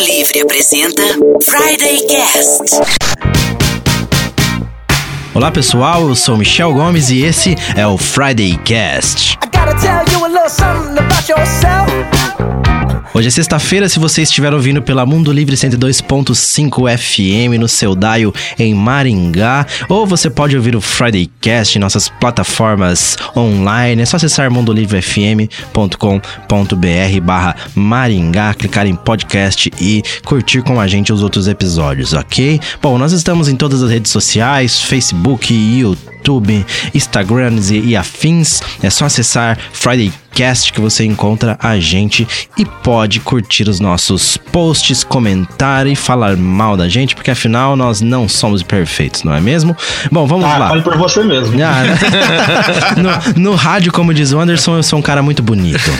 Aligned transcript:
Livre 0.00 0.40
apresenta 0.40 1.02
Friday 1.44 2.06
Cast. 2.06 2.80
Olá 5.34 5.50
pessoal, 5.50 6.08
eu 6.08 6.14
sou 6.14 6.38
Michel 6.38 6.72
Gomes 6.72 7.10
e 7.10 7.22
esse 7.22 7.54
é 7.76 7.86
o 7.86 7.98
Friday 7.98 8.58
Cast. 8.64 9.36
I 9.42 9.46
gotta 9.46 9.74
tell 9.78 10.02
you 10.10 10.24
a 10.24 10.28
little 10.28 10.48
something 10.48 10.98
about 10.98 11.28
yourself. 11.28 11.89
Hoje 13.12 13.26
é 13.26 13.30
sexta-feira, 13.30 13.88
se 13.88 13.98
você 13.98 14.22
estiver 14.22 14.54
ouvindo 14.54 14.80
pela 14.80 15.04
Mundo 15.04 15.32
Livre 15.32 15.56
102.5 15.56 16.96
FM 16.96 17.58
no 17.58 17.66
seu 17.66 17.96
dial 17.96 18.32
em 18.56 18.72
Maringá, 18.72 19.66
ou 19.88 20.06
você 20.06 20.30
pode 20.30 20.56
ouvir 20.56 20.76
o 20.76 20.80
Friday 20.80 21.28
Cast 21.40 21.76
em 21.76 21.80
nossas 21.80 22.08
plataformas 22.08 23.16
online, 23.36 24.02
é 24.02 24.06
só 24.06 24.16
acessar 24.16 24.48
mundolivrefm.com.br 24.48 27.20
barra 27.20 27.56
Maringá, 27.74 28.54
clicar 28.54 28.86
em 28.86 28.94
podcast 28.94 29.72
e 29.80 30.04
curtir 30.24 30.62
com 30.62 30.80
a 30.80 30.86
gente 30.86 31.12
os 31.12 31.20
outros 31.20 31.48
episódios, 31.48 32.12
ok? 32.12 32.60
Bom, 32.80 32.96
nós 32.96 33.10
estamos 33.10 33.48
em 33.48 33.56
todas 33.56 33.82
as 33.82 33.90
redes 33.90 34.12
sociais, 34.12 34.80
Facebook, 34.80 35.52
YouTube, 35.52 36.09
Instagram 36.94 37.54
e, 37.70 37.96
afins, 37.96 38.60
é 38.82 38.90
só 38.90 39.06
acessar 39.06 39.58
Friday 39.72 40.12
Cast 40.32 40.72
que 40.72 40.80
você 40.80 41.04
encontra 41.04 41.58
a 41.60 41.78
gente 41.80 42.26
e 42.56 42.64
pode 42.64 43.18
curtir 43.18 43.68
os 43.68 43.80
nossos 43.80 44.36
posts, 44.36 45.02
comentar 45.02 45.88
e 45.88 45.96
falar 45.96 46.36
mal 46.36 46.76
da 46.76 46.88
gente, 46.88 47.16
porque 47.16 47.32
afinal 47.32 47.74
nós 47.74 48.00
não 48.00 48.28
somos 48.28 48.62
perfeitos, 48.62 49.24
não 49.24 49.34
é 49.34 49.40
mesmo? 49.40 49.76
Bom, 50.10 50.26
vamos 50.28 50.46
Ah, 50.46 50.56
lá. 50.56 50.68
fale 50.68 50.82
por 50.82 50.96
você 50.96 51.24
mesmo. 51.24 51.56
Ah, 51.60 51.82
no, 53.34 53.42
no 53.42 53.54
rádio, 53.56 53.90
como 53.92 54.14
diz 54.14 54.32
o 54.32 54.38
Anderson, 54.38 54.76
eu 54.76 54.82
sou 54.84 55.00
um 55.00 55.02
cara 55.02 55.20
muito 55.20 55.42
bonito. 55.42 55.90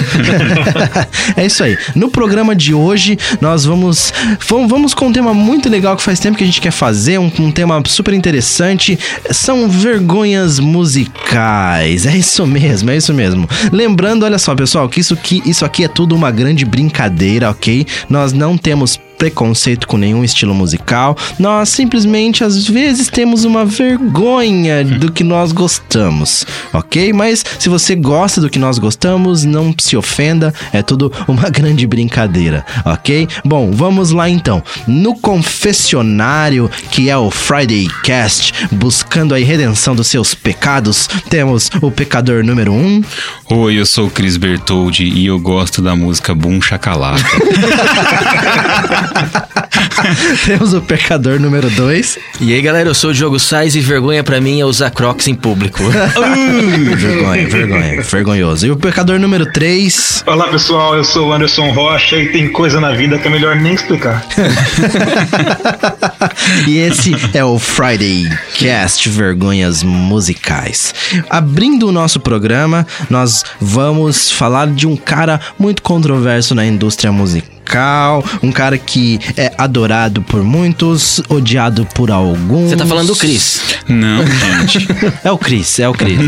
é 1.36 1.44
isso 1.46 1.64
aí. 1.64 1.76
No 1.96 2.08
programa 2.08 2.54
de 2.54 2.72
hoje, 2.72 3.18
nós 3.40 3.64
vamos, 3.64 4.12
vamos, 4.48 4.70
vamos 4.70 4.94
com 4.94 5.06
um 5.08 5.12
tema 5.12 5.34
muito 5.34 5.68
legal 5.68 5.96
que 5.96 6.02
faz 6.02 6.20
tempo 6.20 6.38
que 6.38 6.44
a 6.44 6.46
gente 6.46 6.60
quer 6.60 6.70
fazer, 6.70 7.18
um, 7.18 7.30
um 7.40 7.50
tema 7.50 7.82
super 7.86 8.14
interessante. 8.14 8.96
São 9.32 9.68
vergonhas 9.68 10.09
musicais. 10.58 12.06
É 12.06 12.16
isso 12.16 12.46
mesmo, 12.46 12.90
é 12.90 12.96
isso 12.96 13.14
mesmo. 13.14 13.48
Lembrando, 13.70 14.24
olha 14.24 14.38
só, 14.38 14.54
pessoal, 14.54 14.88
que 14.88 15.00
isso 15.00 15.14
aqui, 15.14 15.42
isso 15.46 15.64
aqui 15.64 15.84
é 15.84 15.88
tudo 15.88 16.14
uma 16.14 16.30
grande 16.30 16.64
brincadeira, 16.64 17.50
ok? 17.50 17.86
Nós 18.08 18.32
não 18.32 18.58
temos 18.58 18.98
preconceito 19.20 19.86
com 19.86 19.98
nenhum 19.98 20.24
estilo 20.24 20.54
musical. 20.54 21.14
Nós 21.38 21.68
simplesmente 21.68 22.42
às 22.42 22.66
vezes 22.66 23.08
temos 23.08 23.44
uma 23.44 23.66
vergonha 23.66 24.82
do 24.82 25.12
que 25.12 25.22
nós 25.22 25.52
gostamos, 25.52 26.46
ok? 26.72 27.12
Mas 27.12 27.44
se 27.58 27.68
você 27.68 27.94
gosta 27.94 28.40
do 28.40 28.48
que 28.48 28.58
nós 28.58 28.78
gostamos, 28.78 29.44
não 29.44 29.74
se 29.78 29.94
ofenda, 29.94 30.54
é 30.72 30.80
tudo 30.80 31.12
uma 31.28 31.50
grande 31.52 31.86
brincadeira, 31.86 32.64
ok? 32.82 33.28
Bom, 33.44 33.70
vamos 33.70 34.10
lá 34.10 34.26
então. 34.26 34.62
No 34.86 35.14
confessionário, 35.14 36.70
que 36.90 37.10
é 37.10 37.16
o 37.16 37.30
Friday 37.30 37.88
Cast, 38.02 38.54
buscando 38.72 39.34
a 39.34 39.38
redenção 39.38 39.94
dos 39.94 40.06
seus 40.06 40.34
pecados, 40.34 41.10
temos 41.28 41.70
o 41.82 41.90
pecador 41.90 42.42
número 42.42 42.72
1. 42.72 42.74
Um, 42.74 43.02
Oi, 43.50 43.78
eu 43.78 43.84
sou 43.84 44.06
o 44.06 44.10
Cris 44.10 44.38
Bertoldi 44.38 45.04
e 45.04 45.26
eu 45.26 45.38
gosto 45.38 45.82
da 45.82 45.94
música 45.94 46.34
Boom 46.34 46.62
Chacalaca. 46.62 47.20
temos 50.44 50.74
o 50.74 50.80
pecador 50.80 51.40
número 51.40 51.70
2. 51.70 52.18
E 52.40 52.54
aí, 52.54 52.62
galera, 52.62 52.88
eu 52.88 52.94
sou 52.94 53.10
o 53.10 53.14
Diogo 53.14 53.38
Sais 53.38 53.74
e 53.74 53.80
vergonha 53.80 54.22
pra 54.22 54.40
mim 54.40 54.60
é 54.60 54.64
usar 54.64 54.90
crocs 54.90 55.28
em 55.28 55.34
público. 55.34 55.82
vergonha, 56.96 57.48
vergonha, 57.48 58.02
vergonhoso. 58.02 58.66
E 58.66 58.70
o 58.70 58.76
pecador 58.76 59.18
número 59.18 59.46
3. 59.46 60.24
Olá 60.26 60.48
pessoal, 60.48 60.96
eu 60.96 61.04
sou 61.04 61.28
o 61.28 61.32
Anderson 61.32 61.70
Rocha 61.70 62.16
e 62.16 62.32
tem 62.32 62.50
coisa 62.50 62.80
na 62.80 62.92
vida 62.92 63.18
que 63.18 63.26
é 63.26 63.30
melhor 63.30 63.56
nem 63.56 63.74
explicar. 63.74 64.24
e 66.66 66.78
esse 66.78 67.14
é 67.34 67.44
o 67.44 67.58
Friday 67.58 68.28
Cast 68.54 69.08
Vergonhas 69.08 69.82
Musicais. 69.82 70.94
Abrindo 71.28 71.88
o 71.88 71.92
nosso 71.92 72.20
programa, 72.20 72.86
nós 73.08 73.44
vamos 73.60 74.30
falar 74.30 74.68
de 74.68 74.86
um 74.86 74.96
cara 74.96 75.40
muito 75.58 75.82
controverso 75.82 76.54
na 76.54 76.64
indústria 76.64 77.12
musical. 77.12 77.59
Um 78.42 78.50
cara 78.52 78.76
que 78.78 79.18
é 79.36 79.52
adorado 79.58 80.22
por 80.22 80.42
muitos, 80.42 81.22
odiado 81.28 81.86
por 81.94 82.10
alguns. 82.10 82.70
Você 82.70 82.76
tá 82.76 82.86
falando 82.86 83.08
do 83.08 83.16
Cris. 83.16 83.60
Não, 83.88 84.24
gente. 84.60 84.88
É 85.24 85.30
o 85.30 85.38
Chris, 85.38 85.78
é 85.78 85.88
o 85.88 85.92
Chris. 85.92 86.18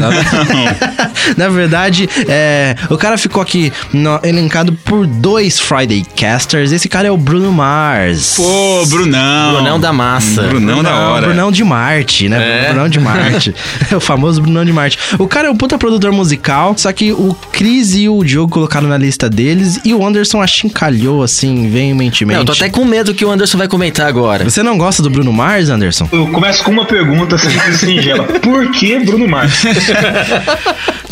Na 1.36 1.48
verdade, 1.48 2.08
é, 2.28 2.74
o 2.90 2.96
cara 2.96 3.16
ficou 3.16 3.42
aqui 3.42 3.72
no- 3.92 4.20
elencado 4.24 4.72
por 4.72 5.06
dois 5.06 5.58
Friday 5.58 6.04
Casters. 6.16 6.72
Esse 6.72 6.88
cara 6.88 7.08
é 7.08 7.10
o 7.10 7.16
Bruno 7.16 7.52
Mars. 7.52 8.34
Pô, 8.36 8.86
Brunão. 8.86 9.54
Brunão 9.54 9.80
da 9.80 9.92
massa. 9.92 10.42
Brunão 10.42 10.82
da 10.82 10.94
hora. 10.96 11.26
Brunão 11.28 11.50
de 11.52 11.64
Marte, 11.64 12.28
né? 12.28 12.66
É. 12.66 12.68
Brunão 12.72 12.88
de 12.88 13.00
Marte. 13.00 13.54
é 13.90 13.96
o 13.96 14.00
famoso 14.00 14.40
Brunão 14.42 14.64
de 14.64 14.72
Marte. 14.72 14.98
O 15.18 15.26
cara 15.26 15.48
é 15.48 15.50
um 15.50 15.56
puta 15.56 15.78
produtor 15.78 16.12
musical, 16.12 16.74
só 16.76 16.92
que 16.92 17.12
o 17.12 17.34
Chris 17.52 17.94
e 17.94 18.08
o 18.08 18.22
Diogo 18.24 18.52
colocaram 18.52 18.88
na 18.88 18.98
lista 18.98 19.28
deles 19.28 19.80
e 19.84 19.94
o 19.94 20.04
Anderson 20.06 20.40
achincalhou, 20.40 21.22
assim, 21.22 21.31
veementemente. 21.68 22.34
Não, 22.36 22.42
eu 22.42 22.46
tô 22.46 22.52
até 22.52 22.68
com 22.68 22.84
medo 22.84 23.14
que 23.14 23.24
o 23.24 23.30
Anderson 23.30 23.58
vai 23.58 23.68
comentar 23.68 24.06
agora. 24.06 24.44
Você 24.44 24.62
não 24.62 24.76
gosta 24.78 25.02
do 25.02 25.10
Bruno 25.10 25.32
Mars, 25.32 25.68
Anderson? 25.68 26.08
Eu 26.12 26.26
começo 26.28 26.62
com 26.64 26.70
uma 26.70 26.84
pergunta 26.84 27.36
simples 27.38 27.76
e 27.82 27.86
singela. 27.86 28.24
Por 28.24 28.70
que 28.70 28.98
Bruno 29.00 29.26
Mars? 29.28 29.62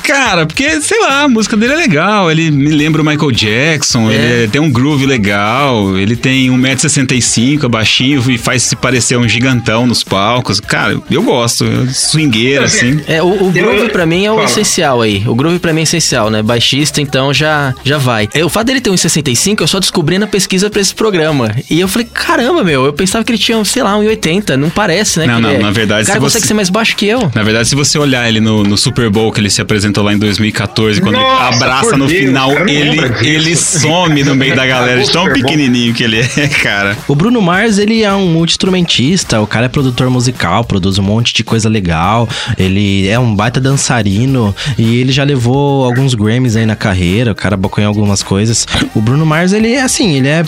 Cara, 0.02 0.44
porque, 0.44 0.80
sei 0.80 0.98
lá, 1.00 1.22
a 1.22 1.28
música 1.28 1.56
dele 1.56 1.74
é 1.74 1.76
legal. 1.76 2.30
Ele 2.30 2.50
me 2.50 2.70
lembra 2.70 3.00
o 3.00 3.04
Michael 3.04 3.30
Jackson. 3.30 4.10
É. 4.10 4.14
Ele 4.14 4.48
tem 4.48 4.60
um 4.60 4.70
groove 4.70 5.06
legal. 5.06 5.96
Ele 5.96 6.16
tem 6.16 6.48
1,65m, 6.50 7.64
é 7.64 7.68
baixinho 7.68 8.22
e 8.28 8.36
faz 8.36 8.64
se 8.64 8.74
parecer 8.74 9.16
um 9.16 9.28
gigantão 9.28 9.86
nos 9.86 10.02
palcos. 10.02 10.58
Cara, 10.58 10.98
eu 11.10 11.22
gosto. 11.22 11.64
eu- 11.64 11.86
Swingueira, 11.88 12.64
assim. 12.64 13.00
É, 13.06 13.22
o, 13.22 13.28
o 13.46 13.50
groove 13.50 13.90
pra 13.90 14.04
mim 14.04 14.24
é 14.24 14.32
o 14.32 14.36
Fala. 14.36 14.46
essencial 14.46 15.00
aí. 15.00 15.22
O 15.28 15.34
groove 15.34 15.60
pra 15.60 15.72
mim 15.72 15.80
é 15.80 15.84
essencial, 15.84 16.28
né? 16.28 16.42
Baixista, 16.42 17.00
então 17.00 17.32
já, 17.32 17.72
já 17.84 17.98
vai. 17.98 18.28
É, 18.34 18.44
O 18.44 18.48
fato 18.48 18.66
dele 18.66 18.80
ter 18.80 18.90
1,65 18.90 19.60
eu 19.60 19.68
só 19.68 19.78
descobri 19.78 19.99
na 20.18 20.26
pesquisa 20.26 20.68
pra 20.70 20.80
esse 20.80 20.94
programa. 20.94 21.54
E 21.70 21.80
eu 21.80 21.88
falei, 21.88 22.06
caramba, 22.12 22.62
meu, 22.64 22.84
eu 22.86 22.92
pensava 22.92 23.24
que 23.24 23.30
ele 23.32 23.38
tinha, 23.38 23.62
sei 23.64 23.82
lá, 23.82 23.94
1,80. 23.96 24.56
Não 24.56 24.70
parece, 24.70 25.20
né? 25.20 25.26
Não, 25.26 25.36
que 25.36 25.40
não, 25.42 25.50
é- 25.50 25.58
na 25.58 25.70
verdade, 25.70 26.02
O 26.04 26.06
cara 26.06 26.18
se 26.18 26.24
consegue 26.24 26.42
você- 26.42 26.48
ser 26.48 26.54
mais 26.54 26.70
baixo 26.70 26.96
que 26.96 27.06
eu. 27.06 27.30
Na 27.34 27.42
verdade, 27.42 27.68
se 27.68 27.74
você 27.74 27.98
olhar 27.98 28.28
ele 28.28 28.40
no, 28.40 28.62
no 28.62 28.76
Super 28.76 29.08
Bowl 29.10 29.30
que 29.32 29.40
ele 29.40 29.50
se 29.50 29.60
apresentou 29.60 30.02
lá 30.04 30.12
em 30.12 30.18
2014, 30.18 31.00
quando 31.00 31.16
Nossa, 31.16 31.46
ele 31.48 31.54
abraça 31.56 31.96
no 31.96 32.06
Deus, 32.06 32.20
final, 32.20 32.52
ele, 32.68 33.00
ele 33.22 33.56
some 33.56 34.22
no 34.24 34.34
meio 34.34 34.54
da 34.56 34.66
galera, 34.66 35.02
de 35.02 35.10
tão 35.10 35.24
pequenininho 35.32 35.92
que 35.94 36.02
ele 36.02 36.20
é, 36.20 36.48
cara. 36.62 36.96
O 37.08 37.14
Bruno 37.14 37.40
Mars, 37.40 37.78
ele 37.78 38.02
é 38.02 38.12
um 38.12 38.26
multi-instrumentista, 38.28 39.40
o 39.40 39.46
cara 39.46 39.66
é 39.66 39.68
produtor 39.68 40.08
musical, 40.10 40.64
produz 40.64 40.98
um 40.98 41.02
monte 41.02 41.32
de 41.34 41.42
coisa 41.42 41.68
legal, 41.68 42.28
ele 42.58 43.08
é 43.08 43.18
um 43.18 43.34
baita 43.34 43.60
dançarino 43.60 44.54
e 44.78 44.96
ele 45.00 45.12
já 45.12 45.24
levou 45.24 45.84
alguns 45.84 46.14
Grammys 46.14 46.56
aí 46.56 46.66
na 46.66 46.76
carreira, 46.76 47.32
o 47.32 47.34
cara 47.34 47.56
bocou 47.56 47.82
em 47.82 47.86
algumas 47.86 48.22
coisas. 48.22 48.66
O 48.94 49.00
Bruno 49.00 49.24
Mars, 49.26 49.52
ele 49.52 49.72
é 49.72 49.82
assim, 49.90 50.16
ele 50.16 50.28
é... 50.28 50.44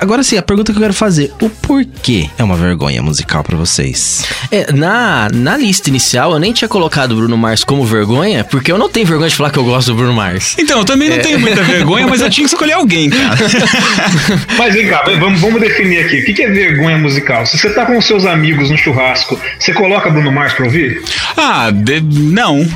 Agora 0.00 0.22
sim, 0.22 0.36
a 0.38 0.42
pergunta 0.42 0.72
que 0.72 0.78
eu 0.78 0.82
quero 0.82 0.94
fazer, 0.94 1.32
o 1.40 1.48
porquê 1.50 2.28
é 2.38 2.44
uma 2.44 2.56
vergonha 2.56 3.02
musical 3.02 3.42
pra 3.42 3.56
vocês? 3.56 4.24
É, 4.50 4.72
na, 4.72 5.28
na 5.32 5.56
lista 5.56 5.88
inicial, 5.88 6.32
eu 6.32 6.38
nem 6.38 6.52
tinha 6.52 6.68
colocado 6.68 7.12
o 7.12 7.16
Bruno 7.16 7.36
Mars 7.36 7.64
como 7.64 7.84
vergonha, 7.84 8.44
porque 8.44 8.70
eu 8.70 8.78
não 8.78 8.88
tenho 8.88 9.06
vergonha 9.06 9.28
de 9.28 9.36
falar 9.36 9.50
que 9.50 9.58
eu 9.58 9.64
gosto 9.64 9.88
do 9.92 9.96
Bruno 9.96 10.12
Mars. 10.12 10.54
Então, 10.58 10.78
eu 10.78 10.84
também 10.84 11.10
não 11.10 11.18
tenho 11.18 11.38
muita 11.40 11.62
vergonha, 11.62 12.06
mas 12.06 12.20
eu 12.20 12.30
tinha 12.30 12.46
que 12.46 12.52
escolher 12.54 12.74
alguém, 12.74 13.10
cara. 13.10 13.36
Mas 14.58 14.74
vem 14.74 14.86
cá, 14.88 15.02
vamos, 15.18 15.40
vamos 15.40 15.60
definir 15.60 16.04
aqui. 16.04 16.20
O 16.30 16.34
que 16.34 16.42
é 16.42 16.50
vergonha 16.50 16.96
musical? 16.98 17.44
Se 17.46 17.58
você 17.58 17.70
tá 17.70 17.84
com 17.86 18.00
seus 18.00 18.24
amigos 18.26 18.70
no 18.70 18.76
churrasco, 18.76 19.38
você 19.58 19.72
coloca 19.72 20.10
Bruno 20.10 20.30
Mars 20.30 20.52
pra 20.52 20.64
ouvir? 20.66 21.02
Ah, 21.36 21.70
de- 21.72 22.00
não. 22.00 22.64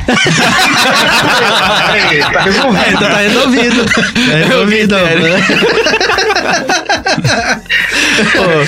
Tá 2.32 2.42
resolvido. 2.42 2.86
Então 2.88 3.10
tá 3.10 3.16
resolvido. 3.18 3.84
Tá 3.84 4.47
resolvido. 4.48 4.97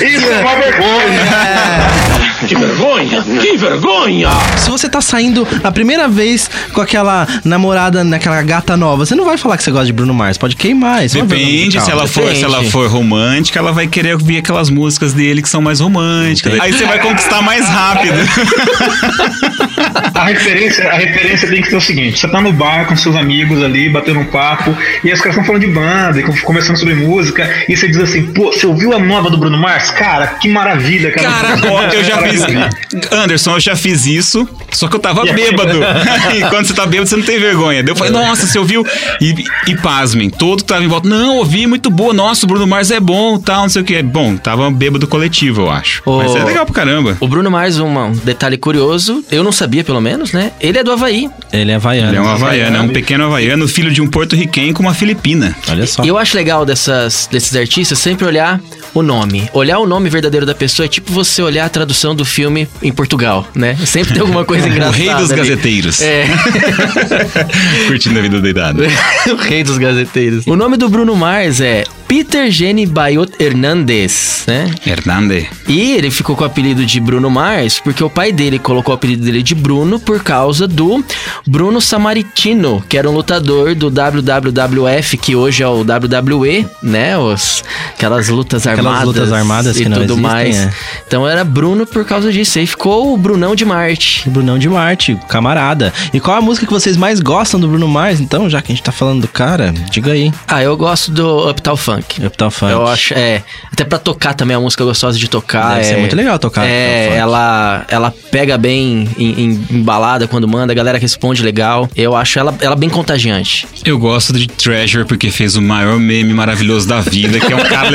Isso 0.05 0.27
é 0.31 0.41
uma 0.41 0.55
vergonha. 0.57 2.28
Que 2.47 2.55
vergonha! 2.55 3.23
Que 3.23 3.57
vergonha! 3.57 4.29
Se 4.57 4.71
você 4.71 4.89
tá 4.89 5.01
saindo 5.01 5.47
a 5.63 5.73
primeira 5.73 6.09
vez 6.09 6.49
com 6.73 6.81
aquela 6.81 7.27
namorada, 7.45 8.05
naquela 8.05 8.41
gata 8.43 8.77
nova, 8.77 9.05
você 9.05 9.15
não 9.15 9.25
vai 9.25 9.37
falar 9.37 9.57
que 9.57 9.65
você 9.65 9.71
gosta 9.71 9.87
de 9.87 9.93
Bruno 9.93 10.15
Mars, 10.15 10.39
pode 10.39 10.57
queimar. 10.57 11.05
Isso 11.05 11.21
Depende, 11.21 11.81
se 11.81 11.91
ela, 11.91 12.07
for, 12.07 12.35
se 12.35 12.45
ela 12.45 12.63
for 12.65 12.89
romântica, 12.89 13.59
ela 13.59 13.73
vai 13.73 13.87
querer 13.87 14.15
ouvir 14.15 14.39
aquelas 14.39 14.71
músicas 14.71 15.13
dele 15.13 15.43
que 15.43 15.49
são 15.49 15.61
mais 15.61 15.81
românticas. 15.81 16.59
Aí 16.61 16.73
você 16.73 16.87
vai 16.87 17.01
conquistar 17.01 17.43
mais 17.43 17.67
rápido. 17.67 18.15
A 20.15 20.25
referência, 20.25 20.89
a 20.91 20.97
referência 20.97 21.49
tem 21.49 21.63
que 21.63 21.71
ser 21.71 21.77
o 21.77 21.81
seguinte: 21.81 22.19
você 22.19 22.29
tá 22.29 22.41
no 22.41 22.53
bar 22.53 22.87
com 22.87 22.97
seus 22.97 23.15
amigos 23.15 23.63
ali, 23.63 23.89
batendo 23.89 24.21
um 24.21 24.25
papo, 24.25 24.77
e 25.05 25.09
aí 25.09 25.15
os 25.15 25.21
caras 25.21 25.37
estão 25.37 25.45
falando 25.45 25.61
de 25.63 25.69
banda, 25.69 26.19
e 26.19 26.23
conversando 26.43 26.77
sobre 26.77 26.95
música, 26.95 27.49
e 27.69 27.77
você 27.77 27.87
diz 27.87 27.99
assim, 28.01 28.33
pô, 28.33 28.53
você 28.53 28.67
ouviu 28.67 28.93
a 28.93 28.99
nova 28.99 29.31
do 29.31 29.39
Bruno 29.39 29.57
Mars? 29.57 29.91
Cara, 29.91 30.27
que 30.27 30.49
maravilha, 30.49 31.13
cara. 31.13 31.29
Cara, 31.29 31.95
eu 31.95 32.03
já 32.03 32.17
fiz. 32.31 33.13
Anderson, 33.13 33.53
eu 33.53 33.61
já 33.61 33.77
fiz 33.77 34.07
isso, 34.07 34.49
só 34.71 34.89
que 34.89 34.97
eu 34.97 35.01
tava 35.01 35.25
bêbado. 35.25 35.81
e 36.37 36.41
quando 36.49 36.67
você 36.67 36.75
tá 36.75 36.87
bêbado, 36.87 37.09
você 37.09 37.17
não 37.17 37.25
tem 37.25 37.39
vergonha. 37.39 37.83
Daí 37.83 37.93
eu 37.93 37.97
falei, 37.97 38.13
nossa, 38.13 38.47
você 38.47 38.59
ouviu? 38.59 38.87
E, 39.21 39.35
e 39.67 39.77
pasmem, 39.77 40.31
todo 40.31 40.63
que 40.63 40.69
tava 40.69 40.85
em 40.85 40.89
volta. 40.89 41.09
Não, 41.09 41.37
ouvi, 41.37 41.67
muito 41.67 41.91
boa. 41.91 42.13
Nossa, 42.13 42.45
o 42.45 42.49
Bruno 42.49 42.67
Mars 42.67 42.91
é 42.91 43.01
bom, 43.01 43.39
tal, 43.39 43.63
não 43.63 43.69
sei 43.69 43.83
o 43.83 43.85
que. 43.85 44.03
Bom, 44.03 44.37
tava 44.37 44.71
bêbado 44.71 45.07
coletivo, 45.07 45.63
eu 45.63 45.71
acho. 45.71 46.03
Ô. 46.05 46.19
Mas 46.19 46.35
é 46.35 46.45
legal 46.45 46.65
pra 46.65 46.75
caramba. 46.75 47.17
O 47.21 47.29
Bruno 47.29 47.51
Mars, 47.51 47.79
um, 47.79 47.99
um 47.99 48.13
detalhe 48.13 48.57
curioso, 48.57 49.25
eu 49.31 49.43
não 49.43 49.53
sabia 49.53 49.83
pelo 49.83 50.01
menos, 50.01 50.33
né? 50.33 50.53
Ele 50.61 50.79
é 50.79 50.85
do 50.85 50.93
Havaí. 50.93 51.31
Ele 51.53 51.73
é 51.73 51.75
havaiano. 51.75 52.11
Ele 52.11 52.17
é 52.17 52.21
um 52.21 52.29
havaiano, 52.29 52.77
é 52.77 52.81
um 52.81 52.89
pequeno 52.89 53.25
havaiano, 53.25 53.67
filho 53.67 53.91
de 53.91 54.03
um 54.03 54.07
porto-riquenho 54.07 54.75
com 54.75 54.83
uma 54.83 54.95
filipina. 54.95 55.57
Olha 55.69 55.87
só. 55.87 56.05
E 56.05 56.09
eu 56.09 56.19
acho 56.19 56.37
legal 56.37 56.65
dessas, 56.67 57.29
desses 57.31 57.57
artistas 57.57 57.99
sempre 57.99 58.27
olhar 58.27 58.61
o 58.95 59.03
nome. 59.03 59.49
Olhar 59.53 59.79
o 59.79 59.87
nome 59.87 60.09
verdadeiro 60.11 60.45
da 60.47 60.55
pessoa 60.55 60.87
é 60.87 60.89
tipo 60.89 61.13
você 61.13 61.43
olhar 61.43 61.65
a 61.65 61.69
tradução 61.69 62.15
do 62.15 62.25
filme 62.25 62.69
em 62.83 62.93
Portugal, 62.93 63.47
né? 63.55 63.77
Sempre 63.87 64.13
tem 64.15 64.21
alguma 64.21 64.45
coisa 64.45 64.67
O 64.69 64.71
engraçada. 64.71 64.97
rei 64.97 65.15
dos 65.15 65.31
ali. 65.31 65.41
gazeteiros. 65.41 66.01
É. 66.01 66.27
Curtindo 67.87 68.19
a 68.19 68.23
vida 68.23 68.41
doidada. 68.41 68.83
o 69.31 69.37
rei 69.37 69.63
dos 69.65 69.79
gazeteiros. 69.79 70.47
O 70.47 70.57
nome 70.57 70.77
do 70.77 70.89
Bruno 70.89 71.15
Mars 71.17 71.61
é 71.61 71.85
Peter 72.09 72.51
Gene 72.51 72.87
Bayot 72.87 73.31
Hernandez, 73.39 74.45
né? 74.47 74.71
Hernande. 74.87 75.47
E 75.69 75.93
ele 75.93 76.11
ficou 76.11 76.35
com 76.35 76.43
o 76.43 76.47
apelido 76.47 76.87
de 76.87 76.99
Bruno 77.01 77.29
Mars 77.29 77.79
porque 77.79 78.03
o 78.03 78.09
pai 78.09 78.33
dele 78.33 78.59
colocou 78.59 78.95
o 78.95 78.97
apelido 78.97 79.23
dele 79.25 79.43
de 79.43 79.55
Bruno 79.55 80.01
por 80.01 80.23
causa 80.23 80.67
do 80.67 81.05
Bruno 81.47 81.83
Samaritino, 81.83 82.83
que 82.89 82.97
era 82.97 83.09
um 83.11 83.13
lutador 83.13 83.75
do 83.75 83.89
WWF, 83.91 85.19
que 85.19 85.37
hoje 85.37 85.63
é 85.63 85.69
o 85.69 85.81
WWE, 85.83 86.67
né? 86.83 87.19
Os, 87.19 87.63
aquelas 87.95 88.29
lutas 88.31 88.67
Aquelas 88.67 88.87
armadas. 88.87 89.07
lutas 89.07 89.33
armadas 89.33 89.77
e 89.79 89.83
que 89.83 89.89
não 89.91 89.99
tudo 89.99 90.15
existem, 90.15 90.23
mais. 90.23 90.57
é. 90.57 90.73
Então 91.07 91.29
era 91.29 91.45
Bruno 91.45 91.87
por 91.87 92.07
causa 92.07 92.33
disso. 92.33 92.59
Aí 92.59 92.67
ficou 92.67 93.13
o 93.13 93.17
Brunão 93.19 93.55
de 93.55 93.67
Marte. 93.67 94.29
Brunão 94.31 94.59
de 94.59 94.69
Marte, 94.69 95.15
camarada. 95.29 95.93
E 96.15 96.19
qual 96.21 96.39
a 96.39 96.41
música 96.41 96.67
que 96.67 96.73
vocês 96.73 96.97
mais 96.97 97.21
gostam 97.21 97.61
do 97.61 97.69
Bruno 97.69 97.87
Mars? 97.87 98.19
Então, 98.19 98.49
já 98.49 98.63
que 98.63 98.73
a 98.73 98.75
gente 98.75 98.83
tá 98.85 98.93
falando 98.93 99.21
do 99.21 99.29
cara, 99.29 99.75
diga 99.91 100.13
aí. 100.13 100.33
Ah, 100.47 100.63
eu 100.63 100.75
gosto 100.75 101.11
do 101.11 101.51
Uptown 101.51 101.77
Funk. 101.77 101.98
Uptown 102.27 102.51
Funk. 102.51 102.73
Eu 102.73 102.87
acho, 102.87 103.15
é. 103.15 103.43
Até 103.73 103.85
pra 103.85 103.99
tocar 103.99 104.35
também 104.35 104.57
a 104.57 104.61
música 104.61 104.85
gostosa 104.85 105.19
de 105.19 105.29
tocar. 105.29 105.71
Deve 105.77 105.81
é, 105.81 105.85
ser 105.85 105.97
muito 105.99 106.15
legal 106.17 106.39
tocar 106.39 106.65
É, 106.67 107.07
Funk. 107.07 107.17
ela, 107.19 107.85
ela 107.89 108.15
pega 108.31 108.57
bem 108.59 109.09
em, 109.19 109.25
em- 109.45 109.67
em 109.71 109.83
balada 109.83 110.27
quando 110.27 110.47
manda, 110.49 110.73
a 110.73 110.77
galera 110.77 110.99
responde 110.99 111.43
legal. 111.43 111.89
Eu 111.97 112.17
acho 112.17 112.39
ela, 112.39 112.55
ela 112.61 112.77
bem 112.77 112.89
contagiante. 112.89 113.67
Eu 113.85 113.99
gosto 113.99 114.33
de 114.33 114.47
Treasure 114.47 115.05
porque 115.05 115.31
fez 115.31 115.57
o 115.57 115.63
maior 115.63 115.99
meme 115.99 116.33
maravilhoso 116.35 116.87
da 116.89 117.01
vida, 117.01 117.39
que 117.41 117.53
é 117.53 117.57
um 117.57 117.61
cara 117.61 117.89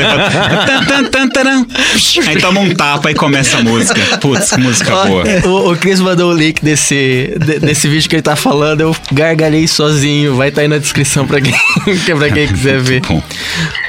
taran. 1.32 1.66
Aí 2.26 2.36
toma 2.40 2.60
um 2.60 2.74
tapa 2.74 3.10
e 3.10 3.14
começa 3.14 3.58
a 3.58 3.62
música. 3.62 4.00
Putz, 4.20 4.50
que 4.50 4.60
música 4.60 4.90
boa. 5.06 5.24
O, 5.44 5.72
o 5.72 5.76
Chris 5.76 6.00
mandou 6.00 6.32
o 6.32 6.36
link 6.36 6.62
desse, 6.62 7.36
de- 7.44 7.58
desse 7.60 7.88
vídeo 7.88 8.08
que 8.08 8.16
ele 8.16 8.22
tá 8.22 8.36
falando. 8.36 8.80
Eu 8.80 8.96
gargalhei 9.12 9.66
sozinho. 9.66 10.34
Vai 10.36 10.48
estar 10.48 10.62
aí 10.62 10.68
na 10.68 10.78
descrição 10.78 11.26
pra 11.26 11.40
quem, 11.40 11.54
pra 12.18 12.30
quem 12.30 12.48
quiser 12.48 12.80
ver. 12.80 13.02
Bom, 13.02 13.22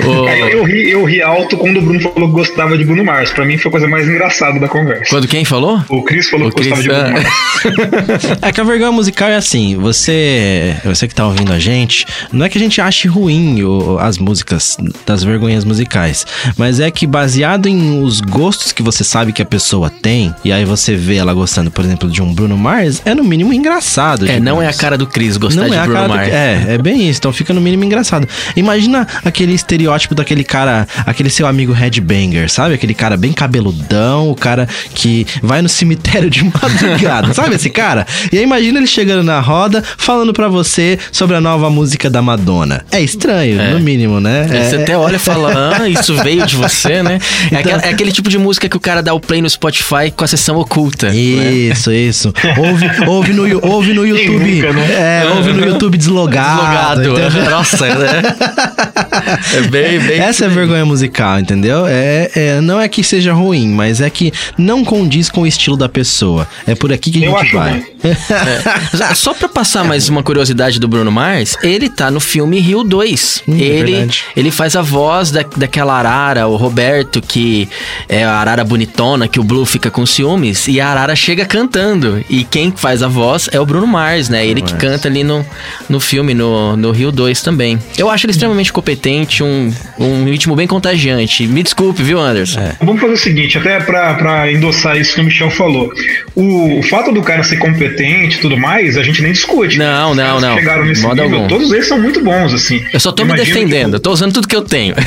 O- 0.08 0.28
É, 0.28 0.54
eu, 0.54 0.64
ri, 0.64 0.90
eu 0.92 1.04
ri 1.06 1.22
alto 1.22 1.58
quando 1.58 1.78
o 1.78 1.82
Bruno 1.82 2.00
falou 2.02 2.30
que 2.30 2.36
gostava 2.36 2.78
de 2.78 2.84
Bruno 2.84 3.04
Mars. 3.04 3.32
Pra 3.32 3.46
mim 3.46 3.58
foi 3.58 3.70
a 3.70 3.72
coisa 3.72 3.88
mais 3.88 4.08
engraçada 4.08 4.60
da 4.60 4.68
conversa. 4.68 5.06
quando 5.10 5.28
quem 5.28 5.44
falou? 5.46 5.82
O 5.90 6.04
Chris 6.04 6.30
falou 6.30 6.48
O 6.50 6.52
que 6.52 6.70
gostava 6.70 6.82
Chris, 6.82 6.84
de 6.84 6.90
Bruno 6.90 7.18
ah. 7.18 7.22
Mars. 7.22 8.40
É 8.42 8.52
que 8.52 8.62
a 8.62 8.64
vergonha 8.64 8.92
musical 8.92 9.28
é 9.30 9.36
assim, 9.36 9.76
você, 9.78 10.76
você 10.84 11.08
que 11.08 11.16
tá 11.16 11.26
ouvindo 11.26 11.52
a 11.52 11.60
gente, 11.60 12.06
não 12.32 12.46
é 12.46 12.50
que 12.50 12.58
a 12.58 12.62
gente 12.62 12.80
ache 12.80 13.08
ruim 13.08 13.64
o- 13.64 13.98
as 14.00 14.18
músicas 14.18 14.78
das 15.06 15.24
vergonhas 15.24 15.64
musicais, 15.66 16.26
mas 16.58 16.80
é 16.80 16.90
que 16.92 17.08
baseado 17.08 17.68
em 17.68 18.04
os 18.04 18.22
gostos 18.22 18.72
que 18.72 18.84
você 18.84 19.04
sabe 19.04 19.32
que 19.34 19.42
a 19.42 19.46
pessoa 19.46 19.90
tem, 19.90 20.34
e 20.44 20.52
aí 20.52 20.66
você 20.66 20.96
vê 20.96 21.16
ela 21.16 21.34
gostando, 21.34 21.72
por 21.72 21.84
exemplo, 21.84 22.10
de 22.10 22.22
um 22.22 22.34
Bruno 22.34 22.58
Mars, 22.58 23.02
é 23.06 23.16
no 23.16 23.24
mínimo 23.24 23.54
engraçado. 23.54 24.28
É, 24.28 24.40
não 24.40 24.62
é 24.62 24.68
a 24.68 24.74
cara 24.74 24.98
do 24.98 25.08
Chris 25.08 25.38
gostar 25.38 25.62
Não 25.62 25.70
de 25.70 25.76
é 25.76 25.80
a 25.80 25.84
Bruno 25.84 25.96
cara 25.96 26.08
do- 26.08 26.14
Mars. 26.16 26.30
É, 26.32 26.66
é 26.74 26.78
bem 26.78 27.10
isso. 27.10 27.20
Então 27.20 27.34
fica 27.34 27.54
no 27.54 27.62
mínimo 27.62 27.84
engraçado. 27.84 28.28
Imagina 28.56 29.08
aquele 29.24 29.54
estereótipo 29.54 29.95
daquele 30.14 30.44
cara, 30.44 30.88
aquele 31.06 31.30
seu 31.30 31.48
amigo 31.48 31.72
headbanger, 31.74 32.50
sabe? 32.50 32.74
Aquele 32.76 32.94
cara 32.94 33.16
bem 33.18 33.32
cabeludão, 33.34 34.30
o 34.30 34.36
cara 34.36 34.68
que 34.94 35.26
vai 35.42 35.62
no 35.62 35.70
cemitério 35.70 36.30
de 36.30 36.44
madrugada, 36.62 37.34
sabe 37.34 37.56
esse 37.56 37.70
cara? 37.70 38.06
E 38.32 38.38
aí 38.38 38.44
imagina 38.44 38.78
ele 38.80 38.88
chegando 38.88 39.24
na 39.24 39.40
roda, 39.40 39.84
falando 39.98 40.34
pra 40.34 40.48
você 40.48 41.00
sobre 41.12 41.36
a 41.36 41.42
nova 41.42 41.70
música 41.70 42.10
da 42.10 42.22
Madonna. 42.22 42.84
É 42.92 43.00
estranho, 43.02 43.60
É. 43.60 43.72
no 43.72 43.80
mínimo, 43.80 44.20
né? 44.20 44.48
Aí 44.50 44.64
Você 44.70 44.76
É- 44.78 44.82
até 44.84 44.98
olha 44.98 45.16
e 45.16 45.20
fala, 45.20 45.74
ah, 45.80 45.88
isso 45.90 46.16
veio 46.16 46.46
de 46.46 46.56
você, 46.56 47.02
né? 47.02 47.20
É, 47.44 47.46
Então- 47.48 47.60
aquela- 47.60 47.82
é 47.84 47.90
aquele 47.90 48.12
tipo 48.12 48.30
de 48.30 48.38
música 48.38 48.68
que 48.68 48.76
o 48.78 48.80
cara 48.80 49.02
dá 49.02 49.14
o 49.14 49.20
play 49.20 49.42
no 49.42 49.50
Spotify 49.50 50.12
com 50.16 50.24
a 50.24 50.28
sessão 50.28 50.58
oculta. 50.58 51.08
né? 51.10 51.16
Isso, 51.16 51.92
isso. 51.92 52.34
Ouve, 52.58 52.86
ouve, 53.08 53.34
no, 53.34 53.68
ouve 53.68 53.94
no 53.94 54.06
YouTube. 54.06 54.56
nunca, 54.62 54.74
né? 54.74 55.22
É, 55.24 55.30
ouve 55.36 55.54
no 55.54 55.66
YouTube 55.66 55.98
deslogado. 55.98 56.56
Deslogado. 57.02 57.02
entendeu? 57.32 57.50
Nossa, 57.52 57.86
né? 57.88 58.22
É 59.56 59.62
bem, 59.68 59.85
bem. 60.00 60.20
Essa 60.20 60.46
é 60.46 60.48
a 60.48 60.52
vergonha 60.52 60.86
musical, 60.86 61.40
entendeu? 61.40 61.86
É, 61.88 62.30
é- 62.36 62.62
não 62.62 62.80
é 62.80 62.88
que 62.88 63.04
seja 63.04 63.34
ruim, 63.34 63.70
mas 63.70 64.02
é 64.02 64.10
que 64.10 64.32
não 64.58 64.84
condiz 64.84 65.30
com 65.30 65.42
o 65.42 65.48
estilo 65.48 65.78
da 65.78 65.90
pessoa. 65.90 66.48
É 66.68 66.76
por 66.76 66.92
aqui 66.92 67.12
que 67.12 67.24
a 67.24 67.28
Eu 67.28 67.38
gente 67.40 67.54
vai. 67.54 67.86
É. 68.04 69.14
Só 69.16 69.34
pra 69.34 69.48
passar 69.50 69.84
mais 69.84 70.10
uma 70.10 70.22
curiosidade 70.22 70.80
do 70.80 70.88
Bruno 70.88 71.12
Mars, 71.12 71.58
ele 71.64 71.90
tá 71.90 72.12
no 72.12 72.20
filme 72.20 72.60
Rio 72.60 72.84
2. 72.84 73.44
Hum, 73.48 73.56
é 73.56 73.62
ele, 73.62 73.92
verdade. 73.94 74.24
ele 74.36 74.52
faz 74.52 74.76
a 74.76 74.82
voz 74.82 75.32
da, 75.32 75.44
daquela 75.56 75.94
arara, 75.98 76.48
o 76.48 76.56
Roberto, 76.56 77.22
que 77.22 77.68
é 78.08 78.24
a 78.24 78.34
arara 78.34 78.64
bonitona, 78.64 79.28
que 79.28 79.40
o 79.40 79.44
Blue 79.44 79.66
fica 79.66 79.90
com 79.90 80.06
ciúmes, 80.06 80.68
e 80.68 80.80
a 80.80 80.88
arara 80.88 81.16
chega 81.16 81.46
cantando. 81.46 82.24
E 82.30 82.44
quem 82.44 82.72
faz 82.76 83.02
a 83.02 83.08
voz 83.08 83.50
é 83.52 83.60
o 83.60 83.66
Bruno 83.66 83.88
Mars, 83.88 84.30
né? 84.30 84.46
Ele 84.46 84.62
que 84.62 84.74
canta 84.76 85.08
ali 85.08 85.24
no, 85.24 85.46
no 85.90 86.00
filme, 86.00 86.34
no, 86.34 86.76
no 86.78 86.92
Rio 86.92 87.12
2 87.12 87.42
também. 87.42 87.80
Eu 87.98 88.10
acho 88.10 88.26
ele 88.26 88.32
extremamente 88.32 88.72
competente, 88.72 89.44
um, 89.44 89.74
um 90.00 90.26
ritmo 90.26 90.56
bem 90.56 90.68
contagiante. 90.68 91.48
Me 91.48 91.64
desculpe, 91.64 92.02
viu, 92.04 92.20
Anderson? 92.20 92.60
É. 92.60 92.76
Vamos 92.80 93.02
fazer 93.02 93.14
o 93.14 93.18
seguinte, 93.18 93.58
até 93.58 93.80
pra, 93.80 94.14
pra 94.16 94.52
endossar 94.52 94.98
isso 94.98 95.14
que 95.16 95.22
o 95.22 95.24
Michel 95.24 95.50
falou. 95.52 95.92
O, 96.36 96.80
o 96.80 96.84
fato 96.84 97.12
do 97.12 97.22
cara 97.22 97.44
ser 97.44 97.58
competente 97.58 98.38
e 98.38 98.42
tudo 98.42 98.58
mais, 98.58 98.98
a 98.98 99.04
gente 99.04 99.22
nem 99.22 99.32
discute. 99.32 99.78
Não, 99.78 100.12
Os 100.12 100.18
não, 100.18 100.36
que 100.36 100.42
não. 100.42 100.56
Chegaram 100.56 100.86
nesse 100.86 101.02
Modo 101.02 101.22
nível, 101.22 101.38
algum. 101.38 101.48
todos 101.48 101.72
eles 101.72 101.88
são 101.88 102.00
muito 102.00 102.22
bons, 102.24 102.54
assim. 102.54 102.84
Eu 102.92 103.00
só 103.00 103.12
tô 103.12 103.24
me 103.24 103.34
Imagino, 103.34 103.56
defendendo, 103.56 103.94
eu 103.94 104.00
tipo, 104.00 104.04
tô 104.04 104.12
usando 104.12 104.34
tudo 104.34 104.48
que 104.48 104.56
eu 104.56 104.62
tenho. 104.64 104.96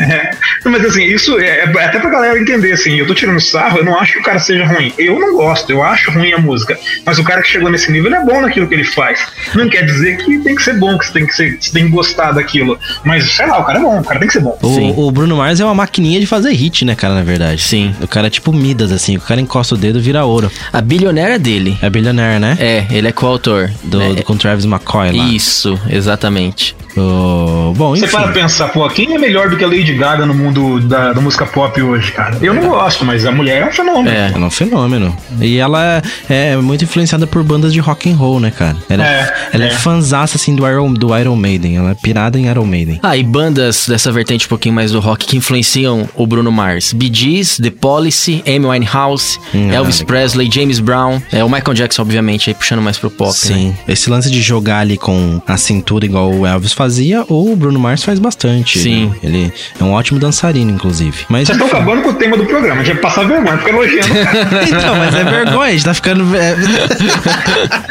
É. 0.00 0.30
Mas 0.64 0.84
assim, 0.84 1.04
isso 1.04 1.38
é, 1.38 1.60
é 1.60 1.84
até 1.84 1.98
pra 1.98 2.10
galera 2.10 2.38
entender, 2.38 2.72
assim, 2.72 2.96
eu 2.96 3.06
tô 3.06 3.14
tirando 3.14 3.40
sarro, 3.40 3.78
eu 3.78 3.84
não 3.84 3.98
acho 3.98 4.14
que 4.14 4.18
o 4.18 4.22
cara 4.22 4.38
seja 4.38 4.64
ruim. 4.66 4.92
Eu 4.98 5.18
não 5.18 5.36
gosto, 5.36 5.70
eu 5.70 5.82
acho 5.82 6.10
ruim 6.10 6.32
a 6.32 6.38
música. 6.38 6.78
Mas 7.04 7.18
o 7.18 7.24
cara 7.24 7.42
que 7.42 7.48
chegou 7.48 7.70
nesse 7.70 7.90
nível, 7.90 8.08
ele 8.10 8.16
é 8.16 8.24
bom 8.24 8.40
naquilo 8.40 8.66
que 8.66 8.74
ele 8.74 8.84
faz. 8.84 9.26
Não 9.54 9.68
quer 9.68 9.84
dizer 9.84 10.16
que 10.18 10.38
tem 10.40 10.54
que 10.54 10.62
ser 10.62 10.74
bom, 10.78 10.98
que 10.98 11.06
você 11.06 11.12
tem 11.12 11.26
que, 11.26 11.34
ser, 11.34 11.58
você 11.60 11.72
tem 11.72 11.84
que 11.84 11.90
gostar 11.90 12.32
daquilo. 12.32 12.78
Mas, 13.04 13.30
sei 13.32 13.46
lá, 13.46 13.59
o 13.60 13.64
cara 13.64 13.78
é 13.78 13.82
bom, 13.82 13.98
o 14.00 14.04
cara 14.04 14.18
tem 14.18 14.26
que 14.28 14.32
ser 14.34 14.40
bom. 14.40 14.58
O, 14.62 15.06
o 15.06 15.10
Bruno 15.10 15.36
Mars 15.36 15.60
é 15.60 15.64
uma 15.64 15.74
maquininha 15.74 16.18
de 16.20 16.26
fazer 16.26 16.52
hit, 16.52 16.84
né, 16.84 16.94
cara, 16.94 17.14
na 17.14 17.22
verdade. 17.22 17.62
Sim. 17.62 17.94
O 18.00 18.08
cara 18.08 18.26
é 18.26 18.30
tipo 18.30 18.52
Midas, 18.52 18.92
assim. 18.92 19.16
O 19.16 19.20
cara 19.20 19.40
encosta 19.40 19.74
o 19.74 19.78
dedo 19.78 20.00
vira 20.00 20.24
ouro. 20.24 20.50
A 20.72 20.80
bilionária 20.80 21.38
dele. 21.38 21.76
É 21.82 21.88
bilionaire, 21.90 22.40
né? 22.40 22.56
É, 22.60 22.86
ele 22.90 23.08
é 23.08 23.12
coautor. 23.12 23.70
Do, 23.84 23.98
né? 23.98 24.14
do- 24.14 24.22
com 24.24 24.36
Travis 24.36 24.64
McCoy 24.64 25.12
lá. 25.12 25.24
Isso, 25.28 25.78
exatamente. 25.88 26.74
O- 27.00 27.72
bom, 27.74 27.96
Você 27.96 28.06
para 28.08 28.28
pensar, 28.28 28.68
pô, 28.68 28.88
quem 28.88 29.14
é 29.14 29.18
melhor 29.18 29.48
do 29.48 29.56
que 29.56 29.64
a 29.64 29.66
Lady 29.66 29.94
Gaga 29.94 30.26
no 30.26 30.34
mundo 30.34 30.80
da, 30.80 31.12
da 31.12 31.20
música 31.20 31.46
pop 31.46 31.80
hoje, 31.80 32.12
cara? 32.12 32.36
Eu 32.42 32.52
não 32.54 32.68
gosto, 32.68 33.04
mas 33.04 33.24
a 33.24 33.32
mulher 33.32 33.62
é 33.62 33.66
um 33.66 33.72
fenômeno. 33.72 34.08
É. 34.16 34.28
Ela 34.34 34.44
é 34.44 34.46
um 34.46 34.50
fenômeno. 34.50 35.16
E 35.40 35.58
ela 35.58 36.02
é, 36.28 36.52
é 36.52 36.56
muito 36.56 36.84
influenciada 36.84 37.26
por 37.26 37.42
bandas 37.42 37.72
de 37.72 37.80
rock 37.80 38.10
and 38.10 38.16
roll, 38.16 38.38
né, 38.40 38.50
cara? 38.50 38.76
Ela 38.88 39.06
é, 39.06 39.34
ela 39.52 39.64
é, 39.64 39.68
é. 39.68 39.70
fanzaça, 39.70 40.36
assim, 40.36 40.54
do 40.54 40.66
Iron, 40.68 40.92
do 40.92 41.16
Iron 41.18 41.36
Maiden. 41.36 41.76
Ela 41.76 41.90
é 41.90 41.94
pirada 41.94 42.38
em 42.38 42.46
Iron 42.46 42.64
Maiden. 42.66 43.00
Ah, 43.02 43.16
e 43.16 43.22
bandas 43.22 43.86
dessa 43.88 44.12
vertente 44.12 44.46
um 44.46 44.48
pouquinho 44.48 44.74
mais 44.74 44.92
do 44.92 45.00
rock 45.00 45.26
que 45.26 45.36
influenciam 45.36 46.08
o 46.14 46.26
Bruno 46.26 46.50
Mars. 46.52 46.92
Bee 46.92 47.10
Gees, 47.12 47.56
The 47.62 47.70
Policy, 47.70 48.42
Amy 48.46 48.66
Winehouse, 48.66 49.38
Hum, 49.54 49.70
Elvis 49.72 50.00
legal. 50.00 50.06
Presley, 50.06 50.50
James 50.52 50.78
Brown, 50.80 51.20
é, 51.32 51.42
o 51.44 51.48
Michael 51.48 51.74
Jackson, 51.74 52.02
obviamente, 52.02 52.50
aí 52.50 52.54
puxando 52.54 52.82
mais 52.82 52.98
pro 52.98 53.10
pop, 53.10 53.30
né? 53.30 53.34
Sim. 53.34 53.76
Esse 53.88 54.10
lance 54.10 54.30
de 54.30 54.40
jogar 54.40 54.78
ali 54.80 54.96
com 54.96 55.40
a 55.46 55.56
cintura 55.56 56.04
igual 56.04 56.30
o 56.32 56.46
Elvis 56.46 56.72
fazia, 56.72 56.89
o 57.28 57.56
Bruno 57.56 57.78
Mars 57.78 58.02
faz 58.02 58.18
bastante. 58.18 58.78
Sim. 58.78 59.06
né? 59.06 59.16
Ele 59.22 59.52
é 59.78 59.84
um 59.84 59.92
ótimo 59.92 60.18
dançarino, 60.18 60.70
inclusive. 60.70 61.24
Mas 61.28 61.48
Vocês 61.48 61.60
estão 61.60 61.66
acabando 61.66 62.02
com 62.02 62.10
o 62.10 62.14
tema 62.14 62.36
do 62.36 62.44
programa, 62.44 62.80
a 62.80 62.84
gente 62.84 62.94
vai 62.94 63.02
passar 63.02 63.26
vergonha, 63.26 63.58
fica 63.58 63.70
elogiando 63.70 64.12
o 64.12 64.24
cara. 64.24 64.64
então, 64.68 64.96
mas 64.96 65.14
é 65.14 65.24
vergonha, 65.24 65.68
a 65.68 65.72
gente 65.72 65.84
tá 65.84 65.94
ficando. 65.94 66.36
É, 66.36 66.56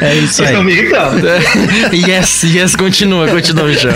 é 0.00 0.14
isso 0.16 0.34
Vocês 0.34 0.40
aí. 0.40 0.46
estão 0.46 0.64
me 0.64 0.72
irritando. 0.72 1.26
yes, 1.94 2.42
yes, 2.44 2.76
continua, 2.76 3.28
continua, 3.28 3.64
Michel. 3.64 3.92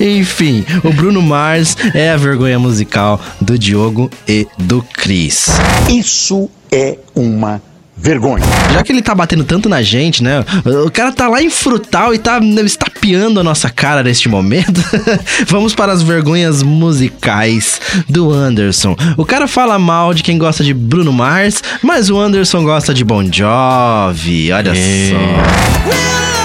Enfim, 0.00 0.64
o 0.82 0.92
Bruno 0.92 1.22
Mars 1.22 1.76
é 1.94 2.10
a 2.10 2.16
vergonha 2.16 2.58
musical 2.58 3.20
do 3.40 3.58
Diogo 3.58 4.10
e 4.28 4.46
do 4.58 4.82
Cris. 4.82 5.48
Isso 5.88 6.48
é 6.70 6.98
uma 7.14 7.60
vergonha. 8.04 8.44
Já 8.70 8.82
que 8.82 8.92
ele 8.92 9.00
tá 9.00 9.14
batendo 9.14 9.44
tanto 9.44 9.66
na 9.66 9.82
gente, 9.82 10.22
né? 10.22 10.44
O 10.84 10.90
cara 10.90 11.10
tá 11.10 11.26
lá 11.26 11.42
em 11.42 11.48
frutal 11.48 12.14
e 12.14 12.18
tá 12.18 12.38
estapeando 12.62 13.40
a 13.40 13.42
nossa 13.42 13.70
cara 13.70 14.02
neste 14.02 14.28
momento. 14.28 14.78
Vamos 15.48 15.74
para 15.74 15.90
as 15.90 16.02
vergonhas 16.02 16.62
musicais 16.62 17.80
do 18.06 18.30
Anderson. 18.30 18.94
O 19.16 19.24
cara 19.24 19.48
fala 19.48 19.78
mal 19.78 20.12
de 20.12 20.22
quem 20.22 20.36
gosta 20.36 20.62
de 20.62 20.74
Bruno 20.74 21.14
Mars, 21.14 21.62
mas 21.82 22.10
o 22.10 22.18
Anderson 22.18 22.62
gosta 22.62 22.92
de 22.92 23.02
Bon 23.02 23.24
Jovi. 23.24 24.52
Olha 24.52 24.74
só. 24.74 26.43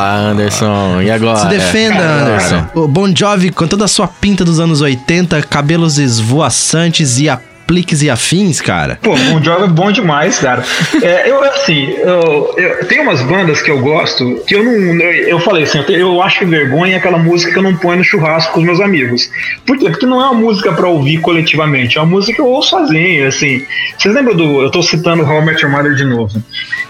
Lá, 0.00 0.16
Anderson. 0.16 1.02
E 1.02 1.10
agora? 1.10 1.40
Se 1.40 1.48
defenda, 1.48 2.02
Anderson. 2.02 2.66
O 2.74 2.88
Bon 2.88 3.14
Jovi, 3.14 3.50
com 3.50 3.66
toda 3.66 3.84
a 3.84 3.88
sua 3.88 4.08
pinta 4.08 4.44
dos 4.44 4.58
anos 4.58 4.80
80, 4.80 5.42
cabelos 5.42 5.98
esvoaçantes 5.98 7.18
e 7.18 7.28
apliques 7.70 8.02
e 8.02 8.10
afins, 8.10 8.60
cara. 8.60 8.98
Pô, 9.00 9.14
Bon 9.14 9.42
Jovi 9.42 9.64
é 9.64 9.68
bom 9.68 9.92
demais, 9.92 10.40
cara. 10.40 10.64
É, 11.00 11.30
eu, 11.30 11.42
assim, 11.44 11.88
eu, 11.90 12.54
eu, 12.56 12.84
tem 12.86 13.00
umas 13.00 13.22
bandas 13.22 13.62
que 13.62 13.70
eu 13.70 13.78
gosto 13.78 14.42
que 14.46 14.56
eu 14.56 14.64
não. 14.64 14.72
Eu, 14.72 15.12
eu 15.28 15.40
falei 15.40 15.62
assim, 15.62 15.78
eu, 15.88 16.20
acho 16.20 16.44
vergonha 16.44 16.96
aquela 16.96 17.18
música 17.18 17.52
que 17.52 17.58
eu 17.58 17.62
não 17.62 17.76
ponho 17.76 17.98
no 17.98 18.04
churrasco 18.04 18.52
com 18.52 18.58
os 18.60 18.66
meus 18.66 18.80
amigos. 18.80 19.30
Por 19.64 19.78
quê? 19.78 19.88
Porque 19.88 20.04
não 20.04 20.20
é 20.20 20.24
uma 20.24 20.34
música 20.34 20.72
pra 20.72 20.88
ouvir 20.88 21.20
coletivamente, 21.20 21.96
é 21.96 22.00
uma 22.00 22.10
música 22.10 22.34
que 22.34 22.40
eu 22.40 22.46
ouço 22.46 22.70
sozinho, 22.70 23.28
assim. 23.28 23.64
Vocês 23.96 24.12
lembram 24.12 24.34
do. 24.34 24.62
Eu 24.62 24.70
tô 24.70 24.82
citando 24.82 25.22
How 25.24 25.40
I 25.40 25.44
Met 25.46 25.62
Your 25.62 25.70
Mother 25.70 25.94
de 25.94 26.04
novo. 26.04 26.42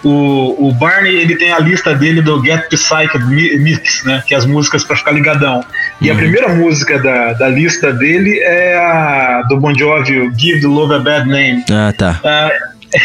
O, 0.03 0.69
o 0.69 0.73
Barney, 0.73 1.15
ele 1.15 1.37
tem 1.37 1.53
a 1.53 1.59
lista 1.59 1.95
dele 1.95 2.23
do 2.23 2.43
Get 2.43 2.71
Psyched 2.71 3.23
Mi- 3.27 3.59
Mix, 3.59 4.03
né? 4.05 4.23
Que 4.27 4.35
é 4.35 4.39
as 4.39 4.47
músicas 4.47 4.83
pra 4.83 4.97
ficar 4.97 5.13
ligadão. 5.13 5.63
E 6.01 6.11
a 6.11 6.15
primeira 6.15 6.49
música 6.49 6.99
da, 6.99 7.35
da 7.35 7.49
lista 7.49 7.93
dele 7.93 8.39
é 8.41 8.75
a 8.77 9.43
do 9.49 9.59
Bon 9.59 9.75
Jovi, 9.77 10.33
Give 10.35 10.61
the 10.61 10.67
Love 10.67 10.95
a 10.95 10.99
Bad 10.99 11.29
Name. 11.29 11.63
Ah, 11.71 11.93
tá. 11.93 12.19
Ah, 12.25 12.51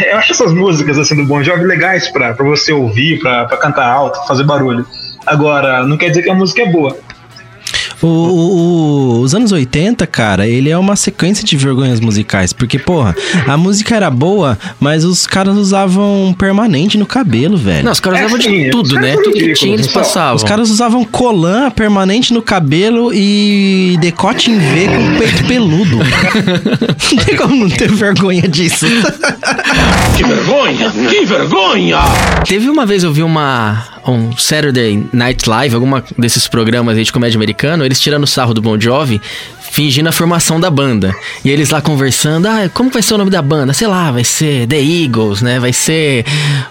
eu 0.10 0.18
acho 0.18 0.32
essas 0.32 0.54
músicas 0.54 0.98
assim 0.98 1.16
do 1.16 1.26
Bon 1.26 1.44
Jovi 1.44 1.66
legais 1.66 2.08
pra, 2.08 2.34
pra 2.34 2.46
você 2.46 2.72
ouvir, 2.72 3.20
pra, 3.20 3.46
pra 3.46 3.58
cantar 3.58 3.86
alto, 3.86 4.26
fazer 4.26 4.46
barulho. 4.46 4.86
Agora, 5.26 5.86
não 5.86 5.98
quer 5.98 6.10
dizer 6.10 6.22
que 6.22 6.30
a 6.30 6.34
música 6.36 6.62
é 6.62 6.72
boa. 6.72 6.96
O, 8.02 8.08
o- 8.08 9.20
os 9.22 9.34
anos 9.34 9.52
80, 9.52 10.06
cara, 10.08 10.48
ele 10.48 10.70
é 10.70 10.78
uma 10.78 10.96
sequência 10.96 11.44
de 11.46 11.56
vergonhas 11.58 12.00
musicais. 12.00 12.54
Porque, 12.54 12.78
porra, 12.78 13.16
a 13.48 13.56
música 13.58 13.96
era 13.96 14.10
boa, 14.12 14.58
mas 14.80 15.04
os 15.04 15.26
caras 15.26 15.56
usavam 15.58 16.36
permanente 16.38 16.98
no 16.98 17.06
cabelo, 17.06 17.58
velho. 17.58 17.86
Não, 17.86 17.92
os 17.92 18.00
caras 18.00 18.20
É, 18.20 18.26
usavam 18.26 18.40
de 18.40 18.70
tudo, 18.70 18.86
os 18.88 18.94
caras 18.94 19.08
né? 19.08 19.14
são 19.16 19.24
Tudo 19.24 19.34
que 19.38 19.54
tinha 19.54 19.74
eles 19.74 19.88
passavam. 19.88 20.36
Os 20.36 20.44
caras 20.44 20.70
usavam 20.70 21.04
colã 21.06 21.70
permanente 21.72 22.34
no 22.34 22.42
cabelo 22.42 23.12
e 23.14 23.98
decote 24.02 24.52
em 24.52 24.58
V 24.60 24.88
com 24.88 25.18
peito 25.20 25.44
peludo. 25.48 25.98
não 27.16 27.24
tem 27.24 27.36
como 27.36 27.56
não 27.56 27.70
ter 27.70 27.92
vergonha 27.92 28.44
disso. 28.48 28.86
Que 30.16 30.24
vergonha! 30.24 30.92
Que 31.10 31.26
vergonha! 31.26 31.98
Teve 32.48 32.70
uma 32.70 32.86
vez 32.86 33.04
eu 33.04 33.12
vi 33.14 33.24
uma 33.24 33.84
um 34.12 34.36
Saturday 34.38 35.08
Night 35.12 35.50
Live, 35.50 35.74
alguma 35.74 36.04
desses 36.18 36.48
programas 36.48 36.98
aí 36.98 37.04
de 37.04 37.12
comédia 37.12 37.38
americano, 37.38 37.86
eles 37.86 38.00
tirando 38.00 38.28
sarro 38.28 38.54
do 38.54 38.62
Bon 38.62 38.80
Jovi, 38.80 39.22
fingindo 39.76 40.08
a 40.08 40.12
formação 40.14 40.58
da 40.58 40.72
banda. 40.72 41.14
E 41.44 41.50
eles 41.50 41.70
lá 41.70 41.82
conversando, 41.82 42.48
ah, 42.48 42.70
como 42.74 42.90
vai 42.90 43.02
ser 43.02 43.14
o 43.16 43.18
nome 43.18 43.30
da 43.30 43.42
banda? 43.42 43.74
Sei 43.74 43.86
lá, 43.86 44.10
vai 44.10 44.24
ser 44.24 44.66
The 44.68 44.80
Eagles, 44.82 45.42
né? 45.42 45.60
Vai 45.60 45.74
ser 45.74 46.24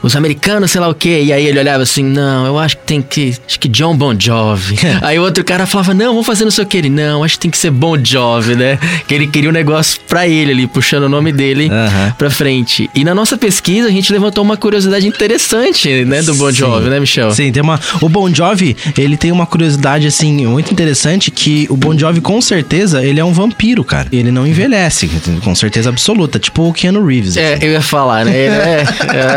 os 0.03 0.17
americanos, 0.17 0.71
sei 0.71 0.81
lá 0.81 0.89
o 0.89 0.95
quê. 0.95 1.21
E 1.23 1.31
aí 1.31 1.47
ele 1.47 1.59
olhava 1.59 1.83
assim, 1.83 2.03
não, 2.03 2.47
eu 2.47 2.59
acho 2.59 2.79
que 2.79 2.85
tem 2.85 3.03
que, 3.03 3.37
acho 3.47 3.61
que 3.61 3.69
John 3.69 3.95
Bon 3.95 4.19
Jovi. 4.19 4.79
aí 5.03 5.19
o 5.19 5.23
outro 5.23 5.45
cara 5.45 5.67
falava, 5.67 5.93
não, 5.93 6.13
vamos 6.13 6.27
fazer 6.27 6.45
não 6.45 6.51
sei 6.51 6.65
o 6.65 6.67
que. 6.67 6.79
Ele, 6.79 6.89
não, 6.89 7.23
acho 7.23 7.35
que 7.35 7.41
tem 7.41 7.51
que 7.51 7.59
ser 7.59 7.71
Bon 7.71 8.03
Jovi, 8.03 8.55
né? 8.57 8.79
Que 9.07 9.15
ele 9.15 9.27
queria 9.27 9.51
um 9.51 9.53
negócio 9.53 10.01
pra 10.09 10.27
ele 10.27 10.53
ali, 10.53 10.67
puxando 10.67 11.03
o 11.03 11.09
nome 11.09 11.31
dele 11.31 11.69
Aham. 11.71 12.15
pra 12.17 12.31
frente. 12.31 12.89
E 12.95 13.05
na 13.05 13.15
nossa 13.15 13.37
pesquisa 13.37 13.87
a 13.87 13.91
gente 13.91 14.11
levantou 14.11 14.43
uma 14.43 14.57
curiosidade 14.57 15.07
interessante, 15.07 16.07
né, 16.07 16.23
do 16.23 16.35
Bon 16.37 16.51
Jovi, 16.51 16.85
Sim. 16.85 16.91
né, 16.91 17.01
Michel? 17.01 17.31
Sim, 17.33 17.53
tem 17.53 17.63
uma. 17.63 17.79
O 18.01 18.09
Bon 18.09 18.33
Jovi, 18.33 18.75
ele 18.97 19.19
tem 19.19 19.31
uma 19.31 19.45
curiosidade, 19.45 20.07
assim, 20.07 20.47
muito 20.47 20.73
interessante: 20.73 21.31
que 21.31 21.67
o 21.69 21.77
Bon 21.77 21.97
Jovi, 21.99 22.23
com 22.23 22.41
certeza, 22.41 22.94
ele 23.03 23.21
é 23.21 23.25
um 23.25 23.33
vampiro, 23.33 23.83
cara. 23.85 24.09
Ele 24.13 24.31
não 24.31 24.47
envelhece, 24.47 25.11
com 25.43 25.55
certeza 25.55 25.89
absoluta. 25.89 26.39
Tipo 26.39 26.69
o 26.69 26.73
Keanu 26.73 27.05
Reeves. 27.05 27.37
É, 27.37 27.55
assim. 27.55 27.67
eu 27.67 27.73
ia 27.73 27.83
falar, 27.83 28.25
né? 28.25 28.37
Ele 28.37 28.55
é, 28.55 28.85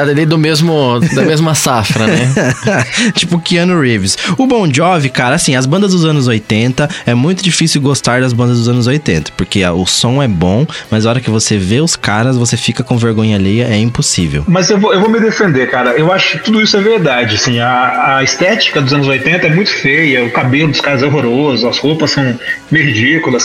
é 0.07 0.11
ele 0.11 0.25
do 0.25 0.37
mesmo, 0.37 0.99
da 1.13 1.23
mesma 1.23 1.55
safra, 1.55 2.07
né? 2.07 2.33
tipo 3.15 3.39
Keanu 3.39 3.79
Reeves. 3.79 4.17
O 4.37 4.45
Bon 4.45 4.71
Jovi, 4.71 5.09
cara, 5.09 5.35
assim, 5.35 5.55
as 5.55 5.65
bandas 5.65 5.91
dos 5.91 6.05
anos 6.05 6.27
80, 6.27 6.89
é 7.05 7.13
muito 7.13 7.43
difícil 7.43 7.81
gostar 7.81 8.21
das 8.21 8.33
bandas 8.33 8.57
dos 8.57 8.69
anos 8.69 8.87
80, 8.87 9.31
porque 9.35 9.65
o 9.65 9.85
som 9.85 10.21
é 10.21 10.27
bom, 10.27 10.65
mas 10.89 11.05
a 11.05 11.09
hora 11.09 11.19
que 11.19 11.29
você 11.29 11.57
vê 11.57 11.79
os 11.81 11.95
caras, 11.95 12.37
você 12.37 12.57
fica 12.57 12.83
com 12.83 12.97
vergonha 12.97 13.35
alheia, 13.35 13.65
é 13.65 13.77
impossível. 13.77 14.43
Mas 14.47 14.69
eu 14.69 14.79
vou, 14.79 14.93
eu 14.93 14.99
vou 14.99 15.09
me 15.09 15.19
defender, 15.19 15.69
cara. 15.69 15.91
Eu 15.91 16.11
acho 16.11 16.37
que 16.37 16.45
tudo 16.45 16.61
isso 16.61 16.77
é 16.77 16.81
verdade. 16.81 17.35
Assim, 17.35 17.59
a, 17.59 18.17
a 18.17 18.23
estética 18.23 18.81
dos 18.81 18.93
anos 18.93 19.07
80 19.07 19.47
é 19.47 19.49
muito 19.49 19.69
feia, 19.69 20.23
o 20.23 20.31
cabelo 20.31 20.71
dos 20.71 20.81
caras 20.81 21.03
é 21.03 21.05
horroroso, 21.05 21.67
as 21.67 21.77
roupas 21.77 22.11
são 22.11 22.37
meio 22.71 22.85
ridículas. 22.85 23.36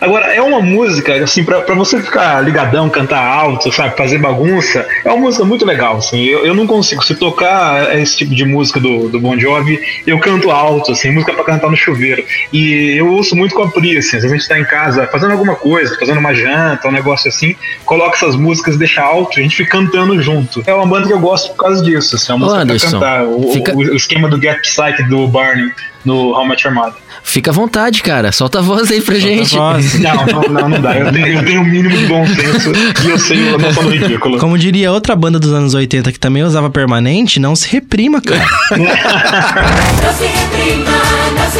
Agora, 0.00 0.26
é 0.34 0.40
uma 0.40 0.60
música, 0.60 1.14
assim, 1.22 1.44
pra, 1.44 1.60
pra 1.60 1.74
você 1.74 2.00
ficar 2.00 2.40
ligadão, 2.44 2.88
cantar 2.88 3.22
alto, 3.24 3.70
sabe, 3.72 3.96
fazer 3.96 4.18
bagunça, 4.18 4.86
é 5.04 5.08
uma 5.10 5.18
música 5.18 5.44
muito 5.44 5.64
legal. 5.64 5.96
Assim. 5.98 6.24
Eu, 6.24 6.44
eu 6.46 6.54
não 6.54 6.66
consigo. 6.66 7.02
Se 7.04 7.14
tocar 7.14 7.96
esse 7.98 8.16
tipo 8.16 8.34
de 8.34 8.44
música 8.44 8.78
do, 8.80 9.08
do 9.08 9.20
Bon 9.20 9.38
Jovi, 9.38 9.78
eu 10.06 10.18
canto 10.18 10.50
alto, 10.50 10.92
assim, 10.92 11.10
música 11.10 11.32
pra 11.32 11.44
cantar 11.44 11.70
no 11.70 11.76
chuveiro. 11.76 12.24
E 12.52 12.94
eu 12.98 13.08
ouço 13.08 13.34
muito 13.36 13.54
com 13.54 13.62
a 13.62 13.68
Pri, 13.70 13.96
assim, 13.98 14.16
às 14.16 14.22
vezes 14.22 14.32
a 14.32 14.36
gente 14.36 14.48
tá 14.48 14.58
em 14.58 14.64
casa 14.64 15.06
fazendo 15.06 15.32
alguma 15.32 15.54
coisa, 15.56 15.96
fazendo 15.98 16.18
uma 16.18 16.34
janta, 16.34 16.88
um 16.88 16.92
negócio 16.92 17.28
assim, 17.28 17.54
coloca 17.84 18.16
essas 18.16 18.36
músicas, 18.36 18.76
deixa 18.76 19.02
alto 19.02 19.38
a 19.38 19.42
gente 19.42 19.56
fica 19.56 19.70
cantando 19.70 20.20
junto. 20.22 20.62
É 20.66 20.74
uma 20.74 20.86
banda 20.86 21.06
que 21.06 21.12
eu 21.12 21.20
gosto 21.20 21.50
por 21.50 21.56
causa 21.64 21.82
disso, 21.82 22.16
assim, 22.16 22.32
é 22.32 22.34
uma 22.34 22.46
Ô, 22.46 22.50
música 22.50 22.62
Anderson, 22.62 22.98
pra 22.98 23.08
cantar. 23.08 23.24
O, 23.24 23.52
fica- 23.52 23.76
o- 23.76 23.94
esquema 23.96 24.28
do 24.28 24.40
Get 24.40 24.60
Psyche 24.60 25.02
do 25.08 25.26
Barney 25.28 25.70
no 26.04 26.30
How 26.32 26.46
Much 26.46 26.64
Mother. 26.66 26.94
Fica 27.22 27.50
à 27.50 27.54
vontade, 27.54 28.02
cara. 28.02 28.32
Solta 28.32 28.58
a 28.60 28.62
voz 28.62 28.90
aí 28.90 29.00
pra 29.00 29.18
gente. 29.18 29.54
Não, 30.00 30.26
não, 30.26 30.42
não, 30.48 30.68
não 30.68 30.80
dá. 30.80 30.96
Eu 30.96 31.12
tenho, 31.12 31.26
eu 31.26 31.44
tenho 31.44 31.60
o 31.60 31.64
mínimo 31.64 31.96
de 31.96 32.06
bom 32.06 32.26
senso 32.26 32.72
e 33.04 33.10
eu 33.10 33.18
sei 33.18 33.54
a 33.54 33.58
noção 33.58 33.84
do 33.84 33.90
ridículo. 33.90 34.38
Como 34.38 34.58
diria 34.58 34.90
outra 34.90 35.14
banda 35.14 35.38
dos 35.38 35.52
anos 35.52 35.74
80 35.74 36.10
que 36.12 36.18
também 36.18 36.42
usava 36.42 36.70
permanente, 36.70 37.38
não 37.38 37.54
se 37.54 37.68
reprima, 37.68 38.20
cara. 38.20 38.44
Não 38.70 40.12
se 40.14 40.24
reprima, 40.24 40.90
não 41.36 41.50
se 41.50 41.59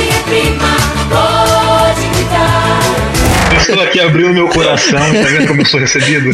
Aqui 4.00 4.00
abrindo 4.00 4.33
meu 4.33 4.49
coração, 4.49 4.99
tá 4.99 5.28
vendo 5.28 5.47
como 5.47 5.61
eu 5.61 5.66
sou 5.66 5.78
recebido? 5.78 6.30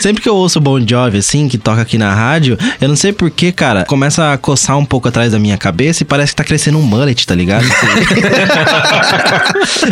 Sempre 0.00 0.22
que 0.22 0.28
eu 0.28 0.36
ouço 0.36 0.60
Bon 0.60 0.78
Jovi, 0.86 1.18
assim, 1.18 1.48
que 1.48 1.58
toca 1.58 1.82
aqui 1.82 1.98
na 1.98 2.14
rádio, 2.14 2.56
eu 2.80 2.88
não 2.88 2.94
sei 2.94 3.12
porquê, 3.12 3.50
cara, 3.50 3.84
começa 3.84 4.32
a 4.32 4.38
coçar 4.38 4.78
um 4.78 4.84
pouco 4.84 5.08
atrás 5.08 5.32
da 5.32 5.38
minha 5.38 5.58
cabeça 5.58 6.04
e 6.04 6.06
parece 6.06 6.32
que 6.32 6.36
tá 6.36 6.44
crescendo 6.44 6.78
um 6.78 6.82
mullet, 6.82 7.26
tá 7.26 7.34
ligado? 7.34 7.66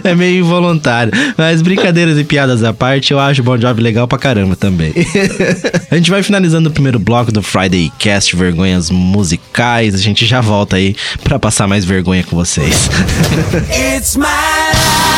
é 0.04 0.14
meio 0.14 0.44
involuntário. 0.44 1.12
Mas 1.36 1.60
brincadeiras 1.60 2.16
e 2.18 2.24
piadas 2.24 2.62
à 2.62 2.72
parte, 2.72 3.12
eu 3.12 3.18
acho 3.18 3.42
Bon 3.42 3.58
Jovi 3.58 3.82
legal 3.82 4.06
pra 4.06 4.18
caramba 4.18 4.54
também. 4.54 4.92
a 5.90 5.96
gente 5.96 6.10
vai 6.10 6.22
finalizando 6.22 6.68
o 6.68 6.72
primeiro 6.72 7.00
bloco 7.00 7.32
do 7.32 7.42
Friday 7.42 7.90
Cast, 7.98 8.36
vergonhas 8.36 8.90
musicais. 8.90 9.94
A 9.94 9.98
gente 9.98 10.24
já 10.24 10.40
volta 10.40 10.76
aí 10.76 10.94
pra 11.24 11.38
passar 11.38 11.66
mais 11.66 11.84
vergonha 11.84 12.22
com 12.22 12.36
vocês. 12.36 12.88
It's 13.68 14.16
my 14.16 14.24
life, 14.24 15.11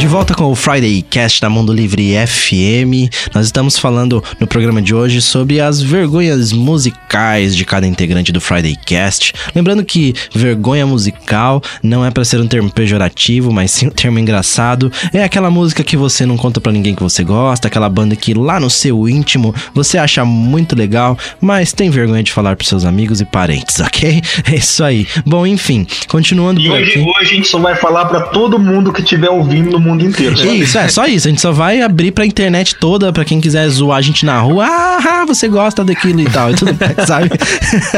De 0.00 0.06
volta 0.06 0.32
com 0.32 0.50
o 0.50 0.54
Friday 0.54 1.02
Cast 1.02 1.42
da 1.42 1.50
Mundo 1.50 1.74
Livre 1.74 2.14
FM. 2.26 3.12
Nós 3.34 3.44
estamos 3.44 3.78
falando 3.78 4.24
no 4.40 4.46
programa 4.46 4.80
de 4.80 4.94
hoje 4.94 5.20
sobre 5.20 5.60
as 5.60 5.82
vergonhas 5.82 6.54
musicais 6.54 7.54
de 7.54 7.66
cada 7.66 7.86
integrante 7.86 8.32
do 8.32 8.40
Friday 8.40 8.74
Cast. 8.86 9.34
Lembrando 9.54 9.84
que 9.84 10.14
vergonha 10.34 10.86
musical 10.86 11.62
não 11.82 12.02
é 12.02 12.10
para 12.10 12.24
ser 12.24 12.40
um 12.40 12.46
termo 12.46 12.70
pejorativo, 12.70 13.52
mas 13.52 13.72
sim 13.72 13.88
um 13.88 13.90
termo 13.90 14.18
engraçado. 14.18 14.90
É 15.12 15.22
aquela 15.22 15.50
música 15.50 15.84
que 15.84 15.98
você 15.98 16.24
não 16.24 16.38
conta 16.38 16.62
pra 16.62 16.72
ninguém 16.72 16.94
que 16.94 17.02
você 17.02 17.22
gosta, 17.22 17.68
aquela 17.68 17.90
banda 17.90 18.16
que 18.16 18.32
lá 18.32 18.58
no 18.58 18.70
seu 18.70 19.06
íntimo 19.06 19.54
você 19.74 19.98
acha 19.98 20.24
muito 20.24 20.74
legal, 20.74 21.18
mas 21.42 21.74
tem 21.74 21.90
vergonha 21.90 22.22
de 22.22 22.32
falar 22.32 22.56
pros 22.56 22.70
seus 22.70 22.86
amigos 22.86 23.20
e 23.20 23.26
parentes, 23.26 23.78
ok? 23.84 24.22
É 24.50 24.56
isso 24.56 24.82
aí. 24.82 25.06
Bom, 25.26 25.46
enfim, 25.46 25.86
continuando 26.08 26.58
E 26.58 26.68
por 26.68 26.78
hoje, 26.78 26.90
aqui. 26.90 27.00
hoje 27.00 27.20
a 27.20 27.34
gente 27.34 27.48
só 27.48 27.58
vai 27.58 27.76
falar 27.76 28.06
pra 28.06 28.22
todo 28.22 28.58
mundo 28.58 28.94
que 28.94 29.02
estiver 29.02 29.28
ouvindo 29.28 29.72
no 29.72 29.78
mundo 29.78 29.89
mundo 29.90 30.04
inteiro. 30.04 30.34
Isso, 30.54 30.78
é 30.78 30.88
só 30.88 31.06
isso. 31.06 31.28
A 31.28 31.30
gente 31.30 31.40
só 31.40 31.52
vai 31.52 31.80
abrir 31.80 32.12
pra 32.12 32.24
internet 32.24 32.76
toda, 32.76 33.12
pra 33.12 33.24
quem 33.24 33.40
quiser 33.40 33.68
zoar 33.68 33.98
a 33.98 34.02
gente 34.02 34.24
na 34.24 34.38
rua. 34.40 34.66
Ah, 34.66 35.24
você 35.26 35.48
gosta 35.48 35.84
daquilo 35.84 36.20
e 36.20 36.24
tal, 36.24 36.50
e 36.50 36.54
tudo 36.54 36.76
mais, 36.78 36.96
sabe? 37.06 37.30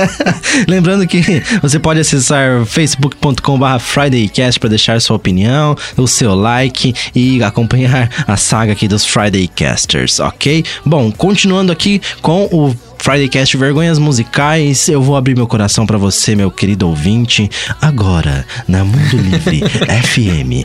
Lembrando 0.69 1.07
que 1.07 1.43
você 1.61 1.79
pode 1.79 2.01
acessar 2.01 2.65
facebook.com.br 2.67 3.79
FridayCast 3.81 4.61
pra 4.61 4.69
deixar 4.69 5.01
sua 5.01 5.17
opinião, 5.17 5.77
o 5.97 6.07
seu 6.07 6.35
like 6.35 6.95
e 7.15 7.43
acompanhar 7.43 8.11
a 8.27 8.37
saga 8.37 8.73
aqui 8.73 8.89
dos 8.89 9.05
Friday 9.05 9.49
Casters, 9.49 10.21
ok? 10.21 10.65
Bom, 10.85 11.11
continuando 11.13 11.73
aqui 11.73 12.01
com 12.21 12.49
o 12.51 12.75
Friday 13.03 13.29
Cast 13.29 13.57
Vergonhas 13.57 13.99
Musicais, 13.99 14.89
eu 14.89 15.03
vou 15.03 15.17
abrir 15.17 15.35
meu 15.35 15.49
coração 15.49 15.85
pra 15.85 15.99
você, 15.99 16.37
meu 16.37 16.53
querido 16.53 16.89
ouvinte, 16.89 17.51
agora 17.81 18.47
na 18.69 18.85
Mundo 18.85 19.17
Livre 19.17 19.61
FM. 20.07 20.63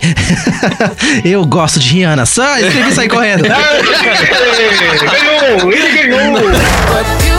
eu 1.25 1.43
gosto 1.47 1.79
de 1.79 1.93
Rihanna, 1.93 2.27
só 2.27 2.59
escrevi 2.59 2.91
e 2.91 2.93
sair 2.93 3.09
correndo. 3.09 3.41
ganhou! 3.41 3.57
Ele 5.73 6.07
ganhou! 6.07 7.36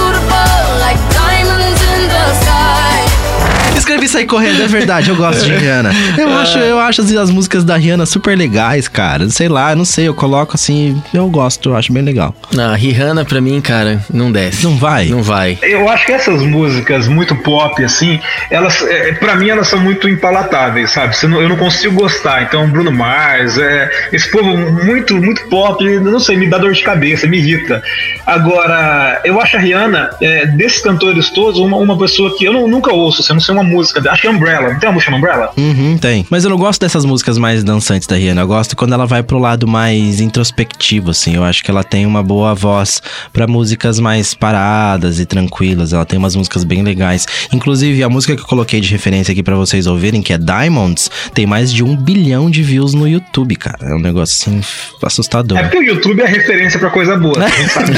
Escrevi 3.89 4.05
e 4.05 4.09
sair 4.11 4.27
correndo, 4.27 4.63
é 4.63 4.67
verdade, 4.67 5.09
eu 5.09 5.17
gosto 5.17 5.47
de 5.47 5.51
Rihanna. 5.55 5.91
Eu 6.19 6.31
acho, 6.37 6.59
eu 6.59 6.79
acho 6.79 7.01
as, 7.01 7.11
as 7.11 7.31
músicas 7.31 7.65
da 7.65 7.75
Rihanna 7.75 8.05
super 8.05 8.37
legais, 8.37 8.87
cara. 8.87 9.31
Sei 9.31 9.49
lá, 9.49 9.75
não 9.75 9.87
sei, 9.87 10.07
eu 10.09 10.13
coloco 10.15 10.55
assim, 10.57 11.03
eu 11.15 11.27
gosto, 11.31 11.71
eu 11.71 11.77
acho 11.77 11.91
bem 11.91 12.03
legal. 12.03 12.35
Ah, 12.59 12.75
Rihanna 12.77 13.25
pra 13.25 13.41
mim, 13.41 13.59
cara, 13.63 14.05
não 14.13 14.31
desce. 14.31 14.63
Não 14.63 14.77
vai? 14.77 15.07
Não 15.07 15.23
vai. 15.23 15.57
Eu 15.63 15.89
acho 15.89 16.05
que 16.05 16.13
essas 16.13 16.43
músicas 16.43 17.09
muito 17.09 17.35
pop, 17.37 17.83
assim, 17.83 18.21
elas, 18.51 18.83
é, 18.83 19.13
pra 19.15 19.35
mim, 19.37 19.49
elas 19.49 19.69
são 19.69 19.81
muito 19.81 20.07
impalatáveis, 20.07 20.91
sabe? 20.91 21.17
Eu 21.23 21.49
não 21.49 21.57
consigo 21.57 21.95
gostar. 21.95 22.43
Então, 22.43 22.69
Bruno 22.69 22.93
Mars, 22.93 23.57
é, 23.57 23.91
esse 24.13 24.31
povo 24.31 24.55
muito, 24.85 25.17
muito 25.17 25.49
pop, 25.49 25.83
não 26.01 26.21
sei, 26.21 26.37
me 26.37 26.47
dá 26.47 26.59
dor 26.59 26.75
de 26.75 26.83
cabeça, 26.83 27.27
me 27.27 27.39
irrita. 27.39 27.83
Agora, 28.27 29.23
eu 29.25 29.41
acho 29.41 29.57
a 29.57 29.61
Rihanna, 29.61 30.11
é, 30.21 30.45
desses 30.45 30.83
cantores 30.83 31.31
todos, 31.31 31.59
uma, 31.59 31.79
uma 31.79 31.99
pessoa 31.99 32.37
que 32.37 32.45
eu 32.45 32.53
não- 32.53 32.69
nunca 32.69 32.93
ouço, 32.93 33.23
assim, 33.23 33.31
eu 33.33 33.37
não 33.37 33.41
sei 33.41 33.55
uma 33.55 33.63
música. 33.65 33.78
Acho 33.81 34.23
que 34.23 34.27
é 34.27 34.31
Umbrella. 34.31 34.73
Não 34.73 34.79
tem 34.79 34.89
uma 34.89 34.95
música 34.95 35.15
Umbrella? 35.15 35.53
Uhum, 35.57 35.99
tem. 35.99 36.27
Mas 36.31 36.45
eu 36.45 36.51
não 36.51 36.57
gosto 36.57 36.81
dessas 36.81 37.05
músicas 37.05 37.39
mais 37.39 37.63
dançantes 37.65 38.07
da 38.07 38.17
Rihanna. 38.17 38.43
Eu 38.43 38.47
gosto 38.47 38.77
quando 38.77 38.93
ela 38.93 39.07
vai 39.07 39.23
pro 39.23 39.39
lado 39.39 39.67
mais 39.67 40.21
introspectivo, 40.21 41.11
assim. 41.11 41.35
Eu 41.35 41.45
acho 41.45 41.63
que 41.63 41.71
ela 41.71 41.85
tem 41.85 42.07
uma 42.07 42.23
boa 42.23 42.55
voz 42.55 43.03
pra 43.33 43.47
músicas 43.47 43.99
mais 44.01 44.35
paradas 44.35 45.19
e 45.21 45.27
tranquilas. 45.27 45.93
Ela 45.93 46.05
tem 46.05 46.19
umas 46.19 46.35
músicas 46.37 46.65
bem 46.65 46.83
legais. 46.83 47.27
Inclusive, 47.53 48.03
a 48.03 48.09
música 48.09 48.35
que 48.35 48.43
eu 48.43 48.47
coloquei 48.47 48.81
de 48.81 48.91
referência 48.91 49.33
aqui 49.33 49.43
pra 49.43 49.57
vocês 49.57 49.87
ouvirem, 49.87 50.23
que 50.23 50.33
é 50.33 50.39
Diamonds, 50.39 51.11
tem 51.35 51.47
mais 51.47 51.73
de 51.73 51.83
um 51.83 51.97
bilhão 51.97 52.51
de 52.51 52.63
views 52.63 52.95
no 52.95 53.07
YouTube, 53.07 53.57
cara. 53.57 53.79
É 53.83 53.95
um 53.95 54.01
negócio 54.01 54.51
assim 54.51 54.61
assustador. 55.03 55.59
É 55.59 55.63
porque 55.63 55.79
o 55.79 55.83
YouTube 55.83 56.21
é 56.21 56.27
referência 56.27 56.79
pra 56.79 56.91
coisa 56.91 57.17
boa, 57.17 57.45
a 57.45 57.49
sabe. 57.69 57.93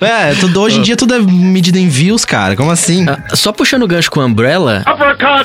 É, 0.00 0.34
tudo, 0.34 0.60
hoje 0.60 0.78
em 0.78 0.82
dia 0.82 0.96
tudo 0.96 1.14
é 1.14 1.18
medido 1.20 1.78
em 1.78 1.88
views, 1.88 2.24
cara. 2.24 2.56
Como 2.56 2.70
assim? 2.70 3.06
Ah, 3.08 3.34
Só 3.34 3.52
puxando 3.52 3.82
o 3.82 3.86
gancho 3.88 4.10
com 4.10 4.20
Umbrella, 4.38 4.84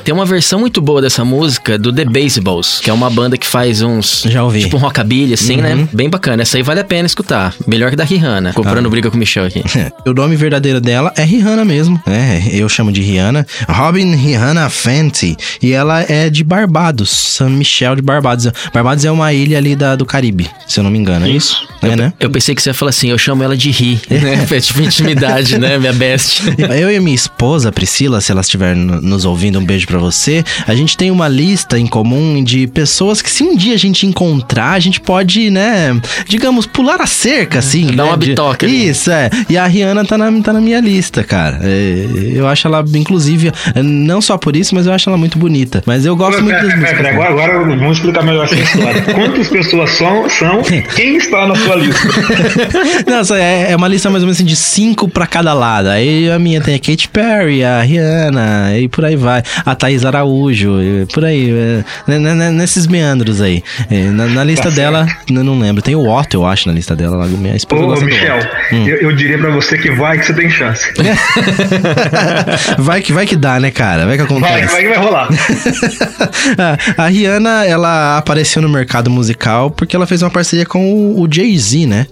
tem 0.03 0.13
uma 0.13 0.23
versão 0.23 0.59
muito 0.59 0.79
boa 0.79 1.01
dessa 1.01 1.25
música 1.25 1.79
do 1.79 1.91
The 1.91 2.05
Baseballs, 2.05 2.79
que 2.79 2.91
é 2.91 2.93
uma 2.93 3.09
banda 3.09 3.35
que 3.39 3.47
faz 3.47 3.81
uns. 3.81 4.23
Já 4.27 4.43
ouvi. 4.43 4.59
Tipo 4.59 4.77
um 4.77 4.79
rockabilly, 4.79 5.33
assim, 5.33 5.57
né? 5.57 5.87
Bem 5.91 6.11
bacana. 6.11 6.43
Essa 6.43 6.57
aí 6.57 6.63
vale 6.63 6.79
a 6.79 6.83
pena 6.83 7.07
escutar. 7.07 7.55
Melhor 7.65 7.89
que 7.89 7.95
da 7.95 8.03
Rihanna. 8.03 8.53
Comprando 8.53 8.87
briga 8.91 9.09
com 9.09 9.15
o 9.15 9.19
Michel 9.19 9.45
aqui. 9.45 9.63
o 10.05 10.13
nome 10.13 10.35
verdadeiro 10.35 10.79
dela 10.79 11.11
é 11.17 11.23
Rihanna 11.23 11.65
mesmo. 11.65 11.99
É, 12.05 12.43
eu 12.51 12.69
chamo 12.69 12.91
de 12.91 13.01
Rihanna. 13.01 13.47
Robin 13.67 14.13
Rihanna 14.13 14.69
Fenty. 14.69 15.35
E 15.59 15.71
ela 15.71 16.05
é 16.07 16.29
de 16.29 16.43
Barbados, 16.43 17.09
San 17.09 17.49
Michel 17.49 17.95
de 17.95 18.01
Barbados. 18.03 18.47
Barbados 18.71 19.03
é 19.03 19.09
uma 19.09 19.33
ilha 19.33 19.57
ali 19.57 19.75
da, 19.75 19.95
do 19.95 20.05
Caribe, 20.05 20.51
se 20.67 20.79
eu 20.79 20.83
não 20.83 20.91
me 20.91 20.99
engano. 20.99 21.25
É 21.25 21.29
isso? 21.29 21.67
É, 21.81 21.95
né? 21.95 22.13
Eu 22.19 22.29
pensei 22.29 22.53
que 22.53 22.61
você 22.61 22.69
ia 22.69 22.73
falar 22.75 22.89
assim, 22.89 23.09
eu 23.09 23.17
chamo 23.17 23.43
ela 23.43 23.57
de 23.57 23.71
Ri, 23.71 23.99
né? 24.07 24.45
É 24.51 24.59
tipo 24.61 24.81
intimidade, 24.81 25.57
né? 25.57 25.79
Minha 25.79 25.93
best. 25.93 26.43
Eu 26.79 26.91
e 26.91 26.99
minha 26.99 27.15
esposa, 27.15 27.71
Priscila, 27.71 28.21
se 28.21 28.31
ela 28.31 28.41
estiver 28.41 28.72
no- 28.75 29.01
nos 29.01 29.25
ouvindo, 29.25 29.59
um 29.59 29.65
beijo 29.65 29.87
pra 29.87 29.97
você. 29.99 30.43
A 30.67 30.73
gente 30.75 30.95
tem 30.97 31.11
uma 31.11 31.27
lista 31.27 31.77
em 31.79 31.87
comum 31.87 32.43
de 32.43 32.67
pessoas 32.67 33.21
que, 33.21 33.29
se 33.29 33.43
um 33.43 33.55
dia 33.55 33.73
a 33.75 33.77
gente 33.77 34.05
encontrar, 34.05 34.71
a 34.73 34.79
gente 34.79 34.99
pode, 34.99 35.49
né, 35.49 35.99
digamos, 36.27 36.65
pular 36.65 37.01
a 37.01 37.05
cerca, 37.07 37.59
assim. 37.59 37.87
Dar 37.87 38.03
né, 38.03 38.03
uma 38.03 38.17
bitoca. 38.17 38.65
Isso, 38.65 39.11
é. 39.11 39.29
E 39.49 39.57
a 39.57 39.65
Rihanna 39.65 40.05
tá 40.05 40.17
na, 40.17 40.31
tá 40.41 40.53
na 40.53 40.61
minha 40.61 40.79
lista, 40.79 41.23
cara. 41.23 41.59
É, 41.63 42.05
eu 42.33 42.47
acho 42.47 42.67
ela, 42.67 42.83
inclusive, 42.95 43.51
não 43.83 44.21
só 44.21 44.37
por 44.37 44.55
isso, 44.55 44.73
mas 44.75 44.85
eu 44.87 44.93
acho 44.93 45.09
ela 45.09 45.17
muito 45.17 45.37
bonita. 45.37 45.83
Mas 45.85 46.05
eu 46.05 46.15
gosto 46.15 46.41
muito 46.43 46.55
das 46.55 46.75
músicas. 46.75 46.97
dela. 46.97 47.09
agora, 47.09 47.29
agora 47.29 47.75
vamos 47.75 47.97
explicar 47.97 48.23
melhor 48.23 48.45
essa 48.45 48.55
história. 48.55 49.01
Quantas 49.01 49.47
pessoas 49.49 49.91
são, 49.91 50.29
são 50.29 50.61
quem 50.95 51.17
está 51.17 51.47
na 51.47 51.55
sua 51.55 51.75
lista? 51.75 52.07
Não, 53.09 53.23
só 53.23 53.35
é, 53.35 53.71
é 53.71 53.75
uma 53.75 53.87
lista 53.87 54.09
mais 54.09 54.23
ou 54.23 54.27
menos 54.27 54.37
assim 54.37 54.45
de 54.45 54.55
cinco 54.55 55.07
pra 55.07 55.25
cada 55.27 55.53
lado. 55.53 55.89
Aí 55.89 56.29
a 56.29 56.39
minha 56.39 56.61
tem 56.61 56.75
a 56.75 56.79
Katy 56.79 57.09
Perry, 57.09 57.63
a 57.63 57.81
Rihanna, 57.81 58.62
e 58.77 58.87
por 58.87 59.05
aí 59.05 59.15
vai. 59.15 59.43
A 59.65 59.75
Thaís 59.75 60.05
Araújo, 60.05 60.73
por 61.13 61.25
aí. 61.25 61.51
é, 61.51 61.83
né, 62.07 62.19
né, 62.19 62.33
né, 62.33 62.51
nesses 62.51 62.87
meandros 62.87 63.41
aí. 63.41 63.63
É, 63.89 64.03
Na, 64.09 64.25
na 64.27 64.43
lista 64.43 64.63
Tá 64.69 64.69
dela, 64.69 65.05
não 65.29 65.59
lembro. 65.59 65.81
Tem 65.81 65.93
o 65.95 66.07
Otto, 66.07 66.35
eu 66.35 66.45
acho, 66.45 66.67
na 66.69 66.73
lista 66.73 66.95
dela. 66.95 67.17
lá, 67.17 67.25
Minha 67.27 67.55
esposa 67.55 68.01
Ô, 68.01 68.05
Michel. 68.05 68.39
Hum. 68.71 68.87
eu, 68.87 68.97
eu 68.97 69.15
diria 69.15 69.37
pra 69.37 69.49
você 69.51 69.77
que 69.77 69.91
vai 69.91 70.17
que 70.17 70.25
você 70.25 70.33
tem 70.33 70.49
chance. 70.49 70.89
vai, 72.79 73.01
que, 73.01 73.11
vai 73.11 73.25
que 73.25 73.35
dá, 73.35 73.59
né, 73.59 73.71
cara? 73.71 74.05
Vai 74.05 74.15
que 74.15 74.23
acontece. 74.23 74.67
Vai, 74.67 74.67
vai 74.67 74.81
que 74.83 74.87
vai 74.89 74.97
rolar. 74.97 75.27
a 76.97 77.07
Rihanna, 77.07 77.65
ela 77.65 78.17
apareceu 78.17 78.61
no 78.61 78.69
mercado 78.69 79.09
musical 79.09 79.69
porque 79.71 79.95
ela 79.95 80.07
fez 80.07 80.21
uma 80.21 80.29
parceria 80.29 80.65
com 80.65 80.93
o, 80.93 81.21
o 81.21 81.27
Jay-Z, 81.31 81.85
né? 81.85 82.07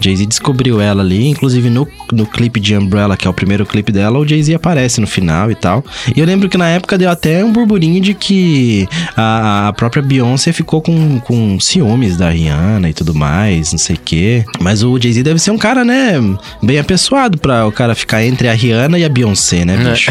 Jay-Z 0.00 0.26
descobriu 0.26 0.80
ela 0.80 1.02
ali, 1.02 1.28
inclusive 1.28 1.70
no, 1.70 1.86
no 2.12 2.26
clipe 2.26 2.58
de 2.58 2.76
Umbrella, 2.76 3.16
que 3.16 3.26
é 3.26 3.30
o 3.30 3.34
primeiro 3.34 3.64
clipe 3.64 3.92
dela, 3.92 4.18
o 4.18 4.26
Jay-Z 4.26 4.54
aparece 4.54 5.00
no 5.00 5.06
final 5.06 5.50
e 5.50 5.54
tal. 5.54 5.84
E 6.14 6.20
eu 6.20 6.26
lembro 6.26 6.48
que 6.48 6.56
na 6.58 6.68
época 6.68 6.96
deu 6.98 7.10
até 7.10 7.44
um 7.44 7.52
burburinho 7.52 8.00
de 8.00 8.14
que 8.14 8.88
a, 9.16 9.68
a 9.68 9.72
própria 9.72 10.02
Beyoncé 10.02 10.52
ficou 10.52 10.80
com, 10.80 11.20
com 11.20 11.58
ciúmes 11.60 12.16
da 12.16 12.30
Rihanna 12.30 12.88
e 12.90 12.92
tudo 12.92 13.14
mais, 13.14 13.72
não 13.72 13.78
sei 13.78 13.96
o 13.96 14.00
quê. 14.04 14.44
Mas 14.60 14.82
o 14.82 14.98
Jay-Z 14.98 15.22
deve 15.22 15.38
ser 15.38 15.50
um 15.50 15.58
cara, 15.58 15.84
né, 15.84 16.14
bem 16.62 16.78
apessoado 16.78 17.38
pra 17.38 17.66
o 17.66 17.72
cara 17.72 17.94
ficar 17.94 18.24
entre 18.24 18.48
a 18.48 18.52
Rihanna 18.52 18.98
e 18.98 19.04
a 19.04 19.08
Beyoncé, 19.08 19.64
né, 19.64 19.76
bicho? 19.76 20.10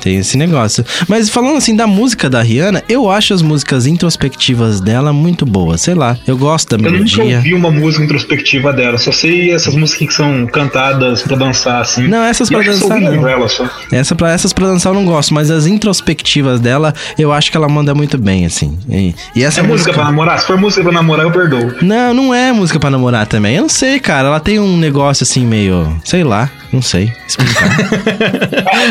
Tem 0.00 0.16
esse 0.16 0.36
negócio. 0.36 0.84
Mas 1.08 1.28
falando 1.28 1.56
assim 1.56 1.74
da 1.76 1.86
música 1.86 2.28
da 2.30 2.42
Rihanna, 2.42 2.82
eu 2.88 3.10
acho 3.10 3.34
as 3.34 3.42
músicas 3.42 3.86
introspectivas 3.86 4.80
dela 4.80 5.12
muito 5.12 5.44
boas. 5.46 5.80
Sei 5.80 5.94
lá, 5.94 6.16
eu 6.26 6.36
gosto 6.36 6.76
da 6.76 6.86
Eu 6.86 6.92
nunca 6.92 7.04
melodia. 7.16 7.36
ouvi 7.36 7.54
uma 7.54 7.70
música 7.70 8.04
introspectiva 8.04 8.72
dela, 8.72 8.98
só 8.98 9.12
sei 9.12 9.52
essas 9.52 9.74
músicas 9.74 10.08
que 10.08 10.14
são 10.14 10.46
cantadas 10.46 11.22
pra 11.22 11.36
dançar, 11.36 11.80
assim. 11.82 12.06
Não, 12.08 12.22
essas 12.24 12.50
E 12.50 12.54
eu 12.54 12.60
pra 12.60 12.72
dançar 12.72 13.00
não. 13.00 13.12
Umbrella 13.18 13.48
só. 13.48 13.68
Essa 13.92 14.14
pra, 14.14 14.30
essas 14.32 14.52
pra 14.52 14.66
dançar 14.66 14.92
eu 14.92 14.94
não 14.94 15.04
gosto, 15.08 15.34
mas 15.34 15.50
as 15.50 15.66
introspectivas 15.66 16.60
dela, 16.60 16.94
eu 17.18 17.32
acho 17.32 17.50
que 17.50 17.56
ela 17.56 17.68
manda 17.68 17.94
muito 17.94 18.16
bem, 18.18 18.46
assim. 18.46 18.78
E, 18.88 19.14
e 19.34 19.42
essa 19.42 19.60
É 19.60 19.62
música 19.62 19.92
pra 19.92 20.04
namorar? 20.04 20.38
Se 20.38 20.46
for 20.46 20.56
música 20.58 20.82
pra 20.82 20.92
namorar, 20.92 21.26
eu 21.26 21.32
perdoo. 21.32 21.74
Não, 21.82 22.14
não 22.14 22.34
é 22.34 22.52
música 22.52 22.78
pra 22.78 22.90
namorar 22.90 23.26
também. 23.26 23.56
Eu 23.56 23.62
não 23.62 23.68
sei, 23.68 23.98
cara. 23.98 24.28
Ela 24.28 24.40
tem 24.40 24.58
um 24.58 24.76
negócio 24.76 25.24
assim 25.24 25.44
meio. 25.44 25.86
Sei 26.04 26.22
lá, 26.24 26.50
não 26.72 26.82
sei 26.82 27.12
explicar. 27.26 27.68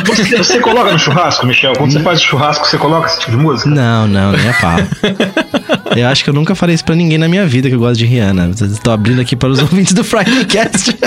Você, 0.06 0.38
você 0.38 0.60
coloca 0.60 0.92
no 0.92 1.00
churrasco, 1.00 1.46
Michel? 1.46 1.74
Quando 1.74 1.94
você 1.94 2.00
faz 2.00 2.22
churrasco, 2.22 2.66
você 2.66 2.78
coloca 2.78 3.08
esse 3.08 3.20
tipo 3.20 3.32
de 3.32 3.38
música? 3.38 3.70
não, 3.70 4.08
não, 4.08 4.32
nem 4.32 4.50
a 4.50 4.54
pau. 4.54 4.78
Eu 5.96 6.08
acho 6.08 6.24
que 6.24 6.30
eu 6.30 6.34
nunca 6.34 6.54
falei 6.56 6.76
isso 6.76 6.86
pra 6.86 6.96
ninguém 6.96 7.18
na 7.18 7.28
minha 7.28 7.46
vida 7.46 7.68
que 7.70 7.76
eu 7.76 7.80
gosto 7.80 7.98
de 7.98 8.06
Rihanna. 8.06 8.52
Estou 8.52 8.94
abrindo 8.94 9.22
aqui 9.22 9.36
para 9.36 9.50
os 9.50 9.60
ouvintes 9.62 9.94
do 9.94 10.04
Friday 10.04 10.46
Cast. 10.46 10.98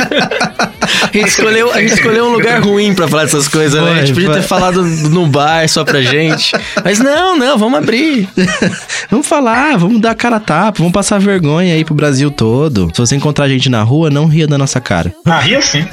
A 1.03 1.17
gente 1.17 1.29
escolheu, 1.29 1.73
a 1.73 1.81
gente 1.81 1.95
escolheu 1.95 2.27
um 2.27 2.33
lugar 2.33 2.61
ruim 2.61 2.95
pra 2.95 3.07
falar 3.07 3.25
dessas 3.25 3.47
coisas, 3.49 3.81
né? 3.81 3.93
A 3.93 4.05
gente 4.05 4.15
podia 4.15 4.33
ter 4.33 4.43
falado 4.43 4.83
no 4.83 5.27
bar 5.27 5.69
só 5.69 5.85
pra 5.85 6.03
gente. 6.03 6.53
Mas 6.85 6.99
não, 6.99 7.37
não, 7.37 7.57
vamos 7.57 7.79
abrir. 7.79 8.29
vamos 9.11 9.27
falar, 9.27 9.77
vamos 9.79 10.01
dar 10.01 10.11
a 10.11 10.15
cara 10.15 10.37
a 10.37 10.41
tapa, 10.41 10.79
vamos 10.79 10.93
passar 10.93 11.19
vergonha 11.21 11.75
aí 11.75 11.85
pro 11.85 11.95
Brasil 11.95 12.31
todo. 12.31 12.91
Se 12.93 13.01
você 13.01 13.17
encontrar 13.17 13.45
a 13.45 13.49
gente 13.49 13.69
na 13.69 13.83
rua, 13.83 14.11
não 14.11 14.27
ria 14.27 14.47
da 14.47 14.59
nossa 14.59 14.81
cara. 14.81 15.15
Ah, 15.25 15.39
ria 15.39 15.61
sim. 15.63 15.87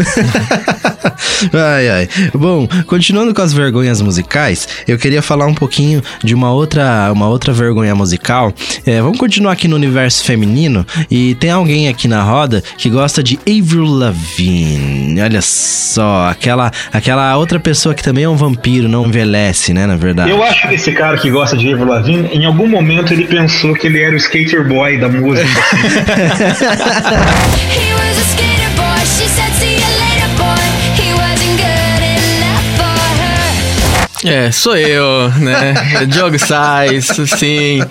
Ai, 1.54 1.90
ai. 1.90 2.10
Bom, 2.34 2.68
continuando 2.86 3.34
com 3.34 3.42
as 3.42 3.54
vergonhas 3.54 4.02
musicais, 4.02 4.68
eu 4.88 4.98
queria 4.98 5.22
falar 5.22 5.46
um 5.46 5.54
pouquinho 5.54 6.02
de 6.24 6.34
uma 6.34 6.52
outra, 6.52 7.12
uma 7.12 7.28
outra 7.28 7.54
vergonha 7.54 7.96
musical. 7.96 8.54
É, 8.86 9.02
vamos 9.02 9.18
continuar 9.18 9.54
aqui 9.54 9.68
no 9.68 9.76
universo 9.76 10.24
feminino 10.24 10.86
e 11.10 11.36
tem 11.36 11.52
alguém 11.52 11.88
aqui 11.88 12.08
na 12.08 12.24
roda 12.24 12.64
que 12.78 12.90
gosta 12.90 13.24
de 13.24 13.40
Avril 13.48 13.86
Lavigne. 13.86 15.22
Olha 15.22 15.42
só, 15.42 16.30
aquela, 16.30 16.72
aquela 16.92 17.36
outra 17.38 17.60
pessoa 17.60 17.94
que 17.94 18.04
também 18.04 18.24
é 18.24 18.30
um 18.30 18.36
vampiro, 18.36 18.88
não 18.88 19.06
envelhece, 19.06 19.74
né, 19.74 19.86
na 19.86 19.96
verdade. 19.96 20.30
Eu 20.30 20.44
acho 20.44 20.68
que 20.68 20.76
esse 20.76 20.92
cara 20.92 21.18
que 21.18 21.30
gosta 21.30 21.58
de 21.58 21.72
Avril 21.72 21.88
Lavigne, 21.88 22.30
em 22.34 22.46
algum 22.46 22.68
momento 22.68 23.14
ele 23.14 23.26
pensou 23.26 23.74
que 23.74 23.88
ele 23.88 24.02
era 24.02 24.14
o 24.14 24.18
skater 24.18 24.68
boy 24.68 24.98
da 24.98 25.10
música. 25.10 25.48
He 27.70 27.94
was 27.94 28.18
a 28.18 28.24
skater 28.32 28.70
boy. 28.76 29.00
She 29.06 29.28
said, 29.28 29.47
É, 34.28 34.52
sou 34.52 34.76
eu, 34.76 35.30
né? 35.40 35.74
Diogo 36.08 36.38
Sais, 36.38 37.06
sim. 37.38 37.82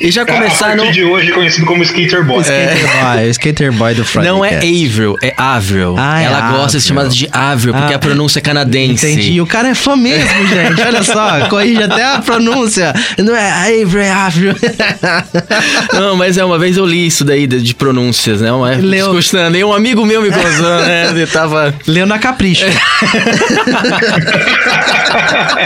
E 0.00 0.10
já 0.10 0.22
A 0.22 0.26
começar 0.26 0.76
no. 0.76 0.90
de 0.92 1.04
hoje 1.04 1.32
conhecido 1.32 1.66
como 1.66 1.82
Skater 1.82 2.24
Boy. 2.24 2.40
Skater 2.42 2.78
Boy, 3.02 3.26
o 3.26 3.30
Skater 3.30 3.72
Boy 3.72 3.94
do 3.94 4.04
Friday 4.04 4.30
Não 4.30 4.44
é. 4.44 4.56
Avril, 4.56 5.16
é 5.22 5.34
Avril. 5.36 5.94
Ah, 5.98 6.20
é 6.20 6.24
Ela 6.26 6.40
gosta 6.40 6.50
de 6.50 6.56
Avril. 6.56 6.68
ser 6.68 6.80
chamada 6.80 7.08
de 7.08 7.28
Avril, 7.32 7.74
porque 7.74 7.92
Ah, 7.92 7.96
a 7.96 7.98
pronúncia 7.98 8.38
é 8.38 8.42
canadense. 8.42 9.06
Entendi. 9.10 9.40
O 9.40 9.46
cara 9.46 9.68
é 9.68 9.74
fã 9.74 9.96
mesmo, 9.96 10.28
gente. 10.48 10.80
Olha 10.82 11.02
só, 11.02 11.46
corrige 11.48 11.82
até 11.82 12.04
a 12.04 12.18
pronúncia. 12.20 12.94
Não 13.18 13.34
é 13.34 13.50
Avery, 13.82 14.04
é 14.04 14.12
Avril. 14.12 14.54
Não, 15.92 16.16
mas 16.16 16.36
é 16.38 16.44
uma 16.44 16.58
vez 16.58 16.76
eu 16.76 16.84
li 16.86 17.06
isso 17.06 17.24
daí 17.24 17.46
de, 17.46 17.60
de 17.62 17.74
pronúncias, 17.74 18.40
né? 18.40 18.52
Uma, 18.52 18.70
Leu. 18.74 19.14
discutindo, 19.14 19.56
e 19.56 19.64
um 19.64 19.72
amigo 19.72 20.04
meu 20.04 20.20
me 20.22 20.30
contou, 20.30 20.80
né? 20.86 21.08
Ele 21.10 21.26
tava. 21.26 21.74
Leu 21.86 22.06
na 22.06 22.18
Capricho. 22.18 22.64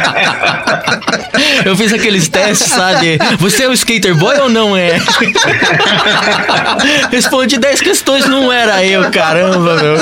Eu 1.65 1.77
fiz 1.77 1.93
aqueles 1.93 2.29
testes, 2.29 2.69
sabe? 2.69 3.19
Você 3.39 3.65
é 3.65 3.69
um 3.69 3.73
skater 3.73 4.15
boy 4.15 4.39
ou 4.41 4.49
não 4.49 4.77
é? 4.77 5.01
Respondi 7.11 7.59
10 7.59 7.81
questões, 7.81 8.27
não 8.27 8.53
era 8.53 8.85
eu, 8.85 9.11
caramba, 9.11 9.77
meu. 9.77 9.97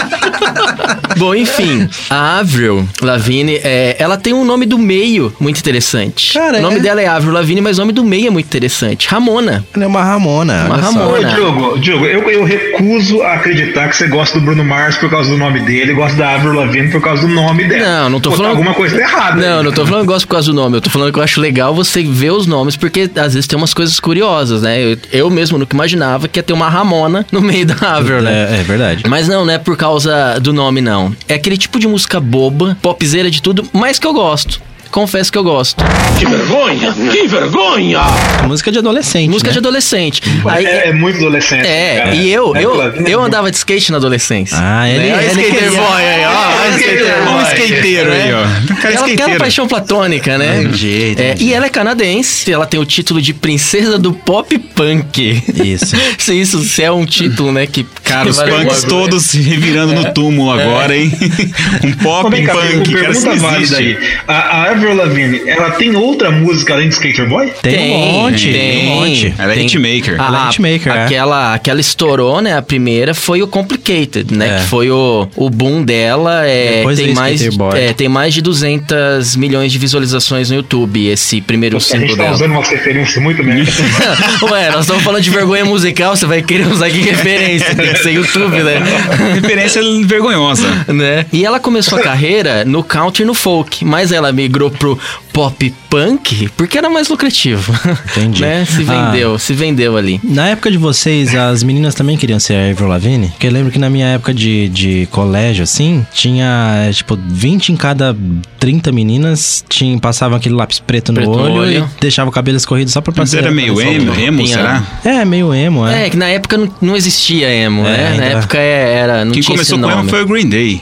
Bom, 1.17 1.35
enfim, 1.35 1.89
a 2.09 2.39
Avril 2.39 2.89
Lavigne, 3.03 3.61
é, 3.63 3.97
ela 3.99 4.17
tem 4.17 4.33
um 4.33 4.45
nome 4.45 4.67
do 4.67 4.79
meio 4.79 5.35
muito 5.41 5.59
interessante. 5.59 6.35
Cara, 6.35 6.59
o 6.59 6.63
nome 6.63 6.77
é? 6.77 6.81
dela 6.81 7.01
é 7.01 7.07
Avril 7.07 7.33
Lavigne, 7.33 7.61
mas 7.61 7.79
o 7.79 7.81
nome 7.81 7.93
do 7.93 8.05
meio 8.05 8.29
é 8.29 8.31
muito 8.31 8.47
interessante. 8.47 9.09
Ramona. 9.09 9.65
Ela 9.75 9.85
é 9.85 9.87
uma 9.87 10.05
Ramona. 10.05 10.65
Uma. 10.67 10.77
Ramona. 10.77 11.29
Ô. 11.29 11.35
Diogo, 11.35 11.79
Diogo 11.79 12.07
eu, 12.07 12.31
eu 12.31 12.45
recuso 12.45 13.23
a 13.23 13.35
acreditar 13.35 13.89
que 13.89 13.97
você 13.97 14.07
gosta 14.07 14.39
do 14.39 14.45
Bruno 14.45 14.65
Mars 14.65 14.97
por 14.97 15.11
causa 15.11 15.31
do 15.31 15.37
nome 15.37 15.61
dele 15.61 15.93
e 15.93 15.95
gosta 15.95 16.17
da 16.17 16.35
Avril 16.35 16.53
Lavigne 16.53 16.91
por 16.91 17.01
causa 17.01 17.23
do 17.23 17.29
nome 17.29 17.65
dela. 17.65 18.03
Não, 18.03 18.11
não 18.11 18.21
tô 18.21 18.31
Pô, 18.31 18.37
tá 18.37 18.43
falando- 18.43 18.59
Alguma 18.59 18.75
coisa 18.75 18.97
tá 18.97 19.03
errada. 19.03 19.41
Não, 19.41 19.59
aí. 19.59 19.65
não 19.65 19.73
tô 19.73 19.85
falando 19.88 20.05
que 20.05 20.11
eu 20.11 20.14
gosto 20.14 20.27
por 20.27 20.33
causa 20.33 20.51
do 20.51 20.55
nome. 20.55 20.77
Eu 20.77 20.81
tô 20.81 20.90
falando 20.90 21.12
que 21.12 21.18
eu 21.18 21.22
acho 21.22 21.40
legal 21.40 21.74
você 21.74 22.03
ver 22.03 22.31
os 22.31 22.46
nomes, 22.46 22.77
porque 22.77 23.11
às 23.16 23.35
vezes 23.35 23.46
tem 23.46 23.57
umas 23.57 23.74
coisas 23.74 23.98
curiosas, 23.98 24.62
né? 24.62 24.81
Eu, 24.81 24.98
eu 25.12 25.31
mesmo 25.31 25.59
nunca 25.59 25.74
imaginava 25.74 26.29
que 26.29 26.38
ia 26.38 26.42
ter 26.42 26.53
uma 26.53 26.68
Ramona 26.68 27.27
no 27.33 27.40
meio 27.40 27.66
da 27.66 27.96
Avril, 27.96 28.22
né? 28.22 28.57
É, 28.57 28.61
é 28.61 28.62
verdade. 28.62 29.05
Mas 29.09 29.29
não, 29.29 29.44
não 29.44 29.53
é 29.53 29.59
por 29.59 29.77
causa 29.77 30.38
do 30.40 30.53
nome, 30.53 30.81
não. 30.81 31.14
É 31.27 31.35
aquele 31.35 31.57
tipo 31.57 31.79
de 31.79 31.88
música 31.88 32.20
boba, 32.20 32.77
popzeira 32.83 33.31
de 33.31 33.42
tudo, 33.42 33.66
mas 33.72 33.98
que 33.98 34.07
eu 34.07 34.12
gosto. 34.12 34.61
Confesso 34.90 35.31
que 35.31 35.37
eu 35.38 35.44
gosto. 35.44 35.85
Que 36.18 36.24
vergonha! 36.27 36.92
Que 37.12 37.27
vergonha! 37.29 38.01
Música 38.46 38.72
de 38.72 38.79
adolescente. 38.79 39.29
Música 39.29 39.48
né? 39.48 39.53
de 39.53 39.59
adolescente. 39.59 40.22
Aí- 40.46 40.64
É, 40.66 40.88
é 40.88 40.92
muito 40.92 41.18
adolescente. 41.18 41.66
é, 41.66 41.96
cara. 41.98 42.14
e 42.14 42.31
eu, 42.33 42.57
É, 42.57 42.64
eu, 42.64 42.70
claro, 42.72 43.01
né? 43.03 43.05
eu 43.07 43.22
andava 43.22 43.51
de 43.51 43.57
skate 43.59 43.90
na 43.92 43.98
adolescência. 43.98 44.57
Ah, 44.61 44.88
ele- 44.88 44.98
Né? 44.98 45.14
Olha 45.14 45.16
o 45.16 45.20
ele 45.20 45.40
skater 45.42 45.53
queria- 45.64 45.81
boy 45.81 46.03
aí, 46.03 46.24
ó. 46.24 46.70
skater 46.79 47.24
boy. 47.24 47.35
Um 47.35 47.42
skateiro 47.42 48.12
aí, 48.12 48.33
ó. 48.33 48.38
Um 48.38 48.44
cara 48.44 48.48
Aquela, 48.48 48.94
aquela 48.94 49.09
skateiro. 49.09 49.38
paixão 49.40 49.68
platônica, 49.68 50.38
né? 50.38 50.62
Entendi, 50.62 51.03
É, 51.03 51.11
entendi. 51.11 51.44
e 51.44 51.53
ela 51.55 51.66
é 51.66 51.68
canadense, 51.68 52.51
ela 52.53 52.66
tem 52.66 52.81
o 52.81 52.85
título 52.87 53.20
de 53.20 53.35
princesa 53.35 53.98
do 53.98 54.12
pop 54.14 54.59
punk. 54.59 55.42
Isso. 55.64 55.94
se 56.18 56.35
isso 56.35 56.59
se 56.64 56.83
é 56.83 56.90
um 56.90 57.05
título, 57.05 57.53
né? 57.53 57.66
Que 57.66 57.85
Cara, 58.03 58.24
que 58.24 58.31
os 58.31 58.37
vale 58.38 58.51
punks 58.53 58.85
todos 58.85 59.22
se 59.27 59.40
revirando 59.42 59.92
no 59.92 60.12
túmulo 60.14 60.51
agora, 60.51 60.96
hein? 60.96 61.12
um 61.85 61.92
pop, 61.92 62.27
um 62.27 62.31
punk, 62.31 62.46
cara, 62.46 63.11
isso 63.11 63.22
pergunta 63.22 63.35
válida 63.37 63.61
existe. 63.61 63.77
aí. 63.77 63.98
A, 64.27 64.62
a 64.70 64.74
Avril 64.79 64.95
Lavigne, 64.95 65.43
ela 65.47 65.71
tem 65.73 65.95
outra 65.97 66.31
música 66.31 66.75
além 66.75 66.88
de 66.88 66.95
Skater 66.95 67.29
Boy? 67.29 67.53
Tem, 67.62 67.91
um 67.93 68.12
monte, 68.12 68.53
tem, 68.53 68.88
um 68.88 68.95
monte. 68.97 69.35
Ela 69.38 69.53
é 69.53 69.55
Tem- 69.57 69.67
hitmaker. 69.67 70.17
Ah, 70.19 70.27
Ela 70.29 70.45
é 70.47 70.49
hitmaker, 70.51 70.93
é. 70.93 71.05
aquela, 71.05 71.55
aquela 71.55 71.81
estourou, 71.81 72.41
né? 72.41 72.57
A 72.57 72.62
primeira 72.62 73.12
foi 73.14 73.43
o 73.43 73.47
Complicated, 73.49 74.33
né? 74.35 74.57
É. 74.57 74.59
Que 74.61 74.67
foi 74.69 74.91
o, 74.91 75.29
o 75.37 75.51
boom 75.51 75.83
dela. 75.83 76.45
É, 76.47 76.79
Depois 76.79 76.99
tem, 76.99 77.14
mais, 77.14 77.41
Skater 77.41 77.59
Boy. 77.59 77.79
é, 77.81 77.93
tem 77.93 78.09
mais 78.09 78.33
de 78.35 78.41
200 78.43 79.37
milhões 79.37 79.73
de 79.73 79.79
visualizações 79.79 80.51
no 80.51 80.57
YouTube, 80.57 81.07
esse 81.09 81.41
primeiro 81.41 81.77
A 81.77 81.81
single 81.81 82.07
gente 82.09 82.17
tá 82.17 82.23
dela. 82.25 82.35
usando 82.35 82.51
umas 82.53 82.69
referências 82.69 83.23
muito 83.23 83.43
merda. 83.43 83.71
Ué, 84.51 84.71
nós 84.71 84.81
estamos 84.83 85.03
falando 85.03 85.23
de 85.23 85.31
vergonha 85.31 85.64
musical, 85.64 86.17
você 86.17 86.27
vai 86.27 86.43
querer 86.43 86.67
usar 86.69 86.88
que 86.91 86.99
referência? 87.01 87.75
Tem 87.75 87.93
que 87.93 87.99
ser 87.99 88.12
YouTube, 88.12 88.62
né? 88.62 88.79
Referência 89.35 89.83
vergonhosa. 90.05 90.67
né? 90.88 91.27
E 91.33 91.45
ela 91.45 91.59
começou 91.61 91.99
a 91.99 92.03
carreira 92.03 92.64
no 92.64 92.83
country 92.83 93.23
e 93.23 93.27
no 93.27 93.35
folk, 93.35 93.85
mas 93.85 94.12
ela 94.12 94.31
migrou 94.33 94.67
pro 94.70 94.96
pop 95.38 95.72
punk 95.88 96.48
porque 96.57 96.77
era 96.77 96.90
mais 96.90 97.09
lucrativo. 97.09 97.72
Entendi. 98.11 98.42
né? 98.42 98.64
Se 98.64 98.85
Ah. 98.88 99.11
vendeu, 99.12 99.38
se 99.38 99.53
vendeu 99.55 99.96
ali. 99.96 100.20
Na 100.24 100.48
época 100.48 100.68
de 100.68 100.77
vocês, 100.77 101.33
as 101.33 101.62
meninas 101.62 101.94
também 101.94 102.16
queriam 102.16 102.40
ser 102.40 102.55
a 102.55 102.70
Avril 102.72 102.88
Lavigne? 102.88 103.29
Porque 103.29 103.46
eu 103.46 103.53
lembro 103.53 103.70
que 103.70 103.79
na 103.79 103.88
minha 103.88 104.07
época 104.09 104.35
de, 104.35 104.68
de 104.68 105.07
colégio, 105.12 105.62
assim, 105.62 106.05
tinha, 106.12 106.87
é, 106.88 106.92
tipo, 106.92 107.16
20 107.29 107.68
em 107.68 107.77
cada 107.77 108.16
30 108.59 108.90
meninas 108.90 109.64
tinha, 109.68 109.96
passavam 110.01 110.37
aquele 110.37 110.57
lápis 110.57 110.81
preto 110.81 111.12
no 111.12 111.20
Preto 111.20 111.31
no 111.31 111.38
olho, 111.44 111.55
olho. 111.55 111.90
e 111.96 112.01
deixava 112.01 112.29
o 112.29 112.33
cabelo 112.33 112.57
escorrido 112.57 112.90
só 112.90 113.01
pra 113.01 113.12
Mas 113.16 113.31
passar. 113.31 113.44
era 113.44 113.53
meio 113.53 113.81
emo, 113.81 114.12
emo 114.18 114.44
será? 114.46 114.83
É, 115.05 115.24
meio 115.24 115.55
emo, 115.55 115.87
é. 115.87 116.07
É, 116.07 116.11
que 116.11 116.16
na 116.16 116.27
época 116.27 116.57
não, 116.59 116.68
não 116.81 116.96
existia 116.96 117.48
emo, 117.48 117.87
É, 117.87 117.90
né? 117.96 118.09
Na 118.16 118.27
então. 118.27 118.38
época 118.40 118.59
é- 118.59 118.94
era. 118.96 119.24
Não 119.24 119.33
Quem 119.33 119.42
tinha 119.42 119.55
começou 119.55 119.79
esse 119.79 119.87
com 119.87 119.92
emo 120.01 120.09
foi 120.09 120.22
o 120.22 120.27
Green 120.27 120.48
Day. 120.48 120.81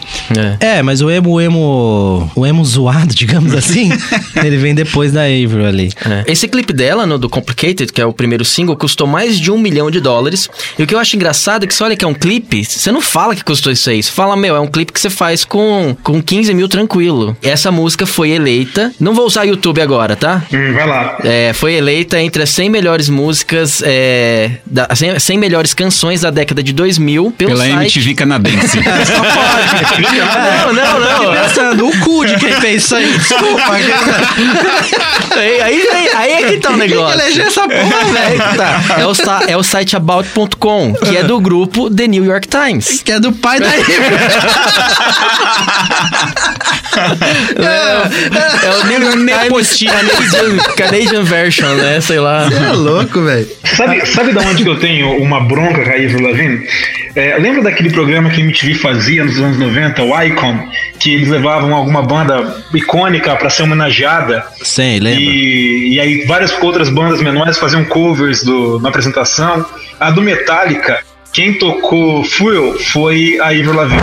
É. 0.61 0.79
É, 0.79 0.83
mas 0.83 1.03
o 1.03 1.11
emo, 1.11 1.31
o 1.33 1.41
emo, 1.41 2.31
o 2.35 2.47
emo 2.47 2.65
zoado, 2.65 3.13
digamos 3.15 3.53
assim, 3.55 3.91
ele 4.47 4.57
vem 4.57 4.75
depois 4.75 5.13
da 5.13 5.23
Avril 5.23 5.67
ali. 5.67 5.93
É. 6.05 6.31
Esse 6.31 6.49
clipe 6.49 6.73
dela, 6.73 7.07
no 7.07 7.19
do 7.19 7.29
Complicated, 7.29 7.93
que 7.93 8.01
é 8.01 8.07
o 8.07 8.13
primeiro 8.13 8.45
single, 8.45 8.77
custou 8.77 9.07
mais 9.07 9.39
de 9.39 9.51
um 9.51 9.59
milhão 9.59 9.91
de 9.91 10.01
dólares. 10.01 10.49
E 10.79 10.83
o 10.83 10.87
que 10.87 10.95
eu 10.95 10.99
acho 10.99 11.17
engraçado 11.17 11.65
é 11.65 11.67
que 11.67 11.75
você 11.75 11.85
olha 11.85 11.97
que 11.97 12.05
é 12.05 12.09
um 12.09 12.15
clipe, 12.15 12.65
você 12.65 12.91
não 12.93 13.01
fala 13.01 13.35
que 13.35 13.45
custou 13.45 13.73
isso 13.73 13.89
aí. 13.91 14.03
Você 14.03 14.11
fala, 14.11 14.37
meu, 14.37 14.57
é 14.57 14.61
um 14.61 14.67
clipe 14.67 14.93
que 14.93 15.01
você 15.01 15.11
faz 15.11 15.45
com, 15.45 15.97
com 16.03 16.23
15 16.23 16.55
mil 16.55 16.69
tranquilo. 16.69 17.37
Essa 17.43 17.71
música 17.71 18.07
foi 18.07 18.31
eleita. 18.31 18.93
Não 19.01 19.15
vou 19.15 19.27
usar 19.27 19.45
YouTube 19.45 19.81
agora, 19.81 20.17
tá? 20.17 20.43
Hum, 20.53 20.73
vai 20.73 20.87
lá. 20.87 21.19
É, 21.25 21.53
foi 21.53 21.75
eleita 21.75 22.21
entre 22.21 22.43
as 22.43 22.51
100 22.51 22.71
melhores 22.71 23.09
músicas, 23.09 23.83
é, 23.85 24.53
da, 24.65 24.89
100, 24.95 25.19
100 25.19 25.39
melhores 25.39 25.75
canções 25.75 26.21
da 26.21 26.31
década 26.31 26.63
de 26.63 26.73
2000 26.73 27.33
pelo 27.33 27.51
Pela 27.51 27.65
site. 27.65 27.99
MTV 27.99 28.15
canadense. 28.15 28.79
Não, 30.67 30.73
não, 30.73 31.01
não. 31.01 31.43
Pensando, 31.43 31.89
o 31.89 32.01
cu 32.01 32.27
de 32.27 32.37
quem 32.37 32.53
fez 32.61 32.85
isso 32.85 32.97
aí, 32.97 33.13
desculpa. 33.19 33.63
Aí, 35.37 35.61
aí, 35.61 36.09
aí, 36.15 36.33
é 36.33 36.49
que 36.49 36.57
tá 36.59 36.71
o 36.71 36.77
negócio. 36.77 37.21
elegeu 37.21 37.47
essa 37.47 37.69
porra, 37.69 37.97
Aí 38.27 38.39
que 38.41 38.57
tá. 38.57 38.81
É 38.99 39.07
o, 39.07 39.51
é 39.51 39.57
o 39.57 39.63
site 39.63 39.97
about.com, 39.97 40.95
que 40.95 41.17
é 41.17 41.23
do 41.23 41.39
grupo 41.41 41.91
The 41.91 42.07
New 42.07 42.25
York 42.25 42.49
Times. 42.49 43.03
que 43.03 43.13
é 43.13 43.21
do 43.21 43.33
pai 43.33 43.61
da 43.61 43.69
Avril. 43.69 43.97
É 48.63 48.71
o 48.71 48.87
New 48.87 49.29
York 49.29 49.77
Times 49.77 49.79
Canadian, 49.79 50.57
Canadian 50.77 51.23
version, 51.25 51.75
né? 51.75 52.01
Sei 52.01 52.19
lá. 52.19 52.49
é 52.51 52.73
louco, 52.73 53.23
velho. 53.23 53.49
Sabe, 53.77 54.07
sabe 54.07 54.33
da 54.33 54.41
onde 54.41 54.63
que 54.63 54.69
eu 54.69 54.79
tenho 54.79 55.23
uma 55.23 55.41
bronca 55.41 55.85
com 55.85 55.91
a 55.91 55.95
Avril 55.95 56.23
Lavigne? 56.23 56.67
É, 57.15 57.39
lembra 57.39 57.63
daquele 57.63 57.91
programa 57.91 58.29
que 58.29 58.41
a 58.41 58.45
MTV 58.45 58.75
fazia 58.75 59.25
nos 59.25 59.39
anos 59.39 59.59
90, 59.59 60.03
o 60.03 60.23
Icon, 60.23 60.69
que 60.99 61.15
eles 61.15 61.29
levavam 61.29 61.75
alguma 61.75 62.03
banda 62.03 62.63
icônica 62.75 63.35
pra 63.37 63.49
ser 63.49 63.63
homenageada? 63.63 64.16
Sei, 64.63 64.99
lembra? 65.01 65.21
E, 65.21 65.95
e 65.95 66.01
aí 66.01 66.25
várias 66.25 66.53
outras 66.63 66.89
bandas 66.89 67.21
menores 67.21 67.59
faziam 67.59 67.85
covers 67.85 68.43
do, 68.43 68.81
na 68.81 68.89
apresentação. 68.89 69.65
A 69.99 70.11
do 70.11 70.23
Metallica, 70.23 71.01
quem 71.33 71.55
tocou 71.55 72.25
Fuel 72.25 72.79
foi 72.79 73.39
a 73.41 73.47
Avril 73.47 73.75
Lavigne. 73.75 74.03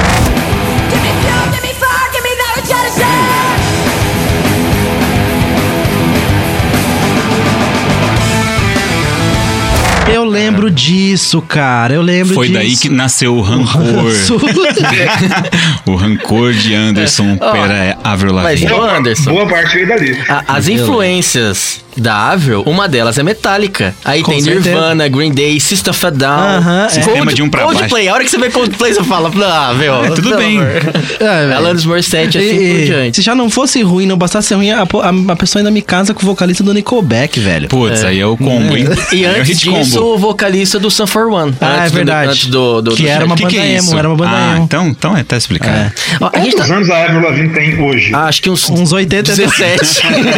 Lembro 10.34 10.70
disso, 10.72 11.42
cara. 11.42 11.94
Eu 11.94 12.02
lembro 12.02 12.34
Foi 12.34 12.48
disso. 12.48 12.60
daí 12.60 12.76
que 12.78 12.90
nasceu 12.90 13.36
o 13.36 13.42
rancor. 13.44 14.12
o 15.86 15.96
rancor 15.96 16.54
de 16.54 16.74
Anderson 16.74 17.38
Ó, 17.40 17.52
pela 17.52 17.98
Avril 18.04 18.34
mas 18.34 18.62
Lavigne. 18.62 18.72
Ô, 18.74 18.84
Anderson. 18.84 19.32
Boa 19.32 19.48
parte 19.48 19.74
veio 19.76 19.88
dali. 19.88 20.18
A- 20.28 20.44
as 20.48 20.68
influências 20.68 21.84
da 21.98 22.32
Avril, 22.32 22.64
uma 22.66 22.88
delas 22.88 23.18
é 23.18 23.24
Metallica. 23.24 23.94
Aí 24.04 24.22
Com 24.22 24.32
tem 24.32 24.42
certeza. 24.42 24.70
Nirvana, 24.70 25.08
Green 25.08 25.32
Day, 25.32 25.60
System 25.60 25.92
of 25.92 26.06
a 26.06 26.10
Down. 26.10 26.40
Aham, 26.58 26.86
é. 26.86 26.90
Sistema 26.90 27.34
de 27.34 27.42
um 27.42 27.50
pra 27.50 27.64
Coldplay. 27.64 28.08
A 28.10 28.14
hora 28.14 28.24
que 28.24 28.30
você 28.30 28.38
vê 28.38 28.50
Coldplay, 28.50 28.94
você 28.94 29.04
fala, 29.04 29.32
ah, 29.46 29.74
meu. 29.74 30.06
É, 30.06 30.10
tudo 30.12 30.36
bem. 30.36 30.60
É. 31.20 31.54
Alanis 31.54 31.86
Morissette, 31.86 32.38
assim 32.38 32.48
E- 32.48 32.70
por 32.78 32.86
diante. 32.86 33.16
Se 33.18 33.22
já 33.22 33.34
não 33.36 33.50
fosse 33.50 33.82
ruim, 33.82 34.06
não 34.06 34.18
bastasse 34.18 34.48
ser 34.50 34.56
ruim, 34.56 34.72
a, 34.72 34.82
a- 34.82 35.32
a 35.32 35.36
pessoa 35.36 35.60
ainda 35.62 35.72
me 35.72 35.82
casa 35.82 36.14
com 36.14 36.22
o 36.22 36.26
vocalista 36.26 36.64
do 36.64 36.74
Nickelback, 36.74 37.40
velho. 37.40 37.68
Putz, 37.70 38.04
aí 38.04 38.20
é 38.20 38.26
o 38.26 38.36
combo, 38.36 38.76
hein? 38.76 38.86
E 39.12 39.24
é 39.26 39.40
antes 39.40 39.60
disso, 39.60 39.98
combo. 40.00 40.14
o 40.16 40.18
vocalista 40.18 40.80
do 40.80 40.90
Sun 40.92 41.08
For 41.08 41.28
One. 41.32 41.54
Ah, 41.62 41.76
antes 41.76 41.86
é 41.86 41.90
do- 41.90 41.96
verdade. 41.96 42.30
antes 42.30 42.46
do, 42.48 42.82
do, 42.82 42.96
Que 42.96 43.04
do 43.04 43.10
era 43.10 43.26
uma 43.26 43.36
que, 43.36 43.46
que 43.46 43.58
é 43.58 43.68
emo, 43.76 43.78
isso? 43.84 43.98
era 43.98 44.08
uma 44.10 44.18
banda 44.18 44.32
ah, 44.36 44.56
emo. 44.56 44.64
então, 44.66 44.88
então 44.88 45.18
é, 45.18 45.24
tá 45.24 45.38
explicado. 45.38 45.92
Ó, 46.20 46.30
a 46.34 46.40
gente 46.40 46.56
Quantos 46.56 46.68
tá, 46.70 46.76
anos 46.76 46.90
a 46.90 47.04
Avril 47.06 47.22
Lavigne 47.22 47.50
tem 47.54 47.80
hoje? 47.82 48.12
ah, 48.14 48.26
acho 48.26 48.42
que 48.42 48.50
uns, 48.50 48.70
Uns 48.70 48.92
80 48.92 49.24
17 49.36 50.08
ainda. 50.08 50.34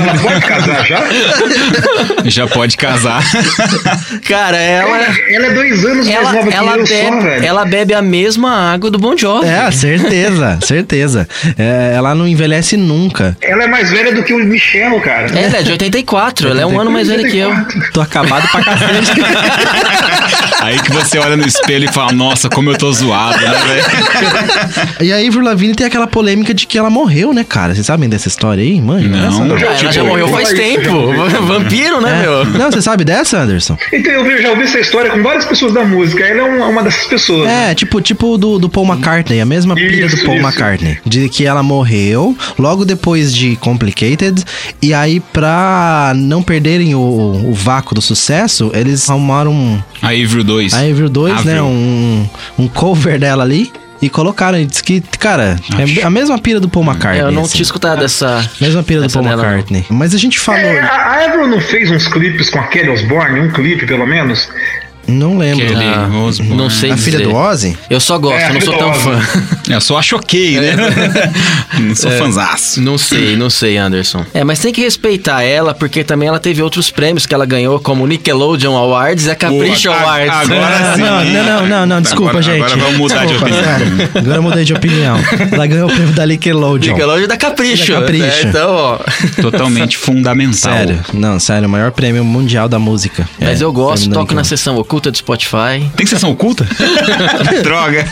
Não, 0.00 0.02
aí 0.02 0.08
Ela 0.08 0.18
pode 0.18 0.40
casar 0.46 0.86
já? 0.86 1.04
Já 2.24 2.46
pode 2.46 2.76
casar. 2.76 3.22
Cara, 4.28 4.56
ela. 4.56 4.98
Ela 5.30 5.46
é 5.46 5.50
dois 5.54 5.84
anos 5.84 6.06
mais 6.06 6.10
Ela, 6.10 6.32
nova 6.32 6.48
que 6.48 6.54
ela, 6.56 6.76
eu 6.76 6.86
só, 6.86 6.94
bebe, 6.94 7.20
velho. 7.20 7.44
ela 7.44 7.64
bebe 7.64 7.94
a 7.94 8.02
mesma 8.02 8.72
água 8.72 8.90
do 8.90 8.98
Bon 8.98 9.16
Jovi. 9.16 9.46
É, 9.46 9.70
certeza, 9.70 10.58
certeza. 10.62 11.28
É, 11.58 11.92
ela 11.94 12.14
não 12.14 12.26
envelhece 12.26 12.76
nunca. 12.76 13.36
Ela 13.40 13.64
é 13.64 13.66
mais 13.66 13.90
velha 13.90 14.12
do 14.14 14.22
que 14.22 14.32
o 14.32 14.38
Michel, 14.38 15.00
cara. 15.00 15.26
Ela 15.36 15.58
é 15.58 15.62
de 15.62 15.72
84, 15.72 16.48
ela 16.48 16.60
é 16.60 16.66
um 16.66 16.78
ano 16.80 16.90
mais 16.90 17.08
velha 17.08 17.28
que 17.28 17.38
eu. 17.38 17.52
Tô 17.92 18.00
acabado 18.00 18.48
pra 18.48 18.62
cacete. 18.64 19.12
Aí 20.62 20.80
que 20.80 20.92
você 20.92 21.18
olha 21.18 21.36
no 21.36 21.46
espelho 21.46 21.84
e 21.88 21.92
fala, 21.92 22.12
nossa, 22.12 22.48
como 22.48 22.70
eu 22.70 22.78
tô 22.78 22.90
zoado, 22.92 23.38
né, 23.38 23.52
velho? 23.66 23.84
e 25.00 25.12
a 25.12 25.16
Avril 25.16 25.42
Lavigne 25.42 25.74
tem 25.74 25.86
aquela 25.86 26.06
polêmica 26.06 26.54
de 26.54 26.66
que 26.66 26.78
ela 26.78 26.88
morreu, 26.88 27.32
né, 27.32 27.44
cara? 27.44 27.74
Vocês 27.74 27.86
sabem 27.86 28.08
dessa 28.08 28.28
história 28.28 28.62
aí, 28.62 28.80
manja? 28.80 29.08
Não. 29.08 29.44
Ah, 29.54 29.83
ela 29.84 29.92
já 29.92 30.04
morreu 30.04 30.26
eu 30.26 30.32
faz 30.32 30.52
tempo. 30.52 30.90
Vampiro, 31.46 32.00
né, 32.00 32.18
É. 32.18 32.22
meu? 32.22 32.44
Não, 32.46 32.70
você 32.70 32.82
sabe 32.82 33.04
dessa, 33.04 33.38
Anderson? 33.38 33.76
Então 33.92 34.12
eu 34.12 34.42
já 34.42 34.50
ouvi 34.50 34.62
essa 34.62 34.78
história 34.80 35.10
com 35.10 35.22
várias 35.22 35.44
pessoas 35.44 35.72
da 35.72 35.84
música. 35.84 36.24
Ela 36.24 36.40
é 36.40 36.42
uma, 36.42 36.66
uma 36.66 36.82
dessas 36.82 37.06
pessoas. 37.06 37.48
É, 37.48 37.74
tipo, 37.74 38.00
tipo 38.00 38.36
do, 38.38 38.58
do 38.58 38.68
Paul 38.68 38.86
McCartney, 38.86 39.40
a 39.40 39.46
mesma 39.46 39.74
pilha 39.74 40.08
do 40.08 40.16
Paul 40.24 40.36
isso. 40.36 40.46
McCartney. 40.46 40.98
De 41.04 41.28
que 41.28 41.44
ela 41.46 41.62
morreu 41.62 42.36
logo 42.58 42.84
depois 42.84 43.34
de 43.34 43.56
Complicated. 43.56 44.42
E 44.82 44.92
aí, 44.94 45.20
pra 45.20 46.12
não 46.16 46.42
perderem 46.42 46.94
o, 46.94 46.98
o 46.98 47.52
vácuo 47.52 47.94
do 47.94 48.02
sucesso, 48.02 48.70
eles 48.74 49.08
arrumaram 49.08 49.52
um- 49.52 49.82
A 50.02 50.08
Avril 50.08 50.44
2. 50.44 50.74
a 50.74 50.78
Avril 50.80 51.08
2, 51.08 51.44
né? 51.44 51.62
Um, 51.62 52.26
um 52.58 52.68
cover 52.68 53.18
dela 53.18 53.42
ali. 53.44 53.70
E 54.04 54.10
colocaram, 54.10 54.58
e 54.58 54.66
diz 54.66 54.82
que, 54.82 55.00
cara, 55.18 55.56
é 55.78 56.04
a 56.04 56.10
mesma 56.10 56.38
pira 56.38 56.60
do 56.60 56.68
Paul 56.68 56.84
McCartney. 56.84 57.22
Eu 57.22 57.32
não 57.32 57.44
assim. 57.44 57.52
tinha 57.52 57.62
escutado 57.62 58.00
dessa. 58.00 58.46
Mesma 58.60 58.82
pira 58.82 59.00
do 59.00 59.06
essa 59.06 59.18
Paul 59.18 59.26
dela, 59.26 59.42
não. 59.42 59.48
McCartney. 59.48 59.86
Mas 59.88 60.14
a 60.14 60.18
gente 60.18 60.38
falou. 60.38 60.60
É, 60.60 60.80
a 60.80 61.04
a 61.14 61.24
Avril 61.24 61.46
não 61.46 61.58
fez 61.58 61.90
uns 61.90 62.06
clipes 62.06 62.50
com 62.50 62.58
a 62.58 62.64
Kelly 62.64 62.90
Osbourne? 62.90 63.40
Um 63.40 63.50
clipe, 63.50 63.86
pelo 63.86 64.06
menos? 64.06 64.46
Não 65.06 65.38
lembro. 65.38 65.66
Kelly 65.66 65.84
Ah, 65.84 66.08
Osbourne. 66.24 66.56
não 66.56 66.70
sei 66.70 66.90
A 66.92 66.96
filha 66.96 67.18
dizer. 67.18 67.30
do 67.30 67.36
Ozzy? 67.36 67.76
Eu 67.90 68.00
só 68.00 68.18
gosto, 68.18 68.38
É, 68.38 68.48
eu 68.50 68.54
não 68.54 68.60
sou 68.60 68.74
tão 68.76 68.92
filha 68.94 69.20
fã. 69.20 69.72
Eu 69.74 69.80
só 69.80 69.98
acho 69.98 70.16
ok, 70.16 70.58
né? 70.60 70.76
não 71.80 71.94
sou 71.96 72.10
fãzaço. 72.12 72.80
Não 72.80 72.98
sei, 72.98 73.36
não 73.36 73.50
sei, 73.50 73.76
Anderson. 73.76 74.24
É, 74.34 74.42
mas 74.44 74.58
tem 74.58 74.72
que 74.72 74.80
respeitar 74.80 75.42
ela, 75.42 75.74
porque 75.74 76.02
também 76.04 76.28
ela 76.28 76.38
teve 76.38 76.62
outros 76.62 76.90
prêmios 76.90 77.26
que 77.26 77.34
ela 77.34 77.46
ganhou, 77.46 77.78
como 77.80 78.06
Nickelodion 78.06 78.76
Awards 78.76 79.26
e 79.26 79.30
a 79.30 79.34
Capricho 79.36 79.88
Boa, 79.88 80.00
Awards. 80.00 80.50
agora 80.50 80.94
sim. 80.94 81.00
não, 81.02 81.24
não, 81.24 81.44
não, 81.44 81.66
não, 81.66 81.86
não, 81.86 82.02
desculpa, 82.02 82.30
Agora- 82.30 82.42
gente. 82.42 82.62
agora 82.62 82.76
vamos 82.76 82.98
mudar 82.98 83.24
de 83.26 83.32
Desculpa, 83.32 83.44
opinião. 83.54 83.64
sério. 83.78 84.10
Agora 84.14 84.36
eu 84.36 84.42
mudei 84.42 84.64
de 84.64 84.72
opinião. 84.74 85.16
Ela 85.52 85.66
ganhou 85.66 85.88
o 85.88 85.92
prêmio 85.92 86.14
da 86.14 86.26
Nickelodeon. 86.26 86.92
Nickelodion 86.92 87.26
da 87.28 87.36
Capricho. 87.36 87.92
Da 87.92 88.00
Capricho. 88.00 88.24
né? 88.24 88.42
Então, 88.44 88.70
ó. 88.70 88.98
Totalmente 89.42 89.96
fundamental. 89.98 90.54
Sério, 90.72 91.00
não, 91.12 91.38
sério, 91.38 91.68
o 91.68 91.70
maior 91.70 91.90
prêmio 91.92 92.24
mundial 92.24 92.68
da 92.68 92.78
música. 92.78 93.28
Mas 93.40 93.60
É, 93.60 93.64
eu 93.64 93.72
gosto, 93.72 94.04
toco 94.04 94.14
na 94.14 94.20
Nickelodeon. 94.20 94.44
sessão 94.44 94.76
oculta 94.76 94.93
do 95.00 95.16
Spotify. 95.16 95.88
Tem 95.96 96.06
sessão 96.06 96.30
oculta? 96.30 96.66
Droga. 97.62 98.06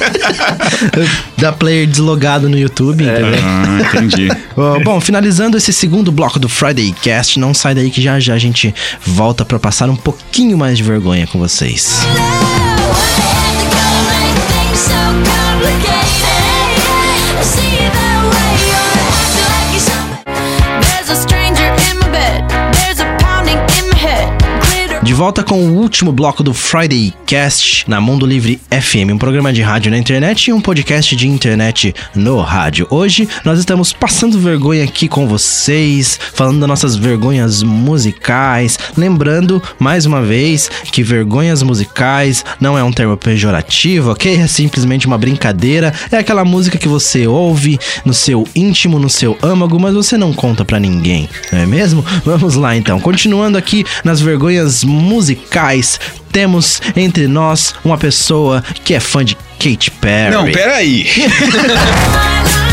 Da 1.37 1.53
player 1.53 1.87
deslogado 1.87 2.49
no 2.49 2.59
YouTube, 2.59 3.05
entendeu? 3.05 3.41
Ah, 3.43 3.97
entendi. 3.97 4.29
Bom, 4.85 5.01
finalizando 5.01 5.57
esse 5.57 5.73
segundo 5.73 6.13
bloco 6.13 6.39
do 6.39 6.49
Friday 6.49 6.95
Cast, 7.03 7.39
não 7.39 7.55
sai 7.55 7.75
daí 7.75 7.91
que 7.91 8.01
já 8.01 8.19
já 8.21 8.35
a 8.35 8.39
gente 8.39 8.75
volta 9.05 9.45
pra 9.45 9.59
passar 9.59 9.89
um 9.89 9.97
pouquinho 9.97 10.57
mais 10.57 10.77
de 10.77 10.85
vergonha 10.85 11.27
com 11.27 11.39
vocês. 11.39 12.07
There's 12.15 12.72
De 25.13 25.19
volta 25.19 25.45
com 25.45 25.59
o 25.59 25.77
último 25.77 26.11
bloco 26.11 26.43
do 26.43 26.55
Friday 26.55 27.13
Cast 27.27 27.85
na 27.87 28.01
Mundo 28.01 28.25
Livre 28.25 28.59
FM, 28.71 29.13
um 29.13 29.19
programa 29.19 29.53
de 29.53 29.61
rádio 29.61 29.91
na 29.91 29.99
internet 29.99 30.49
e 30.49 30.55
um 30.55 30.61
podcast 30.61 31.15
de 31.15 31.29
internet 31.29 31.95
no 32.15 32.41
rádio. 32.41 32.87
Hoje 32.89 33.29
nós 33.45 33.59
estamos 33.59 33.93
passando 33.93 34.39
vergonha 34.39 34.85
aqui 34.85 35.09
com 35.09 35.29
vocês, 35.29 36.19
falando 36.33 36.61
das 36.61 36.69
nossas 36.69 36.97
vergonhas 36.97 37.63
musicais. 37.63 38.79
Lembrando, 38.97 39.63
mais 39.79 40.07
uma 40.07 40.23
vez, 40.23 40.71
que 40.85 41.03
vergonhas 41.03 41.63
musicais 41.63 42.43
não 42.59 42.79
é 42.79 42.83
um 42.83 42.91
termo 42.91 43.15
pejorativo, 43.15 44.13
ok? 44.13 44.37
É 44.37 44.47
simplesmente 44.47 45.07
uma 45.07 45.19
brincadeira. 45.19 45.93
É 46.11 46.17
aquela 46.17 46.43
música 46.43 46.79
que 46.79 46.89
você 46.89 47.27
ouve 47.27 47.79
no 48.03 48.15
seu 48.15 48.49
íntimo, 48.57 48.99
no 48.99 49.11
seu 49.11 49.37
âmago, 49.43 49.79
mas 49.79 49.93
você 49.93 50.17
não 50.17 50.33
conta 50.33 50.65
pra 50.65 50.81
ninguém, 50.81 51.29
não 51.53 51.59
é 51.59 51.67
mesmo? 51.67 52.03
Vamos 52.25 52.55
lá 52.55 52.75
então. 52.75 52.99
Continuando 52.99 53.59
aqui 53.59 53.85
nas 54.03 54.19
vergonhas 54.19 54.83
musicais, 54.83 55.02
temos 56.33 56.81
entre 56.97 57.27
nós 57.27 57.75
uma 57.85 57.99
pessoa 57.99 58.63
que 58.85 58.95
é 58.95 59.01
fã 59.01 59.25
de 59.25 59.37
Katy 59.59 59.91
Perry. 59.93 60.35
Não, 60.35 60.51
peraí. 60.51 61.07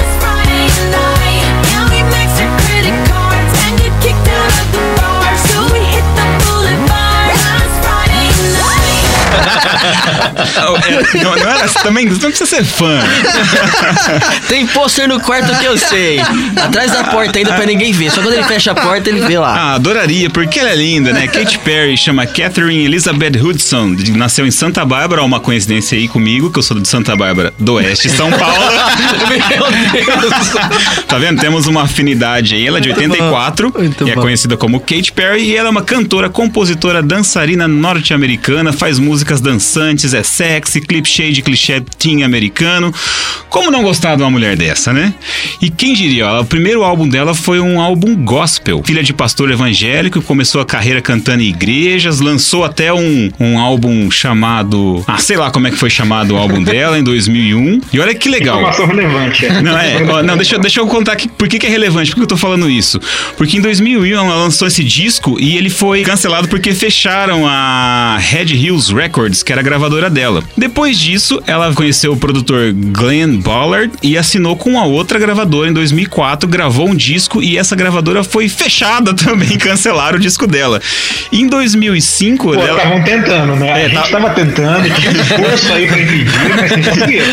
Não, 10.55 10.77
é- 10.77 11.23
não, 11.23 11.35
não 11.35 11.49
era 11.51 11.67
também, 11.69 12.05
não 12.05 12.15
precisa 12.17 12.45
ser 12.45 12.63
fã. 12.63 12.99
Tem 14.47 14.65
pôster 14.67 15.07
no 15.07 15.19
quarto 15.19 15.53
que 15.59 15.65
eu 15.65 15.77
sei. 15.77 16.19
Atrás 16.55 16.91
da 16.91 17.03
porta 17.05 17.37
ainda 17.37 17.53
pra 17.53 17.65
ninguém 17.65 17.91
ver. 17.91 18.11
Só 18.11 18.21
quando 18.21 18.33
ele 18.33 18.43
fecha 18.43 18.71
a 18.71 18.75
porta, 18.75 19.09
ele 19.09 19.21
vê 19.21 19.37
lá. 19.37 19.53
Ah, 19.55 19.73
adoraria, 19.75 20.29
porque 20.29 20.59
ela 20.59 20.69
é 20.69 20.75
linda, 20.75 21.11
né? 21.11 21.27
Katy 21.27 21.59
Perry 21.59 21.97
chama 21.97 22.25
Catherine 22.25 22.85
Elizabeth 22.85 23.39
Hudson, 23.41 23.95
nasceu 24.15 24.45
em 24.45 24.51
Santa 24.51 24.85
Bárbara, 24.85 25.23
uma 25.23 25.39
coincidência 25.39 25.97
aí 25.97 26.07
comigo, 26.07 26.51
que 26.51 26.59
eu 26.59 26.63
sou 26.63 26.79
de 26.79 26.87
Santa 26.87 27.15
Bárbara 27.15 27.53
do 27.59 27.73
Oeste, 27.75 28.09
São 28.09 28.31
Paulo. 28.31 28.55
tá 31.07 31.17
vendo? 31.17 31.39
Temos 31.39 31.67
uma 31.67 31.83
afinidade 31.83 32.55
aí. 32.55 32.67
Ela 32.67 32.77
é 32.77 32.81
de 32.81 32.89
84 32.89 33.73
Muito 33.77 34.07
e 34.07 34.11
é 34.11 34.15
bom. 34.15 34.21
conhecida 34.21 34.57
como 34.57 34.79
Katy 34.79 35.11
Perry 35.11 35.43
e 35.43 35.55
ela 35.55 35.69
é 35.69 35.71
uma 35.71 35.81
cantora, 35.81 36.29
compositora, 36.29 37.01
dançarina 37.01 37.67
norte-americana, 37.67 38.73
faz 38.73 38.99
músicas 38.99 39.41
dançantes, 39.41 40.13
é 40.13 40.23
sexy, 40.29 40.81
clip 40.81 41.07
cheio 41.07 41.33
de 41.33 41.41
clichê 41.41 41.81
teen 41.97 42.23
americano. 42.23 42.93
Como 43.49 43.71
não 43.71 43.81
gostar 43.81 44.15
de 44.15 44.21
uma 44.21 44.29
mulher 44.29 44.55
dessa, 44.55 44.93
né? 44.93 45.13
E 45.61 45.69
quem 45.69 45.93
diria, 45.93 46.31
o 46.39 46.45
primeiro 46.45 46.83
álbum 46.83 47.07
dela 47.07 47.33
foi 47.33 47.59
um 47.59 47.81
álbum 47.81 48.15
gospel. 48.15 48.83
Filha 48.85 49.01
de 49.01 49.11
pastor 49.11 49.49
evangélico, 49.49 50.21
começou 50.21 50.61
a 50.61 50.65
carreira 50.65 51.01
cantando 51.01 51.41
em 51.41 51.47
igrejas, 51.47 52.19
lançou 52.19 52.63
até 52.63 52.93
um, 52.93 53.31
um 53.39 53.57
álbum 53.57 54.09
chamado. 54.11 55.03
Ah, 55.07 55.17
sei 55.17 55.35
lá 55.35 55.49
como 55.49 55.67
é 55.67 55.71
que 55.71 55.77
foi 55.77 55.89
chamado 55.89 56.35
o 56.35 56.37
álbum 56.37 56.61
dela, 56.61 56.99
em 56.99 57.03
2001. 57.03 57.81
E 57.91 57.99
olha 57.99 58.13
que 58.13 58.29
legal. 58.29 58.57
Informação 58.59 58.85
relevante. 58.87 59.45
é. 59.45 59.61
Não, 59.61 59.77
é. 59.77 60.03
ó, 60.03 60.21
não, 60.21 60.35
deixa, 60.37 60.55
eu- 60.55 60.59
deixa 60.59 60.79
eu 60.79 60.87
contar 60.87 61.13
aqui 61.13 61.27
por 61.27 61.47
que, 61.47 61.57
que 61.57 61.65
é 61.65 61.69
relevante, 61.69 62.11
por 62.11 62.17
que 62.17 62.21
eu 62.23 62.27
tô 62.27 62.37
falando 62.37 62.69
isso. 62.69 62.99
Porque 63.35 63.57
em 63.57 63.61
2001 63.61 64.13
ela 64.15 64.35
lançou 64.35 64.67
esse 64.67 64.83
disco 64.83 65.37
e 65.39 65.57
ele 65.57 65.69
foi 65.69 66.03
cancelado 66.03 66.47
porque 66.47 66.71
fecharam 66.73 67.47
a 67.47 68.17
Red 68.19 68.53
Hills 68.53 68.93
Records, 68.93 69.41
que 69.41 69.51
era 69.51 69.61
a 69.61 69.63
gravadora 69.63 70.08
dela. 70.09 70.43
Depois 70.57 70.97
disso, 70.97 71.41
ela 71.47 71.73
conheceu 71.73 72.13
o 72.13 72.17
produtor 72.17 72.71
Glenn 72.73 73.37
Ballard 73.39 73.91
e 74.01 74.17
assinou 74.17 74.55
com 74.55 74.71
uma 74.71 74.85
outra 74.85 75.19
gravadora 75.19 75.69
em 75.69 75.73
2004, 75.73 76.47
gravou 76.49 76.89
um 76.89 76.95
disco 76.95 77.41
e 77.41 77.57
essa 77.57 77.75
gravadora 77.75 78.23
foi 78.23 78.47
fechada 78.49 79.13
também, 79.15 79.57
cancelaram 79.57 80.17
o 80.17 80.19
disco 80.19 80.45
dela. 80.47 80.81
Em 81.31 81.47
2005, 81.47 82.43
Pô, 82.47 82.53
ela... 82.55 82.77
estavam 82.77 83.03
tentando, 83.03 83.55
né? 83.55 83.69
É, 83.69 83.85
a 83.85 83.89
gente 83.89 83.95
tá- 84.01 84.07
tava 84.19 84.29
tentando, 84.31 84.83
tinha 84.95 85.11
esforço 85.11 85.73
aí 85.73 85.87
pra 85.87 85.99
impedir, 85.99 86.25
mas 86.59 86.71
não 86.71 86.83
conseguia. 86.93 87.23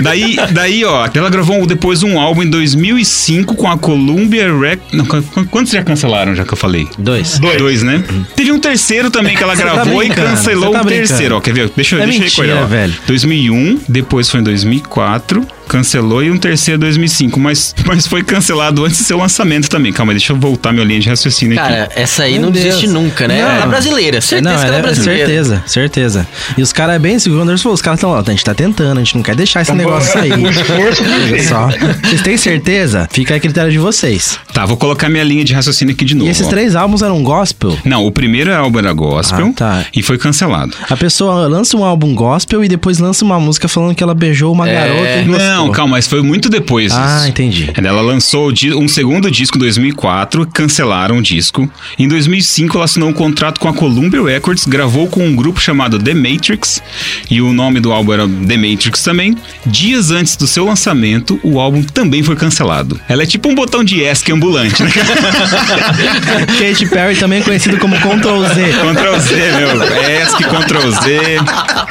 Daí, 0.00 0.36
daí, 0.50 0.84
ó, 0.84 1.08
ela 1.12 1.30
gravou 1.30 1.66
depois 1.66 2.02
um 2.02 2.18
álbum 2.20 2.42
em 2.42 2.50
2005 2.50 3.54
com 3.54 3.68
a 3.68 3.76
Columbia 3.78 4.52
Rec... 4.56 4.80
Não, 4.92 5.04
qu- 5.04 5.22
qu- 5.22 5.44
quantos 5.46 5.72
já 5.72 5.82
cancelaram, 5.82 6.34
já 6.34 6.44
que 6.44 6.52
eu 6.52 6.56
falei? 6.56 6.86
Dois. 6.98 7.38
Dois, 7.38 7.82
né? 7.82 8.02
Teve 8.36 8.52
um 8.52 8.58
terceiro 8.60 9.10
também 9.10 9.36
que 9.36 9.42
ela 9.42 9.56
tá 9.56 9.62
gravou 9.62 10.02
e 10.02 10.06
brincando, 10.06 10.28
cancelou 10.30 10.72
tá 10.72 10.82
o 10.82 10.84
terceiro. 10.86 11.36
Ó, 11.36 11.40
quer 11.40 11.52
ver? 11.54 11.70
Deixa, 11.74 11.96
eu 11.96 12.00
É 12.00 12.04
eu 12.04 12.08
mentira, 12.18 12.62
ó. 12.62 12.66
velho. 12.66 12.94
2001, 13.06 13.80
depois 13.88 14.28
foi 14.28 14.40
em 14.40 14.44
2004, 14.44 15.46
cancelou 15.72 16.22
e 16.22 16.30
um 16.30 16.36
terceiro 16.36 16.76
em 16.78 16.80
2005. 16.80 17.40
Mas, 17.40 17.74
mas 17.86 18.06
foi 18.06 18.22
cancelado 18.22 18.84
antes 18.84 18.98
do 18.98 19.04
seu 19.04 19.16
lançamento 19.16 19.68
também. 19.70 19.92
Calma, 19.92 20.12
aí, 20.12 20.18
deixa 20.18 20.32
eu 20.32 20.36
voltar 20.36 20.70
minha 20.72 20.84
linha 20.84 21.00
de 21.00 21.08
raciocínio 21.08 21.58
aqui. 21.58 21.68
Cara, 21.72 21.88
essa 21.96 22.24
aí 22.24 22.32
Meu 22.34 22.42
não 22.42 22.50
Deus. 22.50 22.64
desiste 22.64 22.86
nunca, 22.88 23.26
né? 23.26 23.40
Não. 23.42 23.48
Ela 23.50 23.64
é 23.64 23.66
brasileira, 23.66 24.20
certeza 24.20 24.50
não, 24.54 24.60
que 24.60 24.66
ela 24.66 24.76
é 24.76 24.78
é 24.78 24.82
brasileira. 24.82 25.26
certeza, 25.26 25.62
certeza. 25.66 26.28
E 26.58 26.62
os 26.62 26.72
caras 26.72 26.96
é 26.96 26.98
bem 26.98 27.18
segundo 27.18 27.38
o 27.38 27.42
Anderson 27.42 27.62
falou, 27.62 27.74
os 27.74 27.82
caras 27.82 27.98
estão 27.98 28.10
lá, 28.12 28.20
a 28.20 28.30
gente 28.30 28.44
tá 28.44 28.54
tentando, 28.54 28.98
a 28.98 29.00
gente 29.02 29.14
não 29.16 29.22
quer 29.22 29.34
deixar 29.34 29.62
esse 29.62 29.72
negócio 29.72 30.12
sair. 30.12 30.32
O 30.42 30.50
esforço 30.50 31.04
foi 31.04 31.12
Olha 31.12 31.26
feito. 31.28 31.48
só. 31.48 31.68
Vocês 32.02 32.22
têm 32.22 32.36
certeza? 32.36 33.08
Fica 33.10 33.34
a 33.36 33.40
critério 33.40 33.70
de 33.70 33.78
vocês. 33.78 34.38
Tá, 34.52 34.66
vou 34.66 34.76
colocar 34.76 35.08
minha 35.08 35.22
linha 35.24 35.44
de 35.44 35.52
raciocínio 35.54 35.94
aqui 35.94 36.04
de 36.04 36.14
novo. 36.14 36.28
E 36.28 36.30
esses 36.30 36.46
ó. 36.46 36.50
três 36.50 36.74
álbuns 36.76 37.00
eram 37.02 37.22
gospel? 37.22 37.76
Não, 37.84 38.04
o 38.06 38.10
primeiro 38.12 38.52
álbum 38.54 38.78
era 38.78 38.92
gospel 38.92 39.46
Ah, 39.48 39.52
tá. 39.54 39.84
e 39.94 40.02
foi 40.02 40.18
cancelado. 40.18 40.74
A 40.90 40.96
pessoa 40.96 41.46
lança 41.46 41.76
um 41.76 41.84
álbum 41.84 42.14
gospel 42.14 42.62
e 42.64 42.68
depois 42.68 42.98
lança 42.98 43.24
uma 43.24 43.38
música 43.40 43.68
falando 43.68 43.94
que 43.94 44.02
ela 44.02 44.14
beijou 44.14 44.52
uma 44.52 44.68
É. 44.68 44.74
garota 44.74 45.16
e 45.20 45.24
Não, 45.26 45.61
Não, 45.66 45.72
calma, 45.72 45.92
mas 45.96 46.06
foi 46.06 46.22
muito 46.22 46.48
depois 46.48 46.92
Ah, 46.92 47.16
disso. 47.16 47.28
entendi. 47.28 47.70
Ela 47.76 48.00
lançou 48.00 48.52
um 48.76 48.88
segundo 48.88 49.30
disco 49.30 49.56
em 49.56 49.60
2004, 49.60 50.46
cancelaram 50.52 51.18
o 51.18 51.22
disco. 51.22 51.68
Em 51.98 52.08
2005, 52.08 52.76
ela 52.76 52.84
assinou 52.84 53.08
um 53.08 53.12
contrato 53.12 53.58
com 53.60 53.68
a 53.68 53.72
Columbia 53.74 54.22
Records, 54.22 54.66
gravou 54.66 55.06
com 55.08 55.26
um 55.26 55.34
grupo 55.36 55.60
chamado 55.60 55.98
The 55.98 56.14
Matrix, 56.14 56.82
e 57.30 57.40
o 57.40 57.52
nome 57.52 57.80
do 57.80 57.92
álbum 57.92 58.12
era 58.12 58.26
The 58.28 58.56
Matrix 58.56 59.02
também. 59.02 59.36
Dias 59.66 60.10
antes 60.10 60.36
do 60.36 60.46
seu 60.46 60.64
lançamento, 60.64 61.38
o 61.42 61.60
álbum 61.60 61.82
também 61.82 62.22
foi 62.22 62.36
cancelado. 62.36 63.00
Ela 63.08 63.22
é 63.22 63.26
tipo 63.26 63.48
um 63.48 63.54
botão 63.54 63.84
de 63.84 64.00
ESC 64.02 64.32
ambulante, 64.32 64.82
né? 64.82 64.90
Katy 66.58 66.86
Perry 66.86 67.16
também 67.16 67.40
é 67.40 67.42
conhecido 67.42 67.78
como 67.78 67.96
Ctrl 67.96 68.42
Z. 68.54 68.72
Ctrl 68.72 69.18
Z, 69.18 69.36
meu. 69.56 70.22
ESC, 70.22 70.44
Ctrl 70.44 70.90
Z. 70.90 71.38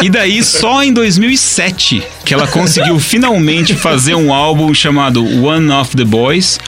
E 0.01 0.09
daí, 0.09 0.43
só 0.43 0.83
em 0.83 0.91
2007, 0.93 2.01
que 2.25 2.33
ela 2.33 2.47
conseguiu 2.47 2.99
finalmente 2.99 3.60
fazer 3.75 4.15
um 4.15 4.33
álbum 4.33 4.73
chamado 4.73 5.23
One 5.23 5.71
of 5.71 5.95
the 5.95 6.03
Boys, 6.03 6.59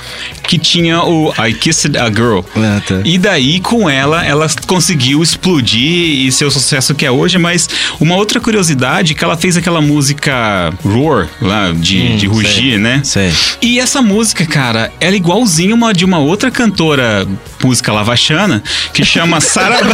que 0.47 0.57
tinha 0.57 1.03
o 1.03 1.33
I 1.37 1.53
Kissed 1.53 1.97
a 1.97 2.09
Girl. 2.09 2.41
Ah, 2.55 2.81
tá. 2.85 3.01
E 3.03 3.17
daí, 3.17 3.59
com 3.59 3.89
ela, 3.89 4.25
ela 4.25 4.47
conseguiu 4.67 5.21
explodir 5.21 6.25
e 6.25 6.31
ser 6.31 6.45
o 6.45 6.51
sucesso 6.51 6.93
que 6.95 7.05
é 7.05 7.11
hoje. 7.11 7.37
Mas 7.37 7.69
uma 7.99 8.15
outra 8.15 8.39
curiosidade 8.39 9.13
é 9.13 9.15
que 9.15 9.23
ela 9.23 9.37
fez 9.37 9.57
aquela 9.57 9.81
música 9.81 10.73
Roar, 10.83 11.29
lá, 11.41 11.71
de, 11.71 12.17
de 12.17 12.27
rugir, 12.27 12.77
né? 12.79 13.01
Sei. 13.03 13.31
E 13.61 13.79
essa 13.79 14.01
música, 14.01 14.45
cara, 14.45 14.91
ela 14.99 15.13
é 15.13 15.17
igualzinha 15.17 15.73
uma 15.73 15.93
de 15.93 16.05
uma 16.05 16.19
outra 16.19 16.51
cantora, 16.51 17.27
música 17.63 17.91
lavachana, 17.91 18.61
que 18.93 19.03
chama 19.03 19.39
Sarah. 19.41 19.79
Meu 19.83 19.93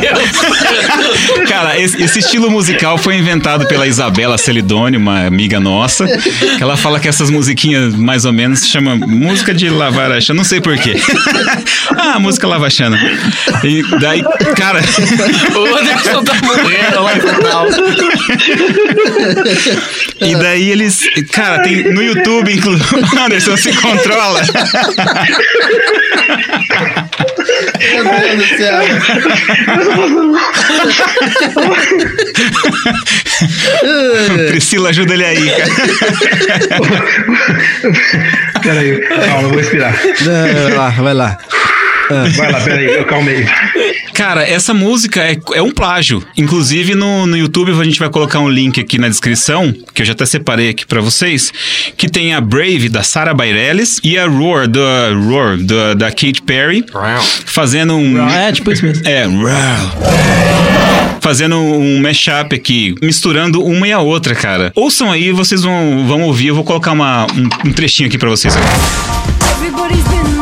Deus! 0.00 1.48
cara, 1.48 1.78
esse, 1.78 2.02
esse 2.02 2.18
estilo 2.20 2.50
musical 2.50 2.96
foi 2.98 3.16
inventado 3.16 3.66
pela 3.66 3.86
Isabela 3.86 4.38
Celidoni, 4.38 4.96
uma 4.96 5.26
amiga 5.26 5.58
nossa. 5.60 6.06
Que 6.06 6.62
ela 6.62 6.76
fala 6.76 7.00
que 7.00 7.08
essas 7.08 7.30
musiquinhas, 7.30 7.94
mais 7.94 8.24
ou 8.24 8.32
menos, 8.32 8.60
se 8.60 8.68
chama 8.68 8.96
música 8.96 9.52
de 9.52 9.68
lavaracha, 9.68 10.32
não 10.32 10.44
sei 10.44 10.60
porquê. 10.60 10.96
ah, 11.96 12.18
música 12.18 12.46
lavachana. 12.46 12.98
E 13.64 13.82
daí, 14.00 14.22
cara. 14.56 14.80
O 15.52 15.76
Anderson 15.76 16.24
tá 16.24 16.34
morrendo 16.42 17.02
lá 17.02 17.10
final. 17.12 17.66
E 20.20 20.34
daí 20.36 20.70
eles. 20.70 21.00
Cara, 21.32 21.62
tem 21.62 21.92
no 21.92 22.02
YouTube, 22.02 22.52
inclusive. 22.52 22.84
Anderson 23.18 23.56
se 23.56 23.72
controla. 23.72 24.42
Meu 27.92 28.04
Deus 28.04 28.36
do 28.36 28.46
céu. 28.56 28.78
Priscila, 34.48 34.90
ajuda 34.90 35.14
ele 35.14 35.24
aí, 35.24 35.50
cara. 35.50 35.70
Peraí, 38.62 39.00
calma, 39.08 39.42
eu 39.42 39.48
vou 39.48 39.58
respirar. 39.58 39.94
Vai 40.24 40.72
lá, 40.76 40.90
vai 40.90 41.14
lá. 41.14 41.38
Vai 42.36 42.52
lá, 42.52 42.60
peraí, 42.60 42.86
eu 42.86 43.04
calmei. 43.04 43.46
Cara, 44.14 44.42
essa 44.46 44.74
música 44.74 45.20
é, 45.22 45.38
é 45.54 45.62
um 45.62 45.70
plágio. 45.70 46.22
Inclusive 46.36 46.94
no, 46.94 47.26
no 47.26 47.36
YouTube 47.36 47.72
a 47.72 47.84
gente 47.84 47.98
vai 47.98 48.10
colocar 48.10 48.40
um 48.40 48.48
link 48.48 48.78
aqui 48.80 48.98
na 48.98 49.08
descrição, 49.08 49.74
que 49.94 50.02
eu 50.02 50.06
já 50.06 50.12
até 50.12 50.26
separei 50.26 50.68
aqui 50.70 50.84
pra 50.86 51.00
vocês, 51.00 51.52
que 51.96 52.08
tem 52.08 52.34
a 52.34 52.40
Brave 52.40 52.88
da 52.88 53.02
Sarah 53.02 53.32
Bareilles 53.34 54.00
e 54.04 54.18
a 54.18 54.26
Roar 54.26 54.68
da 54.68 55.10
Roar 55.14 55.56
da, 55.58 55.94
da 55.94 56.10
Katy 56.10 56.42
Perry 56.44 56.84
fazendo 57.46 57.94
um 57.94 58.28
É, 58.28 58.52
tipo 58.52 58.70
isso 58.72 58.84
mesmo. 58.84 59.06
é. 59.08 59.26
Fazendo 61.20 61.56
um 61.56 62.00
mashup 62.00 62.54
aqui, 62.54 62.94
misturando 63.00 63.62
uma 63.64 63.86
e 63.86 63.92
a 63.92 64.00
outra, 64.00 64.34
cara. 64.34 64.72
Ouçam 64.74 65.10
aí, 65.10 65.30
vocês 65.30 65.62
vão, 65.62 66.04
vão 66.06 66.22
ouvir. 66.22 66.48
Eu 66.48 66.54
vou 66.56 66.64
colocar 66.64 66.90
uma, 66.92 67.26
um, 67.32 67.68
um 67.68 67.72
trechinho 67.72 68.08
aqui 68.08 68.18
pra 68.18 68.28
vocês. 68.28 68.54
Everybody's 68.56 70.02
been 70.08 70.41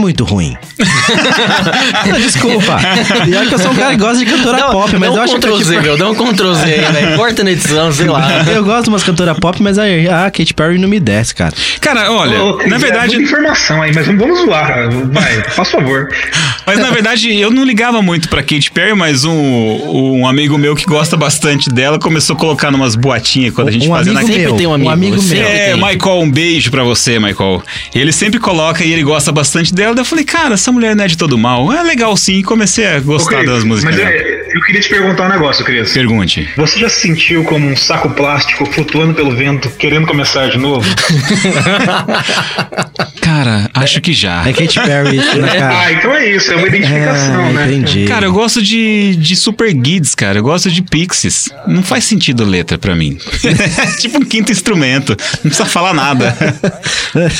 muito 0.00 0.24
ruim. 0.24 0.56
Desculpa. 2.16 2.78
Pior 3.24 3.46
que 3.46 3.54
eu 3.54 3.58
sou 3.58 3.70
um 3.72 3.74
cara 3.74 3.90
que 3.90 3.96
gosta 3.98 4.24
de 4.24 4.30
cantora 4.30 4.64
pop, 4.70 4.96
mas 4.96 5.14
eu 5.14 5.22
acho 5.22 5.34
que 5.38 5.48
Katy 5.48 5.64
Z, 5.64 5.80
meu. 5.80 5.96
Dá 5.96 6.10
um 6.10 6.14
Ctrl 6.14 6.52
Z 6.54 6.64
aí, 6.64 6.92
velho. 6.92 7.16
Corta 7.20 7.44
na 7.44 7.50
edição, 7.52 7.92
sei 7.92 8.06
lá. 8.06 8.42
Eu 8.44 8.64
gosto 8.64 8.84
de 8.84 8.88
umas 8.90 9.02
cantoras 9.02 9.38
pop, 9.38 9.62
mas 9.62 9.78
a, 9.78 9.84
a 10.26 10.30
Katy 10.30 10.54
Perry 10.54 10.78
não 10.78 10.88
me 10.88 10.98
desce, 10.98 11.34
cara. 11.34 11.52
Cara, 11.80 12.10
olha, 12.10 12.42
Ô, 12.42 12.56
na 12.66 12.76
é 12.76 12.78
verdade. 12.78 13.16
muita 13.16 13.22
informação 13.30 13.82
aí, 13.82 13.92
mas 13.94 14.06
não 14.06 14.16
vamos 14.18 14.40
zoar. 14.40 14.88
Vai, 15.12 15.42
faz 15.50 15.70
favor. 15.70 16.08
Mas 16.70 16.78
na 16.78 16.90
verdade 16.90 17.36
eu 17.38 17.50
não 17.50 17.64
ligava 17.64 18.00
muito 18.00 18.28
pra 18.28 18.42
Katy 18.42 18.70
Perry, 18.70 18.94
mas 18.94 19.24
um, 19.24 20.20
um 20.20 20.26
amigo 20.26 20.56
meu 20.56 20.76
que 20.76 20.84
gosta 20.84 21.16
bastante 21.16 21.68
dela 21.68 21.98
começou 21.98 22.36
a 22.36 22.38
colocar 22.38 22.70
numas 22.70 22.94
boatinhas 22.94 23.54
quando 23.54 23.68
a 23.68 23.72
gente 23.72 23.88
um 23.88 23.90
fazia 23.90 24.12
amigo 24.12 24.26
na 24.28 24.32
Sempre 24.32 24.48
meu, 24.48 24.56
tem 24.56 24.66
um 24.66 24.74
amigo, 24.74 24.90
amigo 24.90 25.18
sempre 25.18 25.38
meu. 25.40 25.48
É, 25.48 25.72
tem. 25.72 25.76
Michael, 25.76 26.20
um 26.20 26.30
beijo 26.30 26.70
pra 26.70 26.84
você, 26.84 27.18
Michael. 27.18 27.62
Ele 27.94 28.12
sempre 28.12 28.38
coloca 28.38 28.84
e 28.84 28.92
ele 28.92 29.02
gosta 29.02 29.32
bastante 29.32 29.74
dela. 29.74 29.94
Daí 29.94 30.02
eu 30.02 30.06
falei, 30.06 30.24
cara, 30.24 30.54
essa 30.54 30.70
mulher 30.70 30.94
não 30.94 31.04
é 31.04 31.08
de 31.08 31.16
todo 31.16 31.36
mal. 31.36 31.72
É 31.72 31.82
legal 31.82 32.16
sim. 32.16 32.34
E 32.34 32.42
comecei 32.42 32.86
a 32.86 33.00
gostar 33.00 33.36
Ok, 33.38 33.46
das 33.46 33.64
músicas 33.64 33.96
Mas 33.96 34.04
dela. 34.04 34.16
é, 34.16 34.50
eu 34.54 34.60
queria 34.62 34.80
te 34.80 34.88
perguntar 34.88 35.26
um 35.26 35.30
negócio, 35.30 35.64
Cris. 35.64 35.92
Pergunte. 35.92 36.48
Você 36.56 36.78
já 36.78 36.88
se 36.88 37.00
sentiu 37.00 37.42
como 37.44 37.66
um 37.66 37.76
saco 37.76 38.10
plástico 38.10 38.64
flutuando 38.66 39.14
pelo 39.14 39.34
vento, 39.34 39.68
querendo 39.70 40.06
começar 40.06 40.48
de 40.50 40.58
novo? 40.58 40.88
Cara, 43.20 43.70
acho 43.74 44.00
que 44.00 44.12
já. 44.12 44.46
É 44.48 44.52
Katy 44.52 44.80
Perry, 44.80 45.16
isso, 45.18 45.38
né, 45.38 45.48
cara? 45.58 45.78
Ah, 45.80 45.92
então 45.92 46.14
é 46.14 46.30
isso, 46.30 46.52
é 46.52 46.56
uma 46.60 46.68
identificação, 46.68 47.44
Ah, 47.46 47.52
né? 47.52 47.72
entendi. 47.74 48.04
Cara, 48.06 48.26
eu 48.26 48.32
gosto 48.32 48.62
de, 48.62 49.16
de 49.16 49.36
Super 49.36 49.74
Kids, 49.74 50.14
cara. 50.14 50.38
Eu 50.38 50.42
gosto 50.42 50.70
de 50.70 50.82
Pixies. 50.82 51.48
Não 51.66 51.82
faz 51.82 52.04
sentido 52.04 52.44
letra 52.44 52.78
pra 52.78 52.94
mim. 52.94 53.18
tipo 54.00 54.18
um 54.18 54.24
quinto 54.24 54.52
instrumento. 54.52 55.16
Não 55.42 55.50
precisa 55.50 55.66
falar 55.66 55.92
nada. 55.94 56.34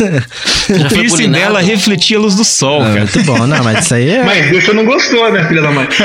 O 0.71 0.89
piercing 0.95 1.31
dela 1.31 1.61
refletia 1.61 2.17
a 2.17 2.21
luz 2.21 2.35
do 2.37 2.45
sol, 2.45 2.83
Ah, 2.83 2.87
cara. 2.87 3.01
muito 3.01 3.23
bom, 3.25 3.47
não, 3.47 3.63
mas 3.65 3.85
isso 3.85 3.95
aí 3.95 4.09
é. 4.11 4.25
Mas 4.25 4.51
você 4.51 4.73
não 4.73 4.85
gostou, 4.85 5.33
né, 5.33 5.47
filha 5.49 5.63
da 5.63 5.71
mãe? 5.71 5.87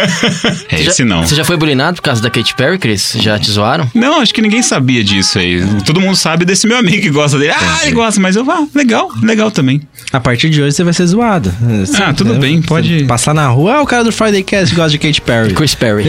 É, 0.70 0.78
Já- 0.78 0.92
esse 0.92 1.04
não. 1.04 1.26
Você 1.26 1.36
já 1.36 1.44
foi 1.46 1.58
bulinado 1.58 1.96
por 1.98 2.02
causa 2.04 2.22
da 2.22 2.30
Katy 2.30 2.56
Perry, 2.56 2.78
Chris? 2.80 3.16
Já 3.20 3.38
te 3.38 3.50
zoaram? 3.52 3.90
Não, 3.94 4.22
acho 4.22 4.34
que 4.34 4.42
ninguém 4.42 4.62
sabia 4.62 5.04
disso 5.04 5.38
aí. 5.40 5.64
Todo 5.86 6.02
mundo 6.02 6.16
sabe 6.16 6.46
desse 6.46 6.68
meu 6.68 6.78
amigo 6.78 7.02
que 7.02 7.10
gosta 7.10 7.38
dele. 7.38 7.54
Ah, 7.56 7.80
ele 7.84 7.92
gosta, 7.92 8.20
mas 8.20 8.36
eu, 8.36 8.50
ah, 8.50 8.66
legal, 8.74 9.12
legal 9.22 9.52
também. 9.52 9.82
A 10.12 10.20
partir 10.20 10.50
de 10.50 10.62
hoje 10.62 10.76
você 10.76 10.84
vai 10.84 10.94
ser 10.94 11.06
zoado. 11.08 11.54
Ah, 11.96 12.14
tudo 12.14 12.34
né? 12.34 12.40
bem, 12.40 12.62
pode- 12.62 12.95
Passar 13.04 13.34
na 13.34 13.48
rua, 13.48 13.76
ah, 13.76 13.82
o 13.82 13.86
cara 13.86 14.04
do 14.04 14.12
Friday 14.12 14.44
Cast 14.44 14.74
gosta 14.76 14.92
de 14.92 14.98
Katy 15.00 15.22
Perry. 15.22 15.54
Chris 15.54 15.76
Perry. 15.76 16.06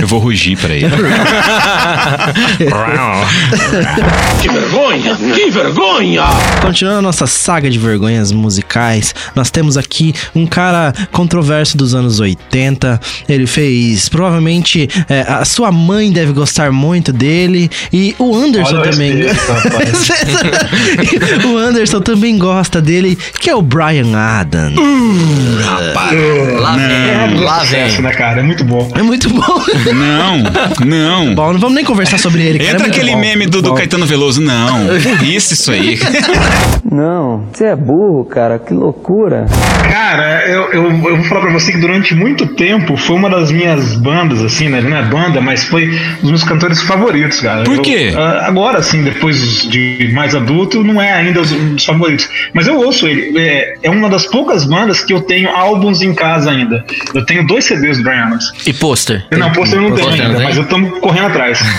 Eu 0.00 0.06
vou 0.06 0.18
rugir 0.20 0.56
pra 0.56 0.74
ele. 0.74 0.86
Que 4.40 4.48
vergonha! 4.48 5.16
Que 5.34 5.50
vergonha! 5.50 6.22
Continuando 6.62 6.98
a 6.98 7.02
nossa 7.02 7.26
saga 7.26 7.68
de 7.68 7.78
vergonhas 7.78 8.32
musicais, 8.32 9.14
nós 9.34 9.50
temos 9.50 9.76
aqui 9.76 10.14
um 10.34 10.46
cara 10.46 10.92
controverso 11.12 11.76
dos 11.76 11.94
anos 11.94 12.20
80. 12.20 13.00
Ele 13.28 13.46
fez, 13.46 14.08
provavelmente, 14.08 14.88
é, 15.08 15.20
a 15.28 15.44
sua 15.44 15.70
mãe 15.70 16.10
deve 16.10 16.32
gostar 16.32 16.72
muito 16.72 17.12
dele. 17.12 17.70
E 17.92 18.14
o 18.18 18.34
Anderson 18.34 18.76
Olha 18.78 18.88
o 18.88 18.90
também. 18.92 19.26
rapaz. 19.26 20.08
o 21.44 21.56
Anderson 21.56 22.00
também 22.00 22.38
gosta 22.38 22.80
dele, 22.80 23.18
que 23.38 23.50
é 23.50 23.54
o 23.54 23.62
Brian 23.62 24.16
Adams. 24.16 24.76
Lá 25.94 26.76
vem, 26.76 27.40
lá 27.40 27.60
Sucesso, 27.60 27.94
vem. 27.96 28.02
né, 28.04 28.10
cara? 28.12 28.40
É 28.40 28.42
muito 28.42 28.64
bom. 28.64 28.90
É 28.94 29.02
muito 29.02 29.28
bom. 29.30 29.62
Não, 29.94 30.38
não. 30.86 31.34
bom, 31.34 31.52
não 31.52 31.60
vamos 31.60 31.74
nem 31.74 31.84
conversar 31.84 32.18
sobre 32.18 32.42
ele. 32.42 32.58
cara, 32.58 32.70
é 32.70 32.72
Entra 32.74 32.86
muito 32.86 32.96
aquele 32.96 33.12
bom. 33.12 33.20
meme 33.20 33.46
do, 33.46 33.62
do. 33.62 33.74
Caetano 33.74 34.04
Veloso. 34.06 34.40
Não, 34.40 34.96
isso, 35.24 35.54
isso 35.54 35.70
aí. 35.72 35.98
Não, 36.90 37.44
você 37.52 37.66
é 37.66 37.76
burro, 37.76 38.24
cara, 38.24 38.58
que 38.58 38.72
loucura. 38.74 39.46
Cara, 39.90 40.44
eu, 40.48 40.72
eu, 40.72 40.84
eu 40.90 41.16
vou 41.16 41.24
falar 41.24 41.42
pra 41.42 41.52
você 41.52 41.72
que 41.72 41.78
durante 41.78 42.14
muito 42.14 42.46
tempo 42.54 42.96
foi 42.96 43.16
uma 43.16 43.28
das 43.30 43.52
minhas 43.52 43.94
bandas, 43.94 44.42
assim, 44.42 44.68
né? 44.68 44.80
Não 44.80 44.96
é 44.96 45.02
banda, 45.02 45.40
mas 45.40 45.64
foi 45.64 45.88
um 45.88 46.20
dos 46.22 46.30
meus 46.30 46.44
cantores 46.44 46.82
favoritos, 46.82 47.40
cara. 47.40 47.64
Por 47.64 47.76
Eu- 47.76 47.82
quê? 47.82 48.12
ah, 48.16 48.44
agora, 48.46 48.78
assim, 48.78 49.02
depois 49.02 49.62
de 49.68 50.10
mais 50.14 50.34
adulto, 50.34 50.82
não 50.82 51.00
é 51.00 51.12
ainda 51.12 51.40
os, 51.40 51.52
um 51.52 51.74
dos 51.74 51.84
favoritos. 51.84 52.28
Mas 52.52 52.66
eu 52.66 52.76
ouço 52.78 53.06
ele. 53.06 53.38
É, 53.38 53.74
é 53.84 53.90
uma 53.90 54.08
das 54.08 54.26
poucas 54.26 54.64
bandas 54.64 55.00
que 55.04 55.12
eu 55.12 55.20
tenho 55.20 55.48
álbuns 55.70 56.02
em 56.02 56.14
casa 56.14 56.50
ainda. 56.50 56.84
Eu 57.14 57.24
tenho 57.24 57.46
dois 57.46 57.64
CDs 57.64 57.98
do 57.98 58.04
Brian 58.04 58.24
Adams. 58.26 58.52
E 58.66 58.72
pôster? 58.72 59.24
Não, 59.36 59.50
pôster 59.52 59.78
eu 59.78 59.88
não 59.88 59.94
tenho 59.96 60.08
ainda, 60.08 60.34
tem? 60.36 60.44
mas 60.44 60.56
eu 60.56 60.64
tô 60.66 60.80
correndo 61.00 61.26
atrás. 61.26 61.60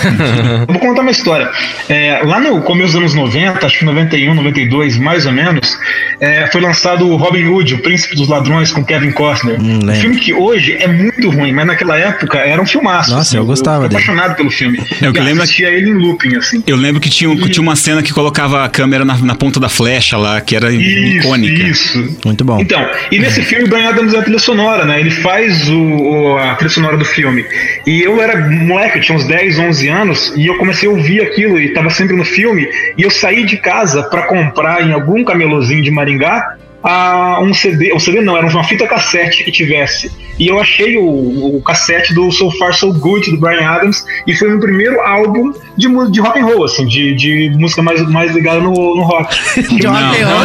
Eu 0.62 0.66
Vou 0.66 0.78
contar 0.78 1.02
uma 1.02 1.10
história. 1.10 1.48
É, 1.88 2.20
lá 2.24 2.40
no 2.40 2.62
começo 2.62 2.92
dos 2.92 2.96
anos 2.96 3.14
90, 3.14 3.64
acho 3.66 3.78
que 3.78 3.84
91, 3.84 4.34
92, 4.34 4.96
mais 4.98 5.26
ou 5.26 5.32
menos, 5.32 5.76
é, 6.20 6.46
foi 6.50 6.60
lançado 6.60 7.06
o 7.08 7.16
Robin 7.16 7.44
Hood, 7.46 7.74
o 7.74 7.78
Príncipe 7.82 8.14
dos 8.16 8.28
Ladrões, 8.28 8.70
com 8.72 8.84
Kevin 8.84 9.10
Costner. 9.12 9.60
Hum, 9.60 9.80
um 9.88 9.94
filme 9.94 10.16
que 10.16 10.32
hoje 10.32 10.76
é 10.78 10.86
muito 10.88 11.30
ruim, 11.30 11.52
mas 11.52 11.66
naquela 11.66 11.98
época 11.98 12.38
era 12.38 12.60
um 12.60 12.66
filmaço. 12.66 13.10
Nossa, 13.10 13.36
eu 13.36 13.44
gostava 13.44 13.84
Eu 13.84 13.88
dele. 13.88 14.02
apaixonado 14.02 14.36
pelo 14.36 14.50
filme. 14.50 14.78
É, 14.78 14.84
que 14.94 15.04
eu 15.06 15.12
eu 15.14 15.22
lembro- 15.22 15.42
assistia 15.42 15.68
ele 15.68 15.90
em 15.90 15.94
looping, 15.94 16.36
assim. 16.36 16.62
Eu 16.66 16.76
lembro 16.76 17.00
que 17.00 17.10
tinha, 17.10 17.28
um- 17.30 17.36
tinha 17.48 17.62
uma 17.62 17.76
cena 17.76 18.02
que 18.02 18.12
colocava 18.12 18.64
a 18.64 18.68
câmera 18.68 19.04
na, 19.04 19.16
na 19.18 19.34
ponta 19.34 19.58
da 19.60 19.68
flecha 19.68 20.16
lá, 20.16 20.40
que 20.40 20.54
era 20.56 20.72
Isso, 20.72 21.18
icônica. 21.18 21.62
isso. 21.64 22.16
Muito 22.24 22.44
bom. 22.44 22.60
Então, 22.60 22.84
e 23.10 23.18
nesse 23.18 23.42
filme 23.42 23.64
o 23.64 23.68
Brian 23.68 23.81
Adams 23.82 24.14
é 24.14 24.18
a 24.18 24.22
trilha 24.22 24.38
sonora, 24.38 24.84
né? 24.84 24.98
Ele 25.00 25.10
faz 25.10 25.68
o, 25.68 25.78
o- 25.80 26.36
a 26.38 26.54
trilha 26.54 26.70
sonora 26.70 26.96
do 26.96 27.04
filme. 27.04 27.44
E 27.86 28.00
eu 28.02 28.20
era 28.22 28.36
moleque, 28.48 28.98
eu 28.98 29.02
tinha 29.02 29.16
uns 29.16 29.26
10, 29.26 29.58
11 29.58 29.88
anos, 29.88 30.32
e 30.36 30.46
eu 30.46 30.56
comecei 30.58 30.88
a 30.88 30.92
ouvir 30.92 31.20
aquilo 31.22 31.60
e 31.60 31.72
tava 31.72 31.90
sempre 31.90 32.16
no 32.16 32.24
filme. 32.24 32.68
E 32.96 33.02
eu 33.02 33.10
saí 33.10 33.44
de 33.44 33.56
casa 33.56 34.02
pra 34.04 34.22
comprar 34.22 34.82
em 34.86 34.92
algum 34.92 35.24
camelôzinho 35.24 35.82
de 35.82 35.90
Maringá 35.90 36.56
a 36.82 37.40
um 37.40 37.54
CD, 37.54 37.94
um 37.94 37.98
CD 37.98 38.20
não, 38.20 38.36
era 38.36 38.46
uma 38.46 38.62
fita 38.64 38.86
cassete 38.86 39.42
que 39.44 39.52
tivesse. 39.52 40.10
E 40.38 40.48
eu 40.48 40.60
achei 40.60 40.96
o, 40.96 41.56
o 41.56 41.62
cassete 41.62 42.14
do 42.14 42.30
So 42.32 42.50
Far 42.52 42.72
So 42.74 42.92
Good 42.92 43.30
do 43.30 43.38
Brian 43.38 43.66
Adams 43.66 44.04
e 44.26 44.34
foi 44.34 44.48
o 44.48 44.52
meu 44.52 44.60
primeiro 44.60 44.98
álbum 45.00 45.52
de, 45.76 45.88
de 46.10 46.20
rock 46.20 46.40
and 46.40 46.46
roll, 46.46 46.64
assim, 46.64 46.86
de, 46.86 47.14
de 47.14 47.50
música 47.58 47.82
mais, 47.82 48.00
mais 48.08 48.32
ligada 48.32 48.60
no, 48.60 48.72
no 48.72 49.02
rock. 49.02 49.36
De 49.62 49.86
rock 49.86 50.20
and 50.20 50.26
roll, 50.26 50.44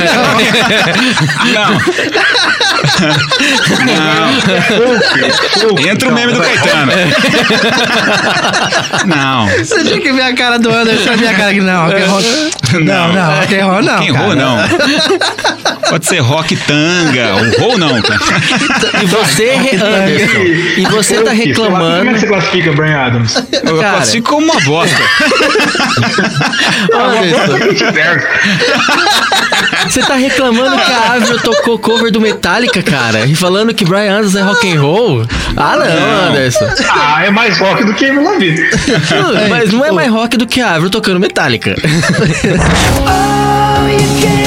Não. 1.54 1.72
Não. 3.86 5.88
Entra 5.90 6.10
o 6.10 6.14
meme 6.14 6.34
do 6.34 6.42
Caetano. 6.42 6.92
Não. 9.06 9.48
Você 9.48 9.84
tinha 9.84 10.00
que 10.00 10.12
ver 10.12 10.22
a 10.22 10.36
cara 10.36 10.60
do 10.60 10.70
Anderson, 10.70 11.12
a 11.12 11.18
minha 11.18 11.34
cara 11.34 11.50
aqui. 11.52 11.62
Não, 11.62 11.86
rock 11.86 12.02
and 12.02 12.08
roll. 12.08 12.22
Não, 12.84 13.14
não, 13.14 13.36
rock 13.36 13.56
and 13.56 13.66
roll 13.66 13.82
não. 13.82 14.00
Quem 14.00 14.14
cara. 14.14 14.26
roll, 14.26 14.36
não. 14.36 14.58
Pode 15.90 16.06
ser 16.06 16.20
rock 16.28 16.56
tanga. 16.56 17.36
O 17.36 17.62
roll 17.62 17.78
não, 17.78 18.02
cara. 18.02 18.20
E 19.02 19.06
você, 19.06 19.52
Anderson, 19.52 20.44
e 20.78 20.86
você 20.90 21.16
tá 21.16 21.22
Como 21.22 21.30
é 21.32 21.36
que 21.36 21.48
reclamando. 21.50 22.12
você 22.20 22.28
classifica 22.28 22.72
Brian 22.74 22.98
Adams? 22.98 23.36
Eu 23.64 23.78
Cara. 23.80 23.96
classifico 23.98 24.30
como 24.30 24.52
uma 24.52 24.62
bosta. 24.62 25.04
Anderson, 26.94 27.58
você 29.88 30.02
tá 30.02 30.16
reclamando 30.16 30.78
que 30.78 30.92
a 30.92 31.14
Avril 31.14 31.40
tocou 31.40 31.80
cover 31.80 32.12
do 32.12 32.20
Metallica, 32.20 32.82
cara, 32.84 33.26
e 33.26 33.36
falando 33.36 33.74
que 33.74 33.86
Brian 33.86 34.18
Adams 34.18 34.36
é 34.36 34.42
rock 34.42 34.72
and 34.72 34.82
roll? 34.82 35.26
Ah, 35.56 35.76
não, 35.78 36.30
Anderson. 36.30 36.66
Ah, 36.90 37.26
é 37.26 37.30
mais 37.32 37.58
rock 37.58 37.84
do 37.86 37.94
que 37.94 38.06
Avril 38.06 38.24
Lavigne. 38.24 38.70
Mas 39.50 39.72
não 39.72 39.86
é 39.86 39.92
mais 39.92 40.12
rock 40.12 40.38
do 40.38 40.46
que 40.46 40.62
a 40.62 40.74
Avril 40.76 40.90
tocando 40.90 41.20
Metallica. 41.20 41.76
Oh, 43.00 43.88
you 43.90 43.98
can't 44.22 44.47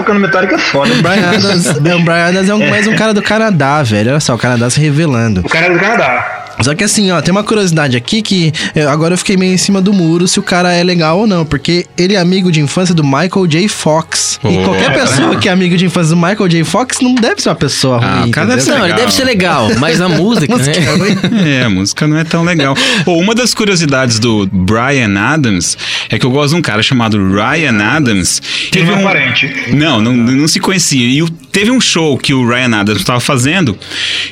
tocando 0.00 0.18
Metallica 0.20 0.54
é 0.54 0.58
foda. 0.58 0.92
o 0.92 1.02
Brian 1.02 1.28
Adams, 1.28 1.66
o 1.66 1.80
Brian 1.80 2.28
Adams 2.28 2.48
é 2.48 2.54
um, 2.54 2.70
mais 2.70 2.86
um 2.86 2.96
cara 2.96 3.12
do 3.12 3.22
Canadá, 3.22 3.82
velho. 3.82 4.10
Olha 4.10 4.20
só, 4.20 4.34
o 4.34 4.38
Canadá 4.38 4.70
se 4.70 4.80
revelando. 4.80 5.40
O 5.44 5.48
cara 5.48 5.66
é 5.66 5.70
do 5.70 5.78
Canadá. 5.78 6.39
Só 6.62 6.74
que 6.74 6.84
assim, 6.84 7.10
ó, 7.10 7.20
tem 7.20 7.32
uma 7.32 7.42
curiosidade 7.42 7.96
aqui 7.96 8.22
que 8.22 8.52
eh, 8.74 8.82
agora 8.86 9.14
eu 9.14 9.18
fiquei 9.18 9.36
meio 9.36 9.52
em 9.54 9.56
cima 9.56 9.80
do 9.80 9.92
muro 9.92 10.28
se 10.28 10.38
o 10.38 10.42
cara 10.42 10.72
é 10.72 10.82
legal 10.82 11.18
ou 11.20 11.26
não, 11.26 11.44
porque 11.44 11.86
ele 11.96 12.14
é 12.14 12.18
amigo 12.18 12.50
de 12.52 12.60
infância 12.60 12.94
do 12.94 13.02
Michael 13.04 13.46
J. 13.46 13.68
Fox. 13.68 14.38
E 14.44 14.58
Oh. 14.58 14.64
qualquer 14.64 14.92
pessoa 14.92 15.36
que 15.36 15.48
é 15.48 15.52
amigo 15.52 15.76
de 15.76 15.84
infância 15.86 16.14
do 16.14 16.16
Michael 16.16 16.48
J. 16.48 16.64
Fox 16.64 16.98
não 17.00 17.14
deve 17.14 17.40
ser 17.42 17.48
uma 17.50 17.54
pessoa 17.54 18.00
Ah, 18.02 18.20
ruim. 18.20 18.28
o 18.28 18.32
cara 18.32 18.46
deve 18.48 18.62
ser 18.62 18.70
Não, 18.72 18.84
ele 18.84 18.94
deve 18.94 19.12
ser 19.12 19.24
legal, 19.24 19.68
mas 19.78 20.00
a 20.00 20.08
música, 20.10 20.56
Música 20.56 20.78
é 20.78 20.96
né? 20.96 21.60
É, 21.60 21.64
a 21.64 21.70
música 21.70 22.06
não 22.06 22.16
é 22.16 22.24
tão 22.24 22.42
legal. 22.44 22.74
Pô, 23.04 23.14
uma 23.18 23.34
das 23.34 23.54
curiosidades 23.54 24.18
do 24.18 24.46
Brian 24.52 25.18
Adams 25.18 25.76
é 26.10 26.18
que 26.18 26.26
eu 26.26 26.30
gosto 26.30 26.50
de 26.54 26.58
um 26.58 26.62
cara 26.62 26.82
chamado 26.82 27.18
Ryan 27.32 27.82
Adams. 27.82 28.40
Que 28.70 28.82
não 28.82 28.98
é 28.98 29.02
parente. 29.02 29.52
Não, 29.74 30.00
não, 30.00 30.12
não 30.14 30.48
se 30.48 30.60
conhecia. 30.60 31.06
E 31.06 31.22
o- 31.22 31.28
teve 31.52 31.70
um 31.70 31.80
show 31.80 32.16
que 32.16 32.32
o 32.32 32.46
Ryan 32.46 32.80
Adams 32.80 33.00
estava 33.00 33.20
fazendo 33.20 33.76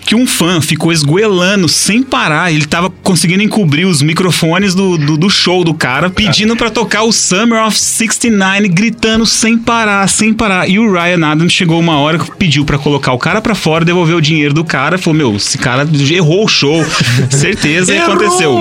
que 0.06 0.14
um 0.14 0.26
fã 0.26 0.60
ficou 0.60 0.92
esgoelando 0.92 1.68
sem 1.68 2.02
parar. 2.02 2.52
Ele 2.52 2.66
tava 2.66 2.90
conseguindo 3.02 3.42
encobrir 3.42 3.86
os 3.86 4.02
microfones 4.02 4.74
do, 4.74 4.96
do, 4.96 5.16
do 5.16 5.30
show 5.30 5.64
do 5.64 5.74
cara, 5.74 6.10
pedindo 6.10 6.56
pra 6.56 6.70
tocar 6.70 7.02
o 7.02 7.12
Summer 7.12 7.64
of 7.64 7.78
69, 7.78 8.68
gritando 8.68 9.26
sem 9.26 9.58
parar, 9.58 10.08
sem 10.08 10.32
parar. 10.32 10.68
E 10.68 10.78
o 10.78 10.92
Ryan 10.92 11.26
Adams 11.26 11.52
chegou 11.52 11.78
uma 11.78 11.98
hora 11.98 12.18
que 12.18 12.30
pediu 12.36 12.64
pra 12.64 12.78
colocar 12.78 13.12
o 13.12 13.18
cara 13.18 13.40
pra 13.40 13.54
fora, 13.54 13.84
devolver 13.84 14.16
o 14.16 14.20
dinheiro 14.20 14.54
do 14.54 14.64
cara. 14.64 14.98
Falou: 14.98 15.18
Meu, 15.18 15.36
esse 15.36 15.58
cara 15.58 15.88
errou 16.10 16.44
o 16.44 16.48
show. 16.48 16.84
Certeza 17.30 17.92
que 17.92 17.98
aconteceu. 17.98 18.56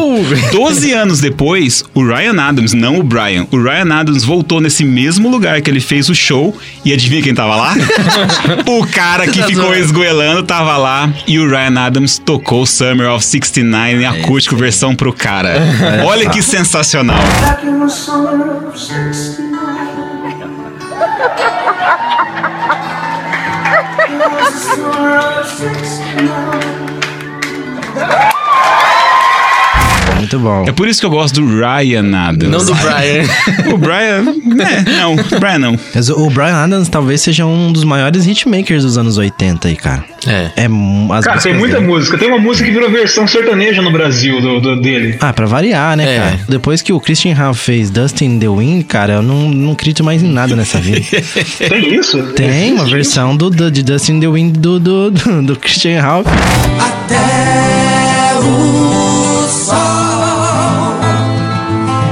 12 0.51 0.93
anos 0.93 1.19
depois, 1.19 1.83
o 1.93 2.03
Ryan 2.05 2.41
Adams, 2.41 2.73
não 2.73 2.99
o 2.99 3.03
Brian, 3.03 3.47
o 3.51 3.61
Ryan 3.61 3.93
Adams 3.93 4.23
voltou 4.23 4.59
nesse 4.59 4.83
mesmo 4.83 5.29
lugar 5.29 5.61
que 5.61 5.69
ele 5.69 5.79
fez 5.79 6.09
o 6.09 6.15
show 6.15 6.57
e 6.83 6.93
adivinha 6.93 7.21
quem 7.21 7.33
tava 7.33 7.55
lá? 7.55 7.75
o 8.67 8.87
cara 8.87 9.27
que 9.27 9.43
ficou 9.43 9.75
esgoelando 9.75 10.43
tava 10.43 10.77
lá 10.77 11.09
e 11.25 11.39
o 11.39 11.49
Ryan 11.49 11.79
Adams 11.79 12.17
tocou 12.17 12.65
Summer 12.65 13.09
of 13.11 13.25
69 13.25 14.01
em 14.01 14.05
acústico 14.05 14.55
versão 14.55 14.95
pro 14.95 15.13
cara. 15.13 15.57
Olha 16.05 16.29
que 16.29 16.41
sensacional. 16.41 17.17
Back 17.41 17.65
in 17.65 17.79
the 17.79 17.89
summer 17.89 18.67
of 18.67 18.77
69. 18.77 19.57
Muito 30.27 30.39
bom. 30.39 30.65
É 30.67 30.71
por 30.71 30.87
isso 30.87 30.99
que 30.99 31.05
eu 31.05 31.09
gosto 31.09 31.39
do 31.41 31.47
Ryan 31.59 32.15
Adams. 32.15 32.49
Não 32.51 32.65
do 32.65 32.73
Brian. 32.75 33.23
O 33.73 33.77
Brian, 33.77 34.23
é, 34.65 34.81
não, 35.01 35.15
Brian 35.39 35.59
não. 35.59 35.79
Mas 35.93 36.09
o 36.09 36.29
Brian 36.29 36.55
Adams 36.55 36.89
talvez 36.89 37.21
seja 37.21 37.45
um 37.45 37.71
dos 37.71 37.83
maiores 37.83 38.25
hitmakers 38.25 38.83
dos 38.83 38.97
anos 38.97 39.17
80 39.17 39.67
aí, 39.67 39.75
cara. 39.75 40.03
É. 40.25 40.51
É 40.55 40.67
Cara, 41.23 41.39
tem 41.39 41.53
muita 41.53 41.75
dele. 41.77 41.87
música. 41.87 42.17
Tem 42.17 42.27
uma 42.27 42.37
música 42.39 42.65
que 42.67 42.73
virou 42.73 42.89
versão 42.89 43.27
sertaneja 43.27 43.81
no 43.81 43.91
Brasil 43.91 44.41
do, 44.41 44.59
do- 44.59 44.81
dele. 44.81 45.17
Ah, 45.19 45.31
pra 45.33 45.45
variar, 45.45 45.95
né, 45.97 46.15
É. 46.15 46.19
cara? 46.19 46.39
Depois 46.49 46.81
que 46.81 46.91
o 46.93 46.99
Christian 46.99 47.33
Ralph 47.33 47.57
fez 47.59 47.89
Dust 47.89 48.21
in 48.21 48.39
the 48.39 48.47
Wind, 48.47 48.83
cara, 48.85 49.13
eu 49.13 49.21
não, 49.21 49.49
não 49.49 49.71
acredito 49.73 50.03
mais 50.03 50.21
em 50.23 50.27
nada 50.31 50.55
nessa 50.55 50.79
vida. 50.79 51.01
Tem 51.69 51.93
isso? 51.95 52.21
Tem 52.33 52.73
uma 52.73 52.85
versão 52.85 53.35
do, 53.35 53.49
do- 53.49 53.71
de 53.71 53.83
Dust 53.83 54.09
in 54.09 54.19
the 54.19 54.27
Wind 54.27 54.57
do, 54.57 54.79
do, 54.79 55.11
do, 55.11 55.41
do 55.43 55.55
Christian 55.55 56.01
Ralph. 56.01 56.27
Até 56.79 58.37
o 58.39 59.26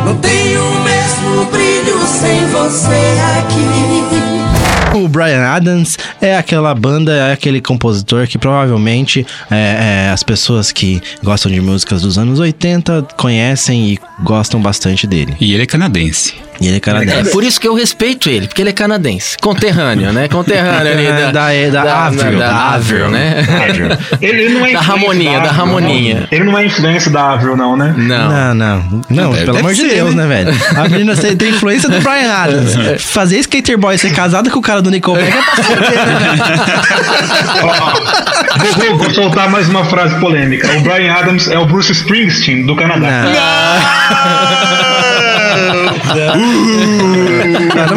não 0.06 0.16
tem 0.18 0.56
o 0.56 0.84
mesmo 0.84 1.46
brilho 1.46 2.00
sem 2.06 2.46
você 2.48 3.18
aqui. 3.40 4.36
O 4.96 5.10
Brian 5.10 5.42
Adams 5.42 5.98
é 6.22 6.38
aquela 6.38 6.74
banda, 6.74 7.12
é 7.12 7.34
aquele 7.34 7.60
compositor 7.60 8.28
que 8.28 8.38
provavelmente 8.38 9.26
é, 9.52 10.08
é, 10.08 10.12
as 10.12 10.24
pessoas 10.24 10.72
que 10.72 11.02
gostam 11.22 11.52
de 11.52 11.60
músicas 11.60 12.04
dos 12.04 12.18
anos 12.18 12.40
80 12.40 13.08
conhecem 13.18 13.90
e 13.90 14.00
gostam 14.24 14.62
bastante 14.62 15.06
dele. 15.06 15.36
E 15.42 15.54
ele 15.54 15.64
é 15.64 15.66
canadense. 15.66 16.36
E 16.60 16.66
ele 16.68 16.76
é 16.76 16.78
É 16.78 16.80
canadense. 16.80 17.32
por 17.32 17.44
isso 17.44 17.60
que 17.60 17.68
eu 17.68 17.74
respeito 17.76 18.30
ele, 18.30 18.48
porque 18.48 18.62
ele 18.62 18.70
é 18.70 18.74
canadense. 18.74 19.36
Conterrâneo, 19.42 20.12
né? 20.14 20.28
Conterrâneo 20.28 20.92
ali 20.92 21.08
da, 21.08 21.32
Da- 21.32 21.84
da 21.84 22.06
Avril. 22.06 22.40
Da, 22.40 22.48
Da 22.48 22.56
Avril, 22.74 23.10
né? 23.10 23.46
Ele, 24.22 24.44
ele 24.44 24.54
não 24.54 24.66
é 24.66 24.74
Da 24.74 24.80
Ramoninha, 24.82 25.40
da 25.40 25.50
Avril, 25.50 25.66
Ramoninha. 25.66 26.16
não. 26.22 26.28
Ele 26.32 26.44
não 26.46 26.58
é 26.58 26.66
influência 26.66 27.12
da 27.12 27.32
Avril, 27.34 27.58
não, 27.58 27.76
né? 27.76 27.94
Não. 27.98 28.30
Não, 28.30 28.54
não. 28.54 29.04
Não, 29.10 29.32
Deve- 29.32 29.46
pelo 29.46 29.54
deve 29.54 29.60
amor 29.60 29.74
de 29.74 29.88
Deus, 29.88 30.16
né? 30.16 30.26
né, 30.26 30.44
velho? 30.44 30.56
A 30.78 30.88
menina 30.90 31.16
tem 31.16 31.50
influência 31.50 31.90
do 31.90 32.00
Brian 32.02 32.32
Adams. 32.32 32.76
Fazer 33.04 33.40
Skater 33.40 33.78
Boy 33.78 33.98
ser 33.98 34.12
casada 34.14 34.50
com 34.50 34.60
o 34.60 34.62
cara 34.62 34.82
do 34.82 34.90
Nickelback 34.90 35.28
é 35.28 35.32
pra 35.42 35.64
fuder, 35.64 36.06
né? 36.06 36.36
Vou, 38.88 38.98
vou- 38.98 39.14
soltar 39.14 39.50
mais 39.50 39.68
uma 39.70 39.86
frase 39.86 40.16
polêmica. 40.20 40.68
O 40.78 40.82
Brian 40.82 41.14
Adams 41.14 41.48
é 41.50 41.58
o 41.58 41.66
Bruce 41.66 41.92
Springsteen 41.92 42.66
do 42.66 42.76
Canadá. 42.76 43.08
Cara, 43.08 43.80
não 45.12 45.15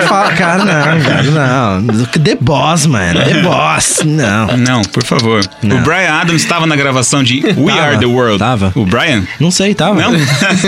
fala, 0.06 0.32
cara, 0.32 0.64
não, 0.64 1.00
cara, 1.00 1.22
não. 1.22 1.86
The 2.08 2.36
Boss, 2.40 2.86
mano. 2.86 3.22
The 3.24 3.42
Boss. 3.42 4.00
Não. 4.04 4.56
Não, 4.56 4.82
por 4.82 5.04
favor. 5.04 5.44
Não. 5.62 5.78
O 5.78 5.80
Brian 5.80 6.12
Adams 6.12 6.42
estava 6.42 6.66
na 6.66 6.76
gravação 6.76 7.22
de 7.22 7.40
We 7.56 7.72
Tava, 7.72 7.80
Are 7.82 7.98
the 7.98 8.06
World. 8.06 8.38
tava. 8.38 8.72
O 8.74 8.84
Brian? 8.84 9.24
Não 9.40 9.50
sei, 9.50 9.74
tava? 9.74 10.00
Não? 10.00 10.12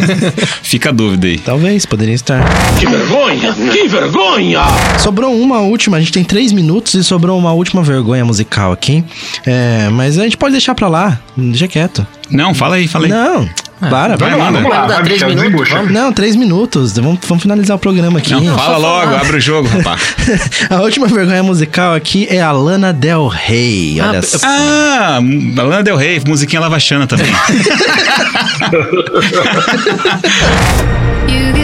Fica 0.62 0.91
a 0.91 0.93
dúvida 0.93 1.26
aí. 1.26 1.38
Talvez, 1.38 1.86
poderia 1.86 2.14
estar. 2.14 2.43
Que 2.78 2.86
vergonha! 2.86 3.53
Que 3.53 3.88
vergonha! 3.88 4.61
Sobrou 4.99 5.34
uma 5.34 5.59
última, 5.61 5.97
a 5.97 6.01
gente 6.01 6.12
tem 6.12 6.24
três 6.24 6.53
minutos 6.53 6.95
e 6.95 7.05
sobrou 7.05 7.38
uma 7.38 7.53
última 7.53 7.82
vergonha 7.82 8.24
musical 8.24 8.72
aqui. 8.72 9.05
É, 9.47 9.88
mas 9.91 10.18
a 10.18 10.24
gente 10.24 10.36
pode 10.36 10.53
deixar 10.53 10.74
pra 10.74 10.88
lá, 10.88 11.18
deixa 11.36 11.68
quieto. 11.68 12.07
Não, 12.30 12.54
fala 12.54 12.76
aí, 12.76 12.86
fala 12.88 13.06
aí. 13.06 13.10
Não, 13.10 13.48
para, 13.88 14.16
vai 14.16 14.30
vai 14.30 14.38
lá. 14.38 14.50
Vamos 14.50 14.70
lá, 14.70 14.86
vai, 14.86 15.02
três 15.02 15.22
minutos, 15.22 15.68
vamos. 15.70 15.90
Não, 15.92 16.12
três 16.12 16.36
minutos. 16.36 16.92
Vamos, 16.96 17.18
vamos 17.26 17.42
finalizar 17.42 17.76
o 17.76 17.80
programa 17.80 18.18
aqui. 18.18 18.32
Não, 18.32 18.56
fala 18.56 18.76
logo, 18.76 19.14
abre 19.16 19.36
o 19.38 19.40
jogo, 19.40 19.68
rapaz. 19.68 20.00
a 20.70 20.80
última 20.82 21.06
vergonha 21.06 21.42
musical 21.42 21.94
aqui 21.94 22.26
é 22.30 22.40
a 22.40 22.52
Lana 22.52 22.92
Del 22.92 23.26
Rey. 23.28 24.00
Olha 24.00 24.18
Ah, 24.18 24.22
só. 24.22 24.38
Ah, 24.42 25.16
a 25.16 25.62
Lana 25.62 25.82
Del 25.82 25.96
Rey, 25.96 26.20
musiquinha 26.26 26.60
lavachana 26.60 27.06
também. 27.06 27.26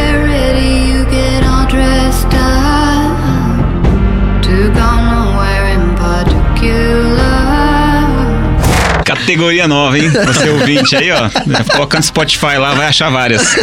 Categoria 9.26 9.66
nova, 9.66 9.98
hein? 9.98 10.08
Você 10.08 10.48
ouvinte 10.50 10.94
aí, 10.94 11.10
ó. 11.10 11.28
Coloca 11.72 11.98
no 11.98 12.04
Spotify 12.04 12.58
lá, 12.58 12.74
vai 12.74 12.86
achar 12.86 13.10
várias. 13.10 13.56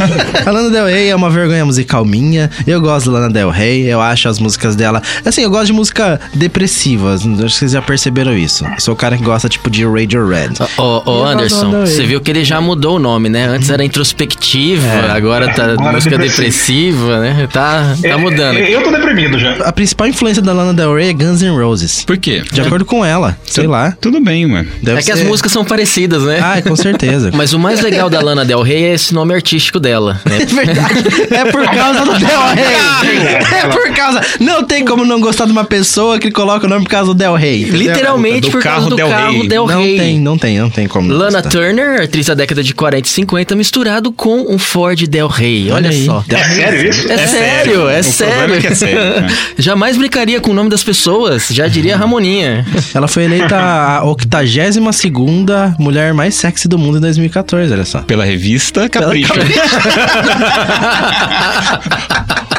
A 0.46 0.50
Lana 0.50 0.70
Del 0.70 0.86
Rey 0.86 1.10
é 1.10 1.14
uma 1.14 1.28
vergonha 1.28 1.62
musical 1.62 2.06
minha. 2.06 2.50
Eu 2.66 2.80
gosto 2.80 3.10
da 3.12 3.18
Lana 3.18 3.30
Del 3.30 3.50
Rey, 3.50 3.82
eu 3.82 4.00
acho 4.00 4.30
as 4.30 4.38
músicas 4.38 4.74
dela. 4.74 5.02
Assim, 5.22 5.42
eu 5.42 5.50
gosto 5.50 5.66
de 5.66 5.72
música 5.74 6.18
depressiva. 6.32 7.12
Acho 7.14 7.28
que 7.28 7.50
vocês 7.50 7.72
já 7.72 7.82
perceberam 7.82 8.34
isso. 8.34 8.64
Eu 8.64 8.80
sou 8.80 8.94
o 8.94 8.96
cara 8.96 9.18
que 9.18 9.22
gosta, 9.22 9.46
tipo, 9.46 9.68
de 9.68 9.84
Radio 9.84 10.26
Red. 10.26 10.52
Ô, 10.78 11.00
gosto 11.00 11.26
Anderson, 11.26 11.70
você 11.82 12.02
viu 12.06 12.18
que 12.22 12.30
ele 12.30 12.42
já 12.42 12.58
mudou 12.62 12.96
o 12.96 12.98
nome, 12.98 13.28
né? 13.28 13.46
Antes 13.46 13.68
era 13.68 13.84
introspectiva, 13.84 14.86
agora 15.14 15.52
tá 15.52 15.64
agora 15.64 15.90
é 15.90 15.92
música 15.92 16.16
depressiva. 16.16 17.18
depressiva, 17.18 17.20
né? 17.20 17.48
Tá, 17.52 17.94
tá 18.02 18.16
mudando. 18.16 18.56
É, 18.56 18.74
Eu 18.74 18.82
tô 18.82 18.90
deprimido 18.90 19.38
já. 19.38 19.56
A 19.56 19.72
principal 19.72 20.06
influência 20.06 20.40
da 20.40 20.54
Lana 20.54 20.72
Del 20.72 20.94
Rey 20.94 21.10
é 21.10 21.12
Guns 21.12 21.42
N' 21.42 21.50
Roses. 21.50 22.04
Por 22.06 22.16
quê? 22.16 22.42
De 22.50 22.62
acordo 22.62 22.86
com 22.86 23.04
ela, 23.04 23.36
sei 23.44 23.66
lá. 23.66 23.94
Tudo 24.00 24.20
bem, 24.20 24.46
mano. 24.46 24.68
Deve 24.82 25.00
É 25.00 25.02
que 25.02 25.09
as 25.10 25.18
ser- 25.20 25.24
músicas 25.26 25.52
são 25.52 25.64
parecidas, 25.64 26.22
né? 26.24 26.38
Ah, 26.42 26.62
com 26.62 26.74
certeza. 26.76 27.30
Mas 27.34 27.52
o 27.52 27.58
mais 27.58 27.80
legal 27.80 28.08
da 28.10 28.20
Lana 28.20 28.44
Del 28.44 28.62
Rey 28.62 28.84
é 28.84 28.94
esse 28.94 29.12
nome 29.14 29.34
artístico 29.34 29.78
dela, 29.80 30.20
né? 30.24 30.38
É 30.40 30.46
verdade. 30.46 30.94
É 31.34 31.44
por 31.50 31.64
causa 31.70 32.04
do 32.04 32.18
Del 32.18 32.40
Rey. 32.54 33.54
É 33.62 33.68
por 33.68 33.94
causa. 33.94 34.20
Não 34.40 34.64
tem 34.64 34.84
como 34.84 35.04
não 35.04 35.20
gostar 35.20 35.44
de 35.46 35.52
uma 35.52 35.64
pessoa 35.64 36.18
que 36.18 36.30
coloca 36.30 36.66
o 36.66 36.68
nome 36.68 36.84
por 36.84 36.90
causa 36.90 37.06
do 37.08 37.14
Del 37.14 37.34
Rey. 37.34 37.64
Literalmente 37.64 38.42
Do 38.42 38.50
por 38.50 38.62
causa 38.62 38.88
do 38.88 38.96
Del 38.96 39.08
carro 39.08 39.32
Rey. 39.38 39.48
Del 39.48 39.66
Não 39.66 39.82
Rey. 39.82 39.96
tem, 39.98 40.18
não 40.20 40.38
tem, 40.38 40.58
não 40.58 40.70
tem 40.70 40.86
como. 40.88 41.08
não 41.08 41.16
Lana 41.16 41.40
gostar. 41.42 41.50
Turner, 41.50 42.02
atriz 42.02 42.26
da 42.26 42.34
década 42.34 42.62
de 42.62 42.74
40 42.74 43.06
e 43.06 43.10
50, 43.10 43.56
misturado 43.56 44.12
com 44.12 44.52
um 44.52 44.58
Ford 44.58 45.06
Del 45.06 45.28
Rey. 45.28 45.70
Olha, 45.70 45.88
Olha 45.88 45.90
aí. 45.90 46.04
só. 46.06 46.24
É 46.28 46.44
sério 46.44 46.88
isso? 46.90 47.10
É, 47.12 47.26
sério, 47.26 47.88
é 47.88 48.00
O 48.00 48.04
sério. 48.04 48.34
problema 48.34 48.56
é 48.56 48.60
que 48.60 48.66
é 48.66 48.74
sério, 48.74 49.20
né? 49.22 49.26
Jamais 49.58 49.96
brincaria 49.96 50.40
com 50.40 50.50
o 50.50 50.54
nome 50.54 50.70
das 50.70 50.82
pessoas, 50.82 51.48
já 51.50 51.66
diria 51.68 51.96
Ramoninha. 51.96 52.66
Ela 52.94 53.08
foi 53.08 53.24
eleita 53.24 53.56
a 53.56 54.04
82 54.04 54.76
segunda 55.00 55.74
mulher 55.78 56.12
mais 56.12 56.34
sexy 56.34 56.68
do 56.68 56.78
mundo 56.78 56.98
em 56.98 57.00
2014, 57.00 57.72
olha 57.72 57.86
só. 57.86 58.02
Pela 58.02 58.22
revista 58.22 58.86
Capricho. 58.86 59.32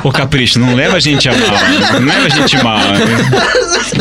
Ô 0.04 0.12
Capricho, 0.12 0.60
não 0.60 0.74
leva 0.76 0.98
a 0.98 1.00
gente 1.00 1.28
a 1.30 1.34
mal. 1.34 2.00
Não 2.00 2.08
leva 2.08 2.26
a 2.26 2.30
gente 2.30 2.58
a 2.58 2.64
mal. 2.64 2.80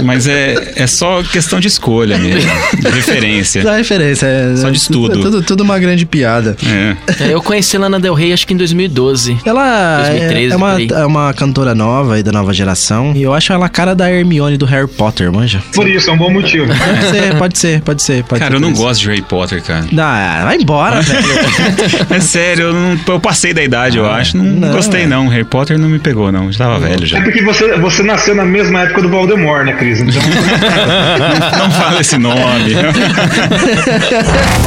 Mas 0.04 0.26
é, 0.26 0.72
é 0.76 0.86
só 0.86 1.22
questão 1.22 1.60
de 1.60 1.68
escolha 1.68 2.16
mesmo. 2.18 2.50
De 2.80 2.88
referência. 2.90 3.62
Dá 3.62 3.76
referência. 3.76 4.26
É, 4.26 4.56
Só 4.56 4.70
de 4.70 4.76
estudo. 4.78 5.18
É 5.18 5.22
tudo, 5.22 5.42
tudo 5.42 5.62
uma 5.62 5.78
grande 5.78 6.06
piada. 6.06 6.56
É. 6.64 7.24
É, 7.24 7.34
eu 7.34 7.42
conheci 7.42 7.76
Lana 7.76 7.98
Del 8.00 8.14
Rey 8.14 8.32
acho 8.32 8.46
que 8.46 8.54
em 8.54 8.56
2012. 8.56 9.38
Ela 9.44 10.02
2013 10.08 10.50
é, 10.50 10.52
é 10.52 10.56
uma, 10.56 10.74
aí. 10.74 10.88
é 10.90 11.06
uma 11.06 11.34
cantora 11.34 11.74
nova 11.74 12.18
e 12.18 12.22
da 12.22 12.32
nova 12.32 12.52
geração. 12.52 13.12
E 13.14 13.22
eu 13.22 13.34
acho 13.34 13.52
ela 13.52 13.66
a 13.66 13.68
cara 13.68 13.94
da 13.94 14.10
Hermione 14.10 14.56
do 14.56 14.64
Harry 14.66 14.88
Potter, 14.88 15.30
manja? 15.32 15.62
Por 15.74 15.88
isso, 15.88 16.08
é 16.10 16.12
um 16.12 16.16
bom 16.18 16.30
motivo. 16.30 16.66
Pode 16.66 17.08
ser, 17.10 17.34
pode 17.36 17.58
ser, 17.58 17.80
pode 17.82 18.02
ser. 18.02 18.24
Pode 18.24 18.38
Cara, 18.40 18.52
ser 18.52 18.56
eu 18.56 18.60
não 18.60 18.72
isso. 18.72 18.80
gosto 18.82 19.00
de 19.00 19.08
Harry 19.08 19.22
Potter, 19.22 19.62
cara. 19.62 19.84
Ah, 19.98 20.42
vai 20.44 20.56
embora, 20.56 21.00
velho. 21.02 21.26
É 22.10 22.20
sério, 22.20 22.66
eu, 22.66 22.72
não- 22.72 22.98
eu 23.08 23.20
passei 23.20 23.52
da 23.52 23.62
idade, 23.62 23.98
eu 23.98 24.08
acho. 24.08 24.36
Não, 24.36 24.44
não, 24.44 24.70
gostei, 24.72 25.02
é. 25.02 25.06
não. 25.06 25.28
Harry 25.28 25.44
Potter 25.44 25.78
não 25.78 25.89
me 25.90 25.98
pegou, 25.98 26.30
não. 26.32 26.50
Já 26.50 26.64
tava 26.64 26.78
velho 26.78 27.04
já. 27.06 27.18
É 27.18 27.22
porque 27.22 27.42
você, 27.42 27.76
você 27.78 28.02
nasceu 28.02 28.34
na 28.34 28.44
mesma 28.44 28.82
época 28.82 29.02
do 29.02 29.08
Voldemort, 29.08 29.64
né, 29.64 29.72
Cris? 29.72 30.00
Então, 30.00 30.22
Não 31.58 31.70
fala 31.70 32.00
esse 32.00 32.16
nome. 32.18 32.74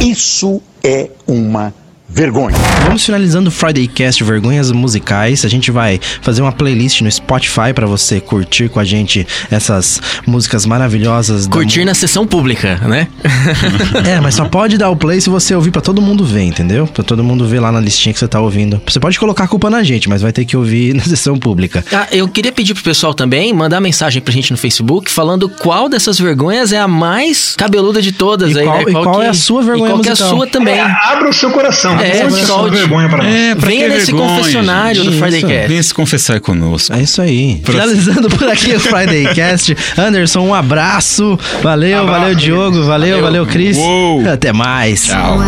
Isso 0.00 0.62
é 0.82 1.08
uma 1.26 1.72
vergonha. 2.14 2.56
Vamos 2.84 3.04
finalizando 3.04 3.48
o 3.48 3.50
Friday 3.52 3.88
Cast 3.88 4.22
Vergonhas 4.22 4.70
Musicais. 4.70 5.44
A 5.44 5.48
gente 5.48 5.70
vai 5.72 6.00
fazer 6.22 6.42
uma 6.42 6.52
playlist 6.52 7.00
no 7.00 7.10
Spotify 7.10 7.72
pra 7.74 7.86
você 7.86 8.20
curtir 8.20 8.68
com 8.68 8.78
a 8.78 8.84
gente 8.84 9.26
essas 9.50 10.00
músicas 10.24 10.64
maravilhosas. 10.64 11.46
da 11.48 11.52
Curtir 11.52 11.84
na 11.84 11.92
sessão 11.94 12.24
pública, 12.26 12.76
né? 12.86 13.08
É, 14.06 14.20
mas 14.20 14.34
só 14.34 14.44
pode 14.44 14.78
dar 14.78 14.90
o 14.90 14.96
play 14.96 15.20
se 15.20 15.28
você 15.30 15.54
ouvir 15.54 15.70
pra 15.70 15.80
todo 15.82 16.00
mundo 16.00 16.24
ver, 16.24 16.42
entendeu? 16.42 16.86
Pra 16.86 17.02
todo 17.02 17.24
mundo 17.24 17.46
ver 17.46 17.58
lá 17.60 17.72
na 17.72 17.80
listinha 17.80 18.12
que 18.12 18.18
você 18.18 18.28
tá 18.28 18.40
ouvindo. 18.40 18.80
Você 18.86 19.00
pode 19.00 19.18
colocar 19.18 19.44
a 19.44 19.48
culpa 19.48 19.68
na 19.70 19.82
gente, 19.82 20.08
mas 20.08 20.22
vai 20.22 20.32
ter 20.32 20.44
que 20.44 20.56
ouvir 20.56 20.94
na 20.94 21.02
sessão 21.02 21.36
pública. 21.36 21.84
Ah, 21.92 22.06
eu 22.12 22.28
queria 22.28 22.52
pedir 22.52 22.74
pro 22.74 22.82
pessoal 22.84 23.12
também 23.14 23.52
mandar 23.52 23.80
mensagem 23.80 24.22
pra 24.22 24.32
gente 24.32 24.50
no 24.52 24.56
Facebook 24.58 25.10
falando 25.10 25.48
qual 25.48 25.88
dessas 25.88 26.18
vergonhas 26.18 26.72
é 26.72 26.78
a 26.78 26.86
mais 26.86 27.54
cabeluda 27.56 28.00
de 28.00 28.12
todas 28.12 28.52
E 28.52 28.58
aí, 28.60 28.64
qual- 28.66 28.76
né? 28.78 28.84
e 28.88 28.92
qual 28.92 29.22
é 29.22 29.28
a 29.28 29.34
sua 29.34 29.62
vergonha 29.62 29.86
e 29.86 29.92
qual 29.92 30.00
que 30.02 30.08
é 30.08 30.12
a 30.12 30.14
musical? 30.14 30.30
sua 30.36 30.46
também. 30.46 30.74
é, 30.74 30.80
abra 30.82 31.28
o 31.28 31.32
seu 31.32 31.50
coração. 31.50 31.98
É, 31.98 32.03
Conte 32.12 32.22
a 32.22 32.30
sua 32.30 32.46
solte. 32.46 32.76
vergonha 32.76 33.08
pra 33.08 33.18
nós. 33.22 33.34
É, 33.34 33.54
pra 33.54 33.68
Venha 33.68 33.88
nesse 33.88 34.06
vergonha, 34.12 34.36
confessionário 34.38 35.02
gente? 35.04 35.12
do 35.12 35.18
Friday 35.18 35.38
Isso. 35.38 35.46
Cast. 35.48 35.68
Venha 35.68 35.82
se 35.82 35.94
confessar 35.94 36.40
conosco. 36.40 36.94
É 36.94 37.02
isso 37.02 37.22
aí. 37.22 37.60
Finalizando 37.64 38.28
por 38.28 38.48
aqui 38.48 38.72
o 38.74 38.80
Friday 38.80 39.26
Cast. 39.34 39.76
Anderson, 39.96 40.40
um 40.40 40.54
abraço. 40.54 41.38
Valeu, 41.62 42.00
Abraço, 42.00 42.20
valeu, 42.20 42.34
Diogo. 42.34 42.82
Valeu, 42.84 43.22
valeu, 43.22 43.46
Cris. 43.46 43.76
Uou. 43.76 44.28
Até 44.28 44.52
mais. 44.52 45.06
Tchau. 45.06 45.38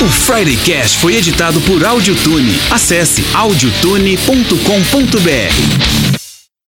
O 0.00 0.08
Friday 0.08 0.56
Cast 0.64 0.98
foi 0.98 1.16
editado 1.16 1.60
por 1.62 1.84
Audiotune. 1.84 2.56
Acesse 2.70 3.24
audiotune.com.br. 3.34 6.07